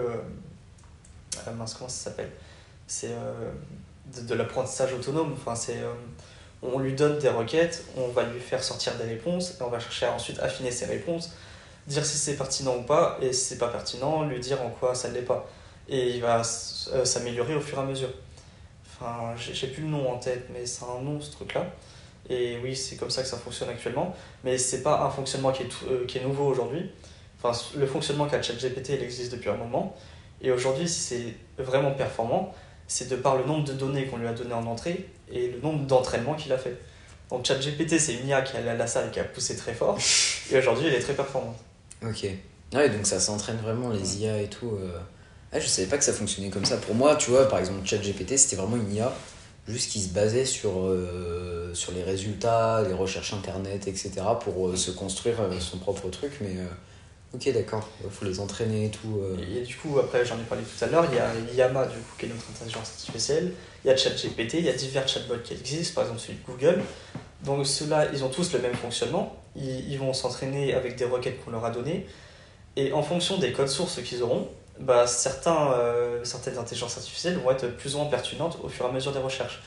mince, 1.57 1.73
comment 1.73 1.89
ça 1.89 2.11
s'appelle? 2.11 2.29
C'est 2.85 3.15
de, 4.15 4.21
de 4.21 4.35
l'apprentissage 4.35 4.93
autonome. 4.93 5.33
Enfin, 5.33 5.55
c'est. 5.55 5.79
On 6.61 6.79
lui 6.79 6.93
donne 6.93 7.17
des 7.17 7.29
requêtes, 7.29 7.85
on 7.97 8.07
va 8.09 8.23
lui 8.23 8.39
faire 8.39 8.63
sortir 8.63 8.95
des 8.95 9.05
réponses, 9.05 9.57
et 9.59 9.63
on 9.63 9.69
va 9.69 9.79
chercher 9.79 10.05
à 10.05 10.13
ensuite 10.13 10.39
affiner 10.39 10.71
ces 10.71 10.85
réponses, 10.85 11.31
dire 11.87 12.05
si 12.05 12.17
c'est 12.17 12.35
pertinent 12.35 12.77
ou 12.77 12.83
pas, 12.83 13.17
et 13.21 13.33
si 13.33 13.45
c'est 13.45 13.57
pas 13.57 13.69
pertinent, 13.69 14.23
lui 14.23 14.39
dire 14.39 14.61
en 14.61 14.69
quoi 14.69 14.93
ça 14.93 15.09
ne 15.09 15.15
l'est 15.15 15.21
pas. 15.21 15.49
Et 15.89 16.09
il 16.11 16.21
va 16.21 16.41
euh, 16.41 17.05
s'améliorer 17.05 17.55
au 17.55 17.61
fur 17.61 17.77
et 17.79 17.81
à 17.81 17.85
mesure. 17.85 18.09
Enfin, 18.85 19.33
j'ai 19.37 19.67
plus 19.67 19.83
le 19.83 19.89
nom 19.89 20.11
en 20.11 20.17
tête, 20.17 20.47
mais 20.53 20.65
c'est 20.65 20.85
un 20.85 21.01
nom 21.01 21.19
ce 21.19 21.31
truc-là. 21.31 21.65
Et 22.29 22.59
oui, 22.63 22.75
c'est 22.75 22.95
comme 22.97 23.09
ça 23.09 23.23
que 23.23 23.27
ça 23.27 23.37
fonctionne 23.37 23.69
actuellement. 23.69 24.15
Mais 24.43 24.57
c'est 24.57 24.83
pas 24.83 25.01
un 25.01 25.09
fonctionnement 25.09 25.51
qui 25.51 25.63
est, 25.63 25.69
euh, 25.89 26.05
qui 26.05 26.19
est 26.19 26.23
nouveau 26.23 26.45
aujourd'hui. 26.45 26.91
Enfin, 27.41 27.59
le 27.75 27.87
fonctionnement 27.87 28.27
qu'a 28.27 28.41
ChatGPT, 28.41 28.89
il 28.89 29.03
existe 29.03 29.31
depuis 29.31 29.49
un 29.49 29.55
moment. 29.55 29.95
Et 30.41 30.51
aujourd'hui, 30.51 30.87
si 30.87 30.99
c'est 30.99 31.63
vraiment 31.63 31.91
performant, 31.91 32.53
c'est 32.91 33.07
de 33.07 33.15
par 33.15 33.37
le 33.37 33.45
nombre 33.45 33.63
de 33.63 33.71
données 33.71 34.05
qu'on 34.07 34.17
lui 34.17 34.27
a 34.27 34.33
donné 34.33 34.53
en 34.53 34.65
entrée 34.65 35.07
et 35.31 35.47
le 35.47 35.61
nombre 35.61 35.85
d'entraînements 35.85 36.33
qu'il 36.33 36.51
a 36.51 36.57
fait. 36.57 36.75
Donc 37.29 37.45
ChatGPT, 37.45 37.97
c'est 37.97 38.15
une 38.15 38.27
IA 38.27 38.41
qui 38.41 38.57
allée 38.57 38.67
à 38.67 38.75
la 38.75 38.85
salle 38.85 39.07
et 39.07 39.11
qui 39.11 39.21
a 39.21 39.23
poussé 39.23 39.55
très 39.55 39.73
fort. 39.73 39.97
Et 40.51 40.57
aujourd'hui, 40.57 40.87
elle 40.87 40.95
est 40.95 40.99
très 40.99 41.13
performante. 41.13 41.55
Ok. 42.05 42.27
Ouais, 42.73 42.89
donc 42.89 43.05
ça 43.05 43.21
s'entraîne 43.21 43.55
vraiment 43.63 43.91
les 43.91 44.17
IA 44.17 44.41
et 44.41 44.47
tout. 44.49 44.71
euh. 44.77 44.99
Ah, 45.53 45.59
je 45.61 45.67
savais 45.67 45.87
pas 45.87 45.97
que 45.97 46.03
ça 46.03 46.11
fonctionnait 46.11 46.49
comme 46.49 46.65
ça. 46.65 46.75
Pour 46.75 46.93
moi, 46.93 47.15
tu 47.15 47.31
vois, 47.31 47.47
par 47.47 47.59
exemple, 47.59 47.79
ChatGPT, 47.85 48.37
c'était 48.37 48.57
vraiment 48.57 48.75
une 48.75 48.93
IA 48.93 49.13
juste 49.69 49.89
qui 49.89 50.01
se 50.01 50.09
basait 50.09 50.43
sur, 50.43 50.81
euh, 50.81 51.73
sur 51.73 51.93
les 51.93 52.03
résultats, 52.03 52.83
les 52.85 52.93
recherches 52.93 53.31
internet, 53.33 53.87
etc. 53.87 54.11
pour 54.43 54.67
euh, 54.67 54.75
se 54.75 54.91
construire 54.91 55.39
euh, 55.39 55.59
son 55.61 55.77
propre 55.77 56.09
truc. 56.09 56.33
Mais 56.41 56.55
ok, 57.33 57.53
d'accord. 57.53 57.87
Il 58.03 58.09
faut 58.09 58.25
les 58.25 58.39
entraîner 58.39 58.85
et 58.85 58.91
tout. 58.91 59.19
euh. 59.21 59.37
Et, 59.57 59.61
du 59.61 59.75
coup, 59.75 59.97
après, 59.99 60.25
j'en 60.25 60.35
ai 60.37 60.43
parlé 60.43 60.63
tout 60.63 60.83
à 60.83 60.87
l'heure, 60.87 61.05
il 61.11 61.15
y 61.15 61.19
a 61.19 61.65
Yama, 61.67 61.85
du 61.85 61.97
coup, 61.97 62.15
qui 62.17 62.25
est 62.25 62.29
notre 62.29 62.49
intelligence 62.49 62.89
artificielle. 62.91 63.53
Il 63.83 63.87
y 63.87 63.91
a 63.91 63.97
ChatGPT, 63.97 64.55
il 64.55 64.65
y 64.65 64.69
a 64.69 64.73
divers 64.73 65.07
chatbots 65.07 65.39
qui 65.43 65.53
existent, 65.53 65.95
par 65.95 66.03
exemple 66.03 66.21
celui 66.21 66.39
de 66.39 66.45
Google. 66.45 66.83
Donc 67.43 67.65
ceux-là, 67.65 68.07
ils 68.13 68.23
ont 68.23 68.29
tous 68.29 68.53
le 68.53 68.59
même 68.59 68.75
fonctionnement. 68.75 69.35
Ils, 69.55 69.91
ils 69.91 69.97
vont 69.97 70.13
s'entraîner 70.13 70.73
avec 70.73 70.95
des 70.95 71.05
requêtes 71.05 71.43
qu'on 71.43 71.51
leur 71.51 71.65
a 71.65 71.71
données. 71.71 72.05
Et 72.75 72.93
en 72.93 73.01
fonction 73.01 73.37
des 73.37 73.51
codes 73.51 73.67
sources 73.67 74.01
qu'ils 74.03 74.21
auront, 74.21 74.47
bah, 74.79 75.07
certains, 75.07 75.73
euh, 75.73 76.23
certaines 76.23 76.57
intelligences 76.57 76.97
artificielles 76.97 77.37
vont 77.37 77.51
être 77.51 77.67
plus 77.75 77.95
ou 77.95 77.99
moins 77.99 78.07
pertinentes 78.07 78.57
au 78.63 78.69
fur 78.69 78.85
et 78.85 78.89
à 78.89 78.91
mesure 78.91 79.11
des 79.11 79.19
recherches. 79.19 79.61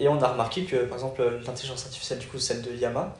Et 0.00 0.08
on 0.08 0.20
a 0.20 0.28
remarqué 0.28 0.64
que, 0.64 0.84
par 0.84 0.98
exemple, 0.98 1.22
l'intelligence 1.46 1.84
artificielle, 1.84 2.18
du 2.18 2.26
coup, 2.26 2.38
celle 2.38 2.62
de 2.62 2.72
Yama, 2.72 3.16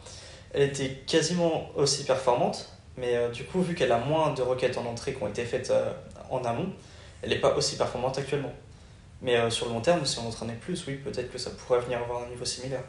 elle 0.52 0.62
était 0.62 0.90
quasiment 1.06 1.70
aussi 1.76 2.04
performante, 2.04 2.70
mais 2.96 3.16
euh, 3.16 3.30
du 3.30 3.44
coup, 3.44 3.62
vu 3.62 3.74
qu'elle 3.74 3.92
a 3.92 3.98
moins 3.98 4.32
de 4.34 4.42
requêtes 4.42 4.78
en 4.78 4.84
entrée 4.86 5.14
qui 5.14 5.22
ont 5.22 5.28
été 5.28 5.44
faites 5.44 5.70
euh, 5.70 5.92
en 6.30 6.42
amont, 6.44 6.68
elle 7.22 7.30
n'est 7.30 7.40
pas 7.40 7.54
aussi 7.54 7.76
performante 7.76 8.18
actuellement. 8.18 8.52
Mais 9.22 9.36
euh, 9.36 9.50
sur 9.50 9.66
le 9.66 9.72
long 9.72 9.80
terme, 9.80 10.04
si 10.04 10.18
on 10.18 10.28
entraînait 10.28 10.54
plus, 10.54 10.86
oui, 10.86 10.96
peut-être 10.96 11.30
que 11.32 11.38
ça 11.38 11.50
pourrait 11.50 11.80
venir 11.80 11.98
avoir 12.00 12.24
un 12.24 12.28
niveau 12.28 12.44
similaire. 12.44 12.84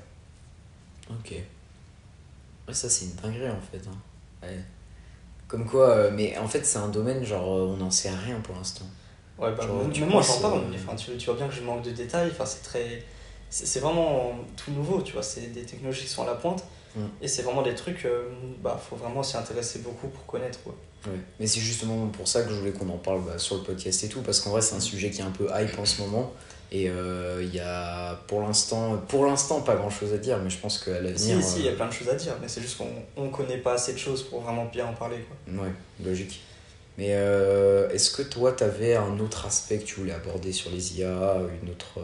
Ok. 1.09 1.31
Ouais, 2.67 2.73
ça, 2.73 2.89
c'est 2.89 3.05
une 3.05 3.15
dinguerie 3.15 3.49
en 3.49 3.61
fait. 3.61 3.81
hein. 3.87 3.97
Ouais. 4.47 4.59
Comme 5.47 5.65
quoi, 5.65 6.09
mais 6.11 6.37
en 6.37 6.47
fait, 6.47 6.65
c'est 6.65 6.79
un 6.79 6.87
domaine, 6.87 7.23
genre, 7.23 7.47
on 7.47 7.77
n'en 7.77 7.91
sait 7.91 8.09
rien 8.09 8.39
pour 8.41 8.55
l'instant. 8.55 8.85
Ouais, 9.37 9.51
bah, 9.51 9.63
Genre, 9.67 9.83
même 9.87 10.09
moi 10.09 10.21
j'en 10.21 10.39
parle, 10.41 10.61
mais 10.71 10.77
enfin, 10.77 10.95
tu, 10.95 11.15
tu 11.17 11.25
vois 11.25 11.35
bien 11.35 11.47
que 11.47 11.53
je 11.53 11.61
manque 11.61 11.83
de 11.83 11.91
détails, 11.91 12.29
enfin, 12.31 12.45
c'est 12.45 12.63
très. 12.63 13.03
C'est 13.49 13.79
vraiment 13.79 14.33
tout 14.57 14.71
nouveau, 14.71 15.01
tu 15.01 15.13
vois, 15.13 15.21
c'est 15.23 15.47
des 15.53 15.63
technologies 15.63 16.01
qui 16.03 16.09
sont 16.09 16.23
à 16.23 16.25
la 16.25 16.35
pointe, 16.35 16.63
Mm. 16.95 17.01
et 17.21 17.27
c'est 17.27 17.41
vraiment 17.41 17.61
des 17.61 17.75
trucs, 17.75 18.05
euh, 18.05 18.29
bah, 18.63 18.81
faut 18.89 18.95
vraiment 18.95 19.23
s'y 19.23 19.37
intéresser 19.37 19.79
beaucoup 19.79 20.07
pour 20.07 20.25
connaître, 20.25 20.61
quoi. 20.63 20.75
Ouais. 21.05 21.19
Mais 21.39 21.47
c'est 21.47 21.59
justement 21.59 22.07
pour 22.07 22.27
ça 22.27 22.43
que 22.43 22.49
je 22.49 22.55
voulais 22.55 22.71
qu'on 22.71 22.89
en 22.89 22.97
parle 22.97 23.21
bah, 23.25 23.37
sur 23.37 23.57
le 23.57 23.63
podcast 23.63 24.03
et 24.03 24.07
tout, 24.07 24.21
parce 24.21 24.39
qu'en 24.39 24.51
vrai, 24.51 24.61
c'est 24.61 24.75
un 24.75 24.79
sujet 24.79 25.09
qui 25.11 25.21
est 25.21 25.25
un 25.25 25.31
peu 25.31 25.47
hype 25.55 25.77
en 25.77 25.85
ce 25.85 26.01
moment. 26.01 26.33
Et 26.71 26.89
euh, 26.89 27.43
il 27.43 27.53
y 27.53 27.59
a 27.59 28.15
pour 28.27 28.41
l'instant, 28.41 28.97
pour 29.07 29.25
l'instant, 29.25 29.61
pas 29.61 29.75
grand 29.75 29.89
chose 29.89 30.13
à 30.13 30.17
dire, 30.17 30.39
mais 30.39 30.49
je 30.49 30.57
pense 30.57 30.79
qu'à 30.79 30.99
l'avenir. 30.99 31.41
Si, 31.41 31.43
si, 31.43 31.59
il 31.59 31.65
y 31.65 31.67
a 31.67 31.71
euh, 31.71 31.75
plein 31.75 31.87
de 31.87 31.93
choses 31.93 32.09
à 32.09 32.15
dire, 32.15 32.33
mais 32.41 32.47
c'est 32.47 32.61
juste 32.61 32.77
qu'on 32.77 32.89
on 33.15 33.29
connaît 33.29 33.59
pas 33.59 33.73
assez 33.73 33.93
de 33.93 33.97
choses 33.97 34.23
pour 34.23 34.41
vraiment 34.41 34.65
bien 34.65 34.87
en 34.87 34.93
parler, 34.93 35.17
quoi. 35.19 35.63
Ouais, 35.63 35.71
logique. 36.03 36.41
Mais 36.97 37.09
euh, 37.11 37.89
est-ce 37.89 38.09
que 38.09 38.23
toi, 38.23 38.51
t'avais 38.51 38.95
un 38.95 39.19
autre 39.19 39.45
aspect 39.45 39.77
que 39.77 39.83
tu 39.83 39.95
voulais 39.95 40.13
aborder 40.13 40.51
sur 40.51 40.71
les 40.71 40.99
IA, 40.99 41.37
une 41.61 41.69
autre. 41.69 41.99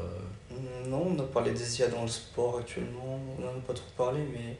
Non, 0.88 1.08
on 1.18 1.20
a 1.20 1.24
parlé 1.24 1.52
des 1.52 1.80
IA 1.80 1.88
dans 1.88 2.02
le 2.04 2.08
sport 2.08 2.60
actuellement, 2.60 3.20
on 3.38 3.42
n'en 3.42 3.50
a 3.50 3.62
pas 3.66 3.74
trop 3.74 3.86
parlé, 3.98 4.20
mais. 4.34 4.58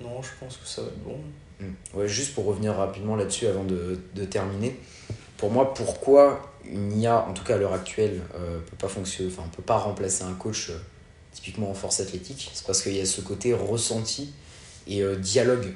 Non, 0.00 0.20
je 0.22 0.28
pense 0.38 0.56
que 0.58 0.66
ça 0.66 0.82
va 0.82 0.88
être 0.88 1.02
bon. 1.04 1.18
Hmm. 1.60 1.72
Ouais, 1.94 2.06
juste 2.06 2.34
pour 2.34 2.44
revenir 2.44 2.74
rapidement 2.74 3.16
là-dessus 3.16 3.46
avant 3.46 3.64
de, 3.64 3.98
de 4.14 4.24
terminer. 4.26 4.78
Pour 5.38 5.50
moi, 5.50 5.72
pourquoi 5.72 6.52
une 6.70 7.00
IA, 7.00 7.26
en 7.26 7.32
tout 7.32 7.44
cas 7.44 7.54
à 7.54 7.58
l'heure 7.58 7.72
actuelle, 7.72 8.20
euh, 8.34 8.58
peut 8.60 8.76
pas 8.76 8.88
fonctionner, 8.88 9.30
enfin, 9.32 9.48
peut 9.56 9.62
pas 9.62 9.78
remplacer 9.78 10.24
un 10.24 10.34
coach 10.34 10.68
euh, 10.70 10.78
typiquement 11.32 11.70
en 11.70 11.74
force 11.74 12.00
athlétique? 12.00 12.50
C'est 12.52 12.66
parce 12.66 12.82
qu'il 12.82 12.94
y 12.94 13.00
a 13.00 13.06
ce 13.06 13.22
côté 13.22 13.54
ressenti 13.54 14.34
et 14.86 15.02
euh, 15.02 15.16
dialogue 15.16 15.74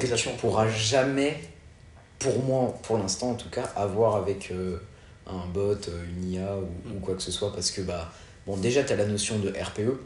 que 0.00 0.14
tu 0.14 0.28
pourras 0.40 0.68
jamais, 0.68 1.38
pour 2.18 2.42
moi, 2.42 2.74
pour 2.82 2.98
l'instant 2.98 3.30
en 3.30 3.34
tout 3.34 3.50
cas, 3.50 3.70
avoir 3.76 4.16
avec 4.16 4.50
euh, 4.50 4.78
un 5.28 5.46
bot, 5.46 5.72
euh, 5.88 6.04
une 6.16 6.32
IA 6.32 6.56
ou, 6.56 6.88
Mm. 6.88 6.96
ou 6.96 7.00
quoi 7.00 7.14
que 7.14 7.22
ce 7.22 7.30
soit. 7.30 7.52
Parce 7.52 7.70
que, 7.70 7.82
bah, 7.82 8.10
bon, 8.46 8.56
déjà, 8.56 8.82
tu 8.84 8.92
as 8.92 8.96
la 8.96 9.06
notion 9.06 9.38
de 9.38 9.50
RPE. 9.50 9.98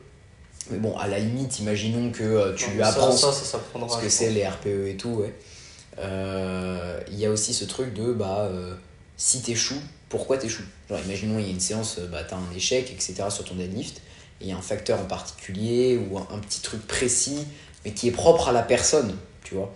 Mais 0.70 0.78
bon, 0.78 0.96
à 0.96 1.08
la 1.08 1.18
limite, 1.18 1.58
imaginons 1.58 2.10
que 2.12 2.22
euh, 2.22 2.54
tu 2.54 2.70
Non, 2.70 2.84
ça- 2.84 2.88
apprends 2.90 3.12
Ça, 3.12 3.32
ce 3.88 4.02
que 4.02 4.08
c'est 4.08 4.30
les 4.30 4.46
RPE 4.46 4.86
et 4.88 4.96
tout, 4.96 5.08
ouais. 5.10 5.34
Euh, 5.98 7.00
Il 7.10 7.18
y 7.18 7.26
a 7.26 7.30
aussi 7.30 7.52
ce 7.54 7.64
truc 7.64 7.92
de 7.94 8.12
bah, 8.12 8.48
euh, 8.50 8.74
si 9.16 9.42
t'échoues, 9.42 9.80
pourquoi 10.08 10.38
t'échoues? 10.38 10.64
Genre, 10.88 10.98
imaginons, 11.04 11.38
il 11.38 11.46
y 11.46 11.48
a 11.48 11.50
une 11.50 11.60
séance, 11.60 11.96
euh, 11.98 12.06
bah, 12.06 12.22
t'as 12.24 12.36
un 12.36 12.54
échec, 12.54 12.90
etc. 12.90 13.24
sur 13.30 13.44
ton 13.44 13.54
deadlift, 13.54 13.98
et 14.40 14.44
il 14.44 14.48
y 14.48 14.52
a 14.52 14.56
un 14.56 14.62
facteur 14.62 15.00
en 15.00 15.04
particulier 15.04 15.98
ou 15.98 16.18
un, 16.18 16.26
un 16.32 16.38
petit 16.38 16.60
truc 16.60 16.86
précis, 16.86 17.46
mais 17.84 17.92
qui 17.92 18.08
est 18.08 18.12
propre 18.12 18.48
à 18.48 18.52
la 18.52 18.62
personne, 18.62 19.16
tu 19.42 19.54
vois. 19.54 19.72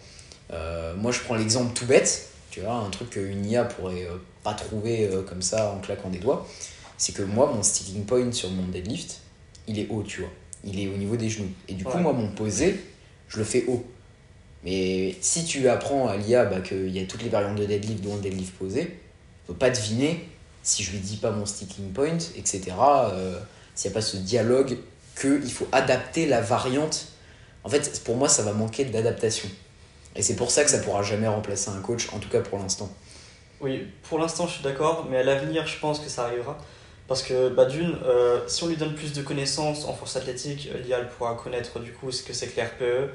Moi, 0.96 1.10
je 1.10 1.18
prends 1.20 1.34
l'exemple 1.34 1.72
tout 1.74 1.86
bête, 1.86 2.28
tu 2.50 2.60
vois, 2.60 2.74
un 2.74 2.88
truc 2.90 3.10
qu'une 3.10 3.44
IA 3.44 3.64
pourrait 3.64 4.06
pas 4.44 4.54
trouver 4.54 5.10
comme 5.28 5.42
ça 5.42 5.72
en 5.72 5.80
claquant 5.80 6.08
des 6.10 6.18
doigts. 6.20 6.46
C'est 7.04 7.12
que 7.12 7.20
moi, 7.20 7.52
mon 7.54 7.62
sticking 7.62 8.06
point 8.06 8.32
sur 8.32 8.48
mon 8.48 8.66
deadlift, 8.68 9.20
il 9.68 9.78
est 9.78 9.88
haut, 9.90 10.02
tu 10.02 10.22
vois. 10.22 10.30
Il 10.64 10.80
est 10.80 10.88
au 10.88 10.96
niveau 10.96 11.16
des 11.16 11.28
genoux. 11.28 11.50
Et 11.68 11.74
du 11.74 11.84
coup, 11.84 11.98
moi, 11.98 12.14
mon 12.14 12.28
posé, 12.28 12.80
je 13.28 13.36
le 13.36 13.44
fais 13.44 13.66
haut. 13.68 13.84
Mais 14.64 15.14
si 15.20 15.44
tu 15.44 15.68
apprends 15.68 16.08
à 16.08 16.16
l'IA 16.16 16.46
bah, 16.46 16.62
qu'il 16.62 16.88
y 16.88 16.98
a 16.98 17.04
toutes 17.04 17.22
les 17.22 17.28
variantes 17.28 17.58
de 17.58 17.66
deadlift, 17.66 18.02
dont 18.02 18.14
le 18.14 18.22
deadlift 18.22 18.54
posé, 18.54 18.84
ne 18.84 19.46
peut 19.48 19.58
pas 19.58 19.68
deviner 19.68 20.26
si 20.62 20.82
je 20.82 20.92
lui 20.92 20.98
dis 20.98 21.18
pas 21.18 21.30
mon 21.30 21.44
sticking 21.44 21.92
point, 21.92 22.16
etc. 22.38 22.72
euh, 22.80 23.38
S'il 23.74 23.90
n'y 23.90 23.94
a 23.94 24.00
pas 24.00 24.00
ce 24.00 24.16
dialogue 24.16 24.78
qu'il 25.20 25.52
faut 25.52 25.68
adapter 25.72 26.24
la 26.24 26.40
variante. 26.40 27.08
En 27.64 27.68
fait, 27.68 28.02
pour 28.02 28.16
moi, 28.16 28.30
ça 28.30 28.44
va 28.44 28.54
manquer 28.54 28.86
d'adaptation. 28.86 29.50
Et 30.16 30.22
c'est 30.22 30.36
pour 30.36 30.50
ça 30.50 30.64
que 30.64 30.70
ça 30.70 30.78
pourra 30.78 31.02
jamais 31.02 31.28
remplacer 31.28 31.68
un 31.68 31.82
coach, 31.82 32.08
en 32.14 32.18
tout 32.18 32.30
cas 32.30 32.40
pour 32.40 32.58
l'instant. 32.58 32.90
Oui, 33.60 33.88
pour 34.08 34.18
l'instant, 34.18 34.46
je 34.46 34.54
suis 34.54 34.64
d'accord, 34.64 35.06
mais 35.10 35.18
à 35.18 35.22
l'avenir, 35.22 35.66
je 35.66 35.78
pense 35.78 36.00
que 36.00 36.08
ça 36.08 36.24
arrivera. 36.24 36.56
Parce 37.06 37.22
que, 37.22 37.50
bah, 37.50 37.66
d'une, 37.66 37.96
euh, 38.04 38.40
si 38.46 38.64
on 38.64 38.68
lui 38.68 38.76
donne 38.76 38.94
plus 38.94 39.12
de 39.12 39.22
connaissances 39.22 39.84
en 39.84 39.92
force 39.92 40.16
athlétique, 40.16 40.70
euh, 40.74 40.78
l'IA 40.78 41.00
elle 41.00 41.08
pourra 41.08 41.34
connaître 41.34 41.78
du 41.78 41.92
coup 41.92 42.10
ce 42.10 42.22
que 42.22 42.32
c'est 42.32 42.46
que 42.46 42.56
les 42.56 42.66
RPE, 42.66 43.10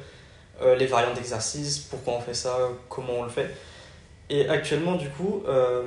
euh, 0.62 0.76
les 0.76 0.86
variantes 0.86 1.16
d'exercice, 1.16 1.80
pourquoi 1.80 2.14
on 2.14 2.22
fait 2.22 2.36
ça, 2.36 2.56
comment 2.88 3.14
on 3.20 3.24
le 3.24 3.30
fait. 3.30 3.50
Et 4.30 4.48
actuellement, 4.48 4.96
du 4.96 5.10
coup, 5.10 5.44
euh, 5.48 5.84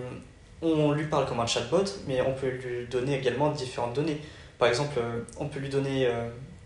on 0.63 0.91
lui 0.91 1.07
parle 1.07 1.27
comme 1.27 1.39
un 1.39 1.47
chatbot, 1.47 1.85
mais 2.09 2.21
on 2.23 2.33
peut 2.33 2.49
lui 2.49 2.87
donner 2.89 3.17
également 3.17 3.51
différentes 3.51 3.95
données. 3.95 4.21
Par 4.59 4.69
exemple, 4.69 5.01
on 5.39 5.47
peut 5.47 5.61
lui 5.61 5.69
donner, 5.69 6.09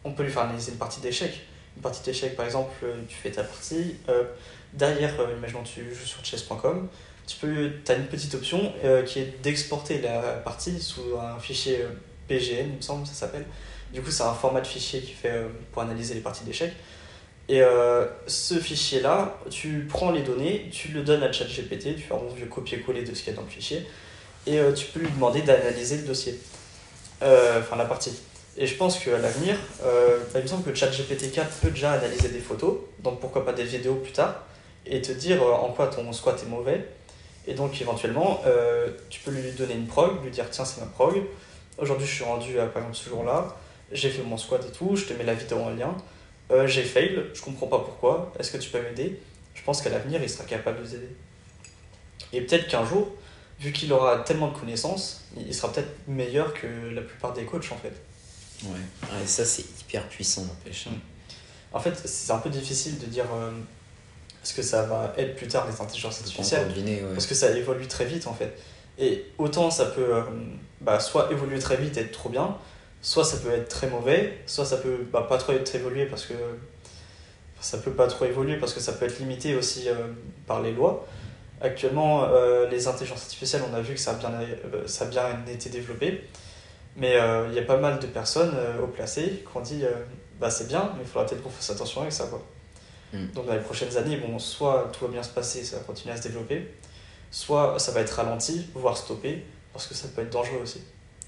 on 0.04 0.12
peut 0.12 0.22
lui 0.22 0.30
faire 0.30 0.42
analyser 0.42 0.72
une 0.72 0.78
partie 0.78 1.00
d'échecs. 1.00 1.46
Une 1.76 1.82
partie 1.82 2.02
d'échecs, 2.02 2.36
par 2.36 2.44
exemple, 2.44 2.74
tu 3.08 3.16
fais 3.16 3.30
ta 3.30 3.42
partie, 3.42 3.96
derrière, 4.74 5.14
imaginons 5.38 5.62
tu 5.62 5.94
joues 5.94 6.04
sur 6.04 6.22
chess.com, 6.22 6.88
tu 7.26 7.36
peux, 7.38 7.70
as 7.88 7.94
une 7.94 8.06
petite 8.06 8.34
option 8.34 8.72
euh, 8.84 9.02
qui 9.02 9.18
est 9.18 9.42
d'exporter 9.42 10.00
la 10.00 10.20
partie 10.20 10.80
sous 10.80 11.16
un 11.20 11.38
fichier 11.40 11.80
euh, 11.82 11.88
PGN, 12.28 12.68
il 12.70 12.76
me 12.76 12.80
semble, 12.80 13.06
ça 13.06 13.14
s'appelle. 13.14 13.44
Du 13.92 14.00
coup, 14.00 14.10
c'est 14.10 14.22
un 14.22 14.32
format 14.32 14.60
de 14.60 14.66
fichier 14.66 15.00
qui 15.00 15.12
fait 15.12 15.30
euh, 15.30 15.48
pour 15.72 15.82
analyser 15.82 16.14
les 16.14 16.20
parties 16.20 16.44
d'échecs. 16.44 16.74
Et 17.48 17.62
ce 18.26 18.54
fichier-là, 18.58 19.38
tu 19.50 19.86
prends 19.88 20.10
les 20.10 20.22
données, 20.22 20.68
tu 20.72 20.88
le 20.88 21.02
donnes 21.02 21.22
à 21.22 21.30
ChatGPT, 21.30 21.94
tu 21.94 22.02
fais 22.02 22.14
un 22.14 22.34
vieux 22.34 22.46
copier-coller 22.46 23.04
de 23.04 23.14
ce 23.14 23.22
qu'il 23.22 23.32
y 23.32 23.36
a 23.36 23.36
dans 23.36 23.44
le 23.44 23.48
fichier, 23.48 23.86
et 24.48 24.58
tu 24.74 24.86
peux 24.86 24.98
lui 24.98 25.08
demander 25.10 25.42
d'analyser 25.42 25.98
le 25.98 26.02
dossier, 26.02 26.40
enfin 27.20 27.76
la 27.76 27.84
partie. 27.84 28.14
Et 28.56 28.66
je 28.66 28.74
pense 28.74 28.98
qu'à 28.98 29.16
l'avenir, 29.18 29.56
bah, 29.80 30.40
il 30.40 30.42
me 30.42 30.46
semble 30.48 30.64
que 30.64 30.74
ChatGPT 30.76 31.30
4 31.30 31.48
peut 31.62 31.70
déjà 31.70 31.92
analyser 31.92 32.30
des 32.30 32.40
photos, 32.40 32.78
donc 32.98 33.20
pourquoi 33.20 33.44
pas 33.44 33.52
des 33.52 33.62
vidéos 33.62 33.94
plus 33.94 34.10
tard, 34.10 34.42
et 34.84 35.00
te 35.00 35.12
dire 35.12 35.40
en 35.44 35.70
quoi 35.70 35.86
ton 35.86 36.12
squat 36.12 36.42
est 36.42 36.50
mauvais. 36.50 36.84
Et 37.46 37.54
donc 37.54 37.80
éventuellement, 37.80 38.40
euh, 38.46 38.90
tu 39.08 39.20
peux 39.20 39.30
lui 39.30 39.52
donner 39.52 39.74
une 39.74 39.86
prog, 39.86 40.22
lui 40.24 40.30
dire 40.30 40.46
tiens 40.50 40.64
c'est 40.64 40.80
ma 40.80 40.86
prog, 40.86 41.22
aujourd'hui 41.78 42.06
je 42.06 42.14
suis 42.14 42.24
rendu 42.24 42.58
à 42.58 42.66
par 42.66 42.82
exemple 42.82 42.96
ce 42.96 43.08
jour-là, 43.08 43.56
j'ai 43.92 44.10
fait 44.10 44.22
mon 44.22 44.36
squat 44.36 44.64
et 44.66 44.72
tout, 44.72 44.96
je 44.96 45.04
te 45.04 45.12
mets 45.14 45.24
la 45.24 45.34
vidéo 45.34 45.58
en 45.58 45.70
lien, 45.70 45.94
Euh, 46.52 46.66
j'ai 46.68 46.84
fail, 46.84 47.24
je 47.34 47.42
comprends 47.42 47.66
pas 47.66 47.80
pourquoi, 47.80 48.32
est-ce 48.38 48.52
que 48.52 48.58
tu 48.58 48.70
peux 48.70 48.80
m'aider? 48.80 49.20
Je 49.54 49.62
pense 49.64 49.82
qu'à 49.82 49.90
l'avenir 49.90 50.22
il 50.22 50.30
sera 50.30 50.44
capable 50.44 50.80
de 50.82 50.88
t'aider. 50.88 51.08
Et 52.32 52.40
peut-être 52.40 52.68
qu'un 52.68 52.84
jour, 52.84 53.08
vu 53.58 53.72
qu'il 53.72 53.92
aura 53.92 54.18
tellement 54.20 54.48
de 54.52 54.56
connaissances, 54.56 55.24
il 55.36 55.52
sera 55.52 55.72
peut-être 55.72 55.92
meilleur 56.06 56.54
que 56.54 56.68
la 56.94 57.02
plupart 57.02 57.32
des 57.32 57.44
coachs 57.44 57.72
en 57.72 57.76
fait. 57.76 57.96
Ouais, 58.64 58.70
ouais 59.10 59.26
ça 59.26 59.44
c'est 59.44 59.64
hyper 59.80 60.08
puissant, 60.08 60.42
n'empêche. 60.42 60.86
Mm. 60.86 61.00
En 61.72 61.80
fait, 61.80 61.96
c'est 62.06 62.32
un 62.32 62.38
peu 62.38 62.50
difficile 62.50 62.98
de 62.98 63.06
dire 63.06 63.26
euh, 63.34 63.50
ce 64.46 64.54
que 64.54 64.62
ça 64.62 64.82
va 64.82 65.12
être 65.16 65.34
plus 65.34 65.48
tard 65.48 65.66
les 65.68 65.80
intelligences 65.80 66.20
artificielles. 66.20 66.60
encore 66.60 66.72
deviner, 66.72 67.02
ouais. 67.02 67.12
Parce 67.12 67.26
que 67.26 67.34
ça 67.34 67.50
évolue 67.50 67.88
très 67.88 68.04
vite 68.04 68.28
en 68.28 68.32
fait. 68.32 68.56
Et 68.96 69.24
autant 69.38 69.70
ça 69.70 69.86
peut 69.86 70.14
euh, 70.14 70.22
bah, 70.80 71.00
soit 71.00 71.32
évoluer 71.32 71.58
très 71.58 71.76
vite 71.76 71.96
et 71.96 72.02
être 72.02 72.12
trop 72.12 72.28
bien, 72.28 72.56
soit 73.02 73.24
ça 73.24 73.38
peut 73.38 73.50
être 73.50 73.68
très 73.68 73.88
mauvais, 73.88 74.38
soit 74.46 74.64
ça 74.64 74.76
peut 74.76 74.98
bah, 75.12 75.26
pas 75.28 75.38
trop 75.38 75.52
être 75.52 75.74
évolué 75.74 76.06
parce 76.06 76.26
que 76.26 76.34
ça 77.60 77.78
peut 77.78 77.90
pas 77.90 78.06
trop 78.06 78.24
évoluer 78.24 78.56
parce 78.56 78.72
que 78.72 78.80
ça 78.80 78.92
peut 78.92 79.06
être 79.06 79.18
limité 79.18 79.56
aussi 79.56 79.88
euh, 79.88 79.94
par 80.46 80.62
les 80.62 80.72
lois. 80.72 81.04
Actuellement, 81.60 82.24
euh, 82.24 82.68
les 82.68 82.86
intelligences 82.86 83.22
artificielles, 83.22 83.62
on 83.68 83.74
a 83.74 83.80
vu 83.80 83.94
que 83.94 84.00
ça 84.00 84.12
a 84.12 84.14
bien, 84.14 84.30
euh, 84.30 84.86
ça 84.86 85.06
a 85.06 85.08
bien 85.08 85.24
été 85.48 85.70
développé, 85.70 86.22
mais 86.94 87.16
il 87.48 87.54
y 87.54 87.58
a 87.58 87.62
pas 87.62 87.78
mal 87.78 87.98
de 87.98 88.06
personnes 88.06 88.54
haut 88.82 88.86
placées 88.86 89.42
qui 89.50 89.56
ont 89.56 89.60
dit 89.60 89.84
bah, 90.40 90.50
c'est 90.50 90.68
bien, 90.68 90.92
mais 90.94 91.02
il 91.02 91.06
faudra 91.08 91.26
peut-être 91.26 91.42
qu'on 91.42 91.50
fasse 91.50 91.70
attention 91.70 92.02
avec 92.02 92.12
ça. 92.12 92.26
Quoi. 92.26 92.42
Mm. 93.12 93.26
Donc 93.34 93.46
dans 93.46 93.54
les 93.54 93.60
prochaines 93.60 93.96
années, 93.96 94.16
bon, 94.16 94.38
soit 94.38 94.90
tout 94.92 95.06
va 95.06 95.12
bien 95.12 95.22
se 95.22 95.30
passer, 95.30 95.64
ça 95.64 95.76
va 95.76 95.82
continuer 95.84 96.14
à 96.14 96.16
se 96.16 96.22
développer, 96.22 96.68
soit 97.30 97.78
ça 97.78 97.92
va 97.92 98.00
être 98.00 98.10
ralenti, 98.10 98.66
voire 98.74 98.96
stoppé, 98.96 99.44
parce 99.72 99.86
que 99.86 99.94
ça 99.94 100.08
peut 100.08 100.22
être 100.22 100.32
dangereux 100.32 100.60
aussi. 100.62 100.80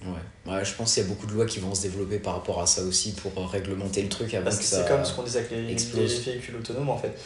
Ouais. 0.03 0.53
ouais, 0.53 0.65
je 0.65 0.75
pense 0.75 0.95
qu'il 0.95 1.03
y 1.03 1.07
a 1.07 1.09
beaucoup 1.09 1.27
de 1.27 1.33
lois 1.33 1.47
qui 1.47 1.59
vont 1.59 1.75
se 1.75 1.83
développer 1.83 2.21
par 2.21 2.35
rapport 2.35 2.61
à 2.61 2.67
ça 2.67 2.83
aussi 2.83 3.13
pour 3.13 3.33
euh, 3.37 3.47
réglementer 3.47 4.01
le 4.01 4.09
truc 4.09 4.33
avant 4.33 4.45
Parce 4.45 4.59
que 4.59 4.63
que 4.63 4.69
ça. 4.69 4.83
c'est 4.83 4.89
comme 4.89 5.05
ce 5.05 5.13
qu'on 5.13 5.25
disait 5.25 5.41
avec 5.41 5.51
les, 5.51 5.75
véhicules 5.75 6.57
autonomes 6.57 6.91
en 6.91 6.99
fait. 6.99 7.19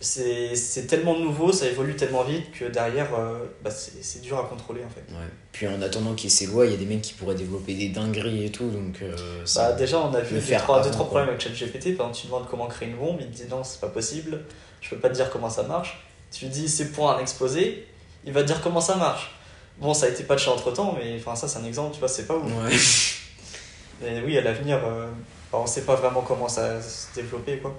C'est 0.00 0.86
tellement 0.86 1.18
nouveau, 1.18 1.50
ça 1.52 1.66
évolue 1.66 1.96
tellement 1.96 2.24
vite 2.24 2.50
que 2.52 2.66
derrière, 2.66 3.14
euh, 3.18 3.38
bah, 3.62 3.70
c'est 3.70 4.20
dur 4.20 4.38
à 4.38 4.44
contrôler 4.44 4.82
en 4.84 4.88
fait. 4.90 5.00
Ouais. 5.12 5.26
Puis 5.52 5.66
en 5.66 5.80
attendant 5.80 6.12
qu'il 6.14 6.24
y 6.30 6.32
ait 6.32 6.36
ces 6.36 6.46
lois, 6.46 6.66
il 6.66 6.72
y 6.72 6.74
a 6.74 6.78
des 6.78 6.84
mecs 6.86 7.00
qui 7.02 7.14
pourraient 7.14 7.34
développer 7.34 7.74
des 7.74 7.88
dingueries 7.88 8.44
et 8.46 8.50
tout, 8.52 8.68
donc 8.68 8.96
euh, 9.02 9.16
ça- 9.46 9.70
Bah, 9.70 9.76
déjà, 9.76 9.98
on 10.00 10.12
a 10.12 10.20
vu 10.20 10.34
le 10.34 10.40
deux, 10.40 10.46
faire 10.46 10.62
trois, 10.62 10.76
deux, 10.82 10.88
avant, 10.88 10.90
trois 10.90 11.06
quoi. 11.08 11.20
problèmes 11.22 11.28
avec 11.30 11.40
ChatGPT. 11.40 11.96
Par 11.96 12.08
exemple, 12.08 12.16
tu 12.20 12.26
demandes 12.26 12.46
comment 12.50 12.66
créer 12.66 12.88
une 12.88 12.96
bombe, 12.96 13.18
il 13.20 13.26
te 13.28 13.42
dit 13.42 13.48
non, 13.48 13.64
c'est 13.64 13.80
pas 13.80 13.88
possible, 13.88 14.44
je 14.80 14.90
peux 14.90 14.98
pas 14.98 15.08
te 15.08 15.14
dire 15.14 15.30
comment 15.30 15.48
ça 15.50 15.62
marche. 15.62 16.04
Tu 16.32 16.44
lui 16.46 16.50
dis 16.50 16.68
c'est 16.68 16.92
pour 16.92 17.10
un 17.10 17.18
exposé, 17.20 17.86
il 18.26 18.32
va 18.32 18.42
te 18.42 18.46
dire 18.48 18.60
comment 18.62 18.80
ça 18.80 18.96
marche. 18.96 19.30
Bon, 19.78 19.94
ça 19.94 20.06
a 20.06 20.08
été 20.10 20.22
patché 20.24 20.50
entre 20.50 20.70
temps, 20.72 20.94
mais 20.98 21.16
enfin, 21.18 21.34
ça, 21.34 21.48
c'est 21.48 21.58
un 21.58 21.64
exemple, 21.64 21.94
tu 21.94 21.98
vois, 22.00 22.08
c'est 22.08 22.26
pas 22.26 22.36
ouf. 22.36 22.44
Ouais. 22.64 22.76
Mais 24.02 24.22
oui, 24.24 24.36
à 24.36 24.40
l'avenir, 24.40 24.80
euh, 24.84 25.06
bah, 25.50 25.58
on 25.62 25.66
sait 25.66 25.82
pas 25.82 25.94
vraiment 25.94 26.20
comment 26.22 26.48
ça 26.48 26.74
va 26.74 26.82
se 26.82 27.06
développer, 27.14 27.58
quoi. 27.58 27.74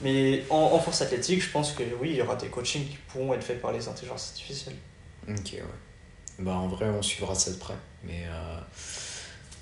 Mais 0.00 0.44
en, 0.50 0.56
en 0.56 0.78
force 0.78 1.02
athlétique, 1.02 1.42
je 1.42 1.50
pense 1.50 1.72
que 1.72 1.82
oui, 2.00 2.10
il 2.10 2.16
y 2.16 2.22
aura 2.22 2.36
des 2.36 2.48
coachings 2.48 2.86
qui 2.86 2.96
pourront 3.08 3.34
être 3.34 3.42
faits 3.42 3.60
par 3.60 3.72
les 3.72 3.88
intelligences 3.88 4.28
artificielles. 4.30 4.76
Ok, 5.28 5.52
ouais. 5.54 5.62
Bah 6.38 6.54
en 6.54 6.68
vrai, 6.68 6.88
on 6.88 7.02
suivra 7.02 7.34
ça 7.34 7.50
de 7.50 7.56
près. 7.56 7.74
Mais 8.04 8.24
euh, 8.26 8.60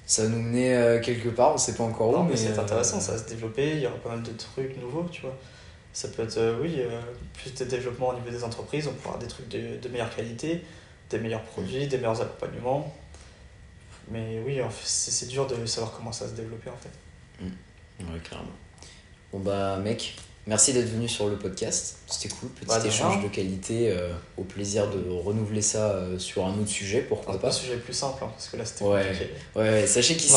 ça 0.04 0.28
nous 0.28 0.42
mener 0.42 0.74
euh, 0.74 1.00
quelque 1.00 1.30
part, 1.30 1.54
on 1.54 1.58
sait 1.58 1.74
pas 1.74 1.84
encore 1.84 2.10
où. 2.10 2.12
Non, 2.12 2.24
mais, 2.24 2.30
mais 2.30 2.36
c'est 2.36 2.58
euh, 2.58 2.62
intéressant, 2.62 3.00
ça 3.00 3.12
va 3.12 3.18
se 3.18 3.28
développer, 3.28 3.72
il 3.72 3.80
y 3.80 3.86
aura 3.86 3.96
pas 3.96 4.10
mal 4.10 4.22
de 4.22 4.32
trucs 4.32 4.76
nouveaux, 4.78 5.08
tu 5.10 5.22
vois. 5.22 5.36
Ça 5.94 6.08
peut 6.08 6.22
être, 6.22 6.36
euh, 6.36 6.60
oui, 6.60 6.82
plus 7.32 7.54
de 7.54 7.64
développement 7.64 8.08
au 8.08 8.14
niveau 8.14 8.28
des 8.28 8.44
entreprises, 8.44 8.86
on 8.86 8.92
pourra 8.92 9.14
avoir 9.14 9.22
des 9.22 9.28
trucs 9.28 9.48
de, 9.48 9.78
de 9.78 9.88
meilleure 9.88 10.14
qualité, 10.14 10.62
des 11.08 11.18
meilleurs 11.18 11.44
produits, 11.44 11.86
des 11.86 11.96
meilleurs 11.96 12.20
accompagnements. 12.20 12.94
Mais 14.10 14.40
oui, 14.44 14.60
en 14.60 14.68
fait, 14.68 14.86
c'est 14.86 15.26
dur 15.26 15.46
de 15.46 15.64
savoir 15.64 15.92
comment 15.92 16.12
ça 16.12 16.26
va 16.26 16.30
se 16.32 16.36
développer 16.36 16.68
en 16.68 16.76
fait. 16.76 17.44
Ouais, 18.00 18.20
clairement. 18.22 18.52
Bon 19.32 19.40
bah 19.40 19.78
mec, 19.78 20.16
merci 20.46 20.72
d'être 20.72 20.88
venu 20.92 21.08
sur 21.08 21.28
le 21.28 21.36
podcast. 21.36 21.96
C'était 22.06 22.28
cool, 22.34 22.48
petit 22.50 22.66
Bah, 22.66 22.80
échange 22.86 23.22
de 23.22 23.28
qualité. 23.28 23.90
euh, 23.90 24.12
au 24.36 24.42
plaisir 24.42 24.88
de 24.90 25.10
renouveler 25.10 25.62
ça 25.62 25.90
euh, 25.92 26.18
sur 26.18 26.44
un 26.46 26.52
autre 26.58 26.68
sujet, 26.68 27.00
pourquoi 27.08 27.34
Un 27.34 27.38
pas. 27.38 27.50
sujet 27.52 27.76
plus 27.76 27.92
simple, 27.94 28.22
hein, 28.24 28.28
parce 28.32 28.48
que 28.48 28.56
là 28.56 28.64
c'était 28.64 28.84
Ouais. 28.84 29.02
compliqué. 29.06 29.30
Ouais, 29.56 29.86
sachez 29.86 30.16
qu'il 30.16 30.30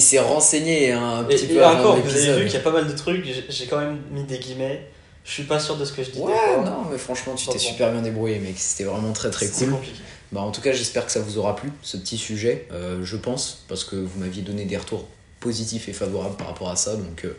s'est 0.00 0.20
renseigné 0.20 0.92
hein, 0.92 1.02
un 1.02 1.24
Et, 1.24 1.34
petit 1.34 1.44
et 1.46 1.48
peu 1.54 1.64
avant 1.64 1.80
encore, 1.80 1.96
vous 2.00 2.10
avez 2.16 2.40
vu 2.40 2.44
qu'il 2.46 2.54
y 2.54 2.56
a 2.56 2.60
pas 2.60 2.70
mal 2.72 2.86
de 2.86 2.92
trucs, 2.96 3.24
j'ai 3.48 3.66
quand 3.66 3.78
même 3.78 3.98
mis 4.10 4.24
des 4.24 4.38
guillemets. 4.38 4.86
Je 5.24 5.32
suis 5.32 5.42
pas 5.42 5.58
sûr 5.58 5.76
de 5.76 5.84
ce 5.84 5.92
que 5.92 6.04
je 6.04 6.10
dis 6.12 6.20
Ouais, 6.20 6.32
non, 6.64 6.84
mais 6.88 6.98
franchement, 6.98 7.34
tu 7.34 7.48
t'es 7.48 7.58
super 7.58 7.90
bien 7.90 8.00
débrouillé, 8.00 8.38
mec. 8.38 8.54
C'était 8.58 8.84
vraiment 8.84 9.12
très 9.12 9.28
très 9.30 9.46
C'est 9.46 9.64
cool. 9.64 9.74
compliqué. 9.74 9.96
Bah, 10.30 10.40
en 10.40 10.52
tout 10.52 10.60
cas, 10.60 10.70
j'espère 10.72 11.04
que 11.04 11.10
ça 11.10 11.18
vous 11.20 11.38
aura 11.38 11.56
plu, 11.56 11.72
ce 11.82 11.96
petit 11.96 12.16
sujet, 12.16 12.68
euh, 12.72 13.00
je 13.02 13.16
pense, 13.16 13.64
parce 13.68 13.82
que 13.84 13.96
vous 13.96 14.20
m'aviez 14.20 14.42
donné 14.42 14.64
des 14.66 14.76
retours 14.76 15.04
et 15.50 15.92
favorables 15.92 16.36
par 16.36 16.48
rapport 16.48 16.70
à 16.70 16.76
ça, 16.76 16.96
donc 16.96 17.24
euh, 17.24 17.36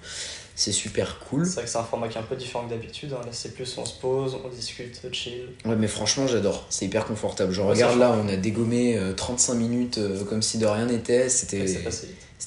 c'est 0.56 0.72
super 0.72 1.20
cool. 1.20 1.46
C'est 1.46 1.54
vrai 1.56 1.64
que 1.66 1.70
c'est 1.70 1.78
un 1.78 1.84
format 1.84 2.08
qui 2.08 2.18
est 2.18 2.22
un 2.22 2.24
peu 2.24 2.36
différent 2.36 2.66
que 2.66 2.72
d'habitude. 2.72 3.14
hein. 3.14 3.22
Là, 3.24 3.30
c'est 3.32 3.54
plus 3.54 3.78
on 3.78 3.86
se 3.86 3.94
pose, 4.00 4.36
on 4.44 4.50
discute, 4.50 5.00
chill. 5.12 5.50
Ouais, 5.66 5.76
mais 5.76 5.88
franchement, 5.88 6.26
j'adore, 6.28 6.66
c'est 6.70 6.86
hyper 6.86 7.06
confortable. 7.06 7.54
Je 7.54 7.62
Ouais, 7.62 7.70
regarde 7.74 8.00
là, 8.00 8.12
on 8.24 8.28
a 8.28 8.36
dégommé 8.38 8.98
euh, 8.98 9.14
35 9.14 9.54
minutes 9.56 9.98
euh, 10.00 10.24
comme 10.26 10.42
si 10.42 10.58
de 10.58 10.66
rien 10.66 10.86
n'était, 10.86 11.30
c'était 11.30 11.66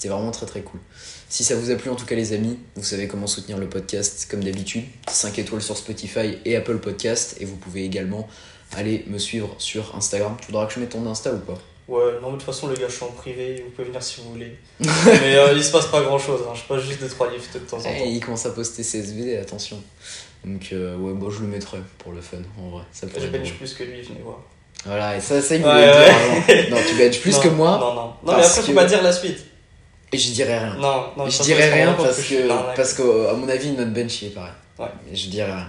vraiment 0.09 0.31
très 0.33 0.47
très 0.47 0.63
cool. 0.63 0.81
Si 1.29 1.45
ça 1.45 1.55
vous 1.55 1.71
a 1.71 1.77
plu 1.77 1.91
en 1.91 1.95
tout 1.95 2.07
cas 2.07 2.17
les 2.17 2.33
amis, 2.33 2.59
vous 2.75 2.83
savez 2.83 3.07
comment 3.07 3.29
soutenir 3.29 3.59
le 3.59 3.69
podcast 3.69 4.27
comme 4.29 4.43
d'habitude. 4.43 4.83
5 5.09 5.39
étoiles 5.39 5.63
sur 5.63 5.77
Spotify 5.77 6.39
et 6.45 6.57
Apple 6.57 6.79
Podcast 6.79 7.37
et 7.39 7.45
vous 7.45 7.55
pouvez 7.57 7.85
également 7.85 8.27
aller 8.73 9.05
me 9.09 9.19
suivre 9.19 9.55
sur 9.59 9.95
Instagram. 9.95 10.37
Tu 10.41 10.47
voudras 10.47 10.67
que 10.67 10.75
je 10.75 10.81
mette 10.81 10.91
ton 10.91 11.07
Insta 11.07 11.33
ou 11.33 11.39
pas? 11.39 11.59
Ouais, 11.91 12.05
non, 12.23 12.29
mais 12.29 12.33
de 12.35 12.37
toute 12.37 12.43
façon, 12.45 12.69
les 12.69 12.77
gars, 12.77 12.87
je 12.89 12.95
suis 12.95 13.03
en 13.05 13.09
privé, 13.09 13.65
vous 13.65 13.71
pouvez 13.73 13.89
venir 13.89 14.01
si 14.01 14.21
vous 14.21 14.31
voulez. 14.31 14.57
mais 14.79 15.35
euh, 15.35 15.53
il 15.57 15.65
se 15.65 15.73
passe 15.73 15.87
pas 15.87 16.01
grand 16.03 16.21
chose, 16.21 16.43
hein. 16.49 16.53
je 16.55 16.63
passe 16.63 16.85
juste 16.85 17.03
2-3 17.03 17.33
livres 17.33 17.43
de 17.53 17.59
temps 17.59 17.79
en 17.79 17.83
temps. 17.83 17.91
Eh, 17.93 18.09
il 18.11 18.21
commence 18.21 18.47
à 18.47 18.51
poster 18.51 18.85
CSVD, 18.85 19.39
attention. 19.39 19.83
Donc 20.45 20.69
euh, 20.73 20.97
ouais, 20.97 21.15
bon, 21.15 21.29
je 21.31 21.41
le 21.41 21.49
mettrai 21.49 21.79
pour 21.99 22.13
le 22.13 22.21
fun 22.21 22.37
en 22.61 22.69
vrai. 22.71 22.85
Ça 22.93 23.09
Je 23.19 23.27
bench 23.27 23.55
plus 23.55 23.75
que 23.75 23.83
lui, 23.83 24.03
venez 24.03 24.21
voir. 24.23 24.39
Voilà, 24.87 25.17
et 25.17 25.21
ça, 25.21 25.43
ça 25.43 25.57
il 25.57 25.63
me 25.63 25.67
Ouais, 25.67 26.55
dire. 26.57 26.71
Non, 26.71 26.77
tu 26.89 26.95
benches 26.95 27.21
plus 27.21 27.35
Non, 27.35 27.43
que 27.43 27.49
moi 27.49 27.79
Non, 27.81 27.95
non. 27.95 28.03
Non, 28.03 28.15
mais 28.39 28.45
après, 28.45 28.63
faut 28.63 28.69
que- 28.69 28.77
pas 28.77 28.85
dire 28.85 29.03
la 29.03 29.13
suite. 29.13 29.39
et 30.13 30.17
je 30.17 30.31
dirais 30.31 30.61
rien. 30.61 30.77
Non, 30.77 31.07
non, 31.17 31.29
je 31.29 31.43
dirais 31.43 31.73
rien 31.73 31.93
parce 31.95 32.23
que 32.23 32.49
parce 32.77 32.95
qu'à 32.95 33.35
mon 33.35 33.49
avis 33.49 33.73
notre 33.73 33.91
bench 33.91 34.23
il 34.23 34.29
est 34.29 34.31
pareil. 34.31 34.53
Ouais. 34.79 34.87
Mais 35.11 35.17
je 35.17 35.29
dirais 35.29 35.53
rien. 35.53 35.69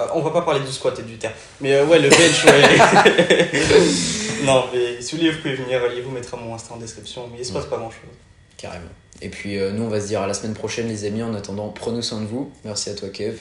Ah, 0.00 0.12
on 0.14 0.20
va 0.20 0.30
pas 0.30 0.42
parler 0.42 0.60
du 0.60 0.70
squat 0.70 0.96
et 1.00 1.02
du 1.02 1.18
terre. 1.18 1.32
Mais 1.60 1.72
euh, 1.72 1.84
ouais, 1.86 1.98
le 1.98 2.08
bench, 2.08 2.44
ouais. 2.44 3.50
non, 4.44 4.64
mais 4.72 5.00
si 5.00 5.12
vous 5.12 5.18
voulez, 5.18 5.30
vous 5.32 5.38
pouvez 5.38 5.54
venir, 5.54 5.80
il 5.94 6.02
vous 6.02 6.10
mettra 6.10 6.36
mon 6.36 6.54
Insta 6.54 6.74
en 6.74 6.78
description, 6.78 7.28
mais 7.32 7.38
il 7.40 7.44
se 7.44 7.52
passe 7.52 7.66
pas 7.66 7.76
grand 7.76 7.90
chose. 7.90 8.10
Carrément. 8.56 8.90
Et 9.20 9.28
puis 9.28 9.58
euh, 9.58 9.72
nous 9.72 9.82
on 9.84 9.88
va 9.88 10.00
se 10.00 10.06
dire 10.06 10.20
à 10.20 10.26
la 10.26 10.34
semaine 10.34 10.54
prochaine 10.54 10.88
les 10.88 11.04
amis. 11.04 11.22
En 11.22 11.34
attendant, 11.34 11.68
prenez 11.70 12.02
soin 12.02 12.20
de 12.20 12.26
vous. 12.26 12.52
Merci 12.64 12.90
à 12.90 12.94
toi 12.94 13.08
Kev. 13.08 13.38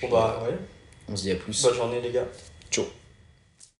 Bon 0.00 0.08
bah, 0.08 0.42
ouais, 0.46 0.56
On 1.08 1.16
se 1.16 1.22
dit 1.22 1.32
à 1.32 1.36
plus. 1.36 1.62
bonne 1.62 1.74
journée, 1.74 2.00
les 2.00 2.10
gars. 2.10 2.26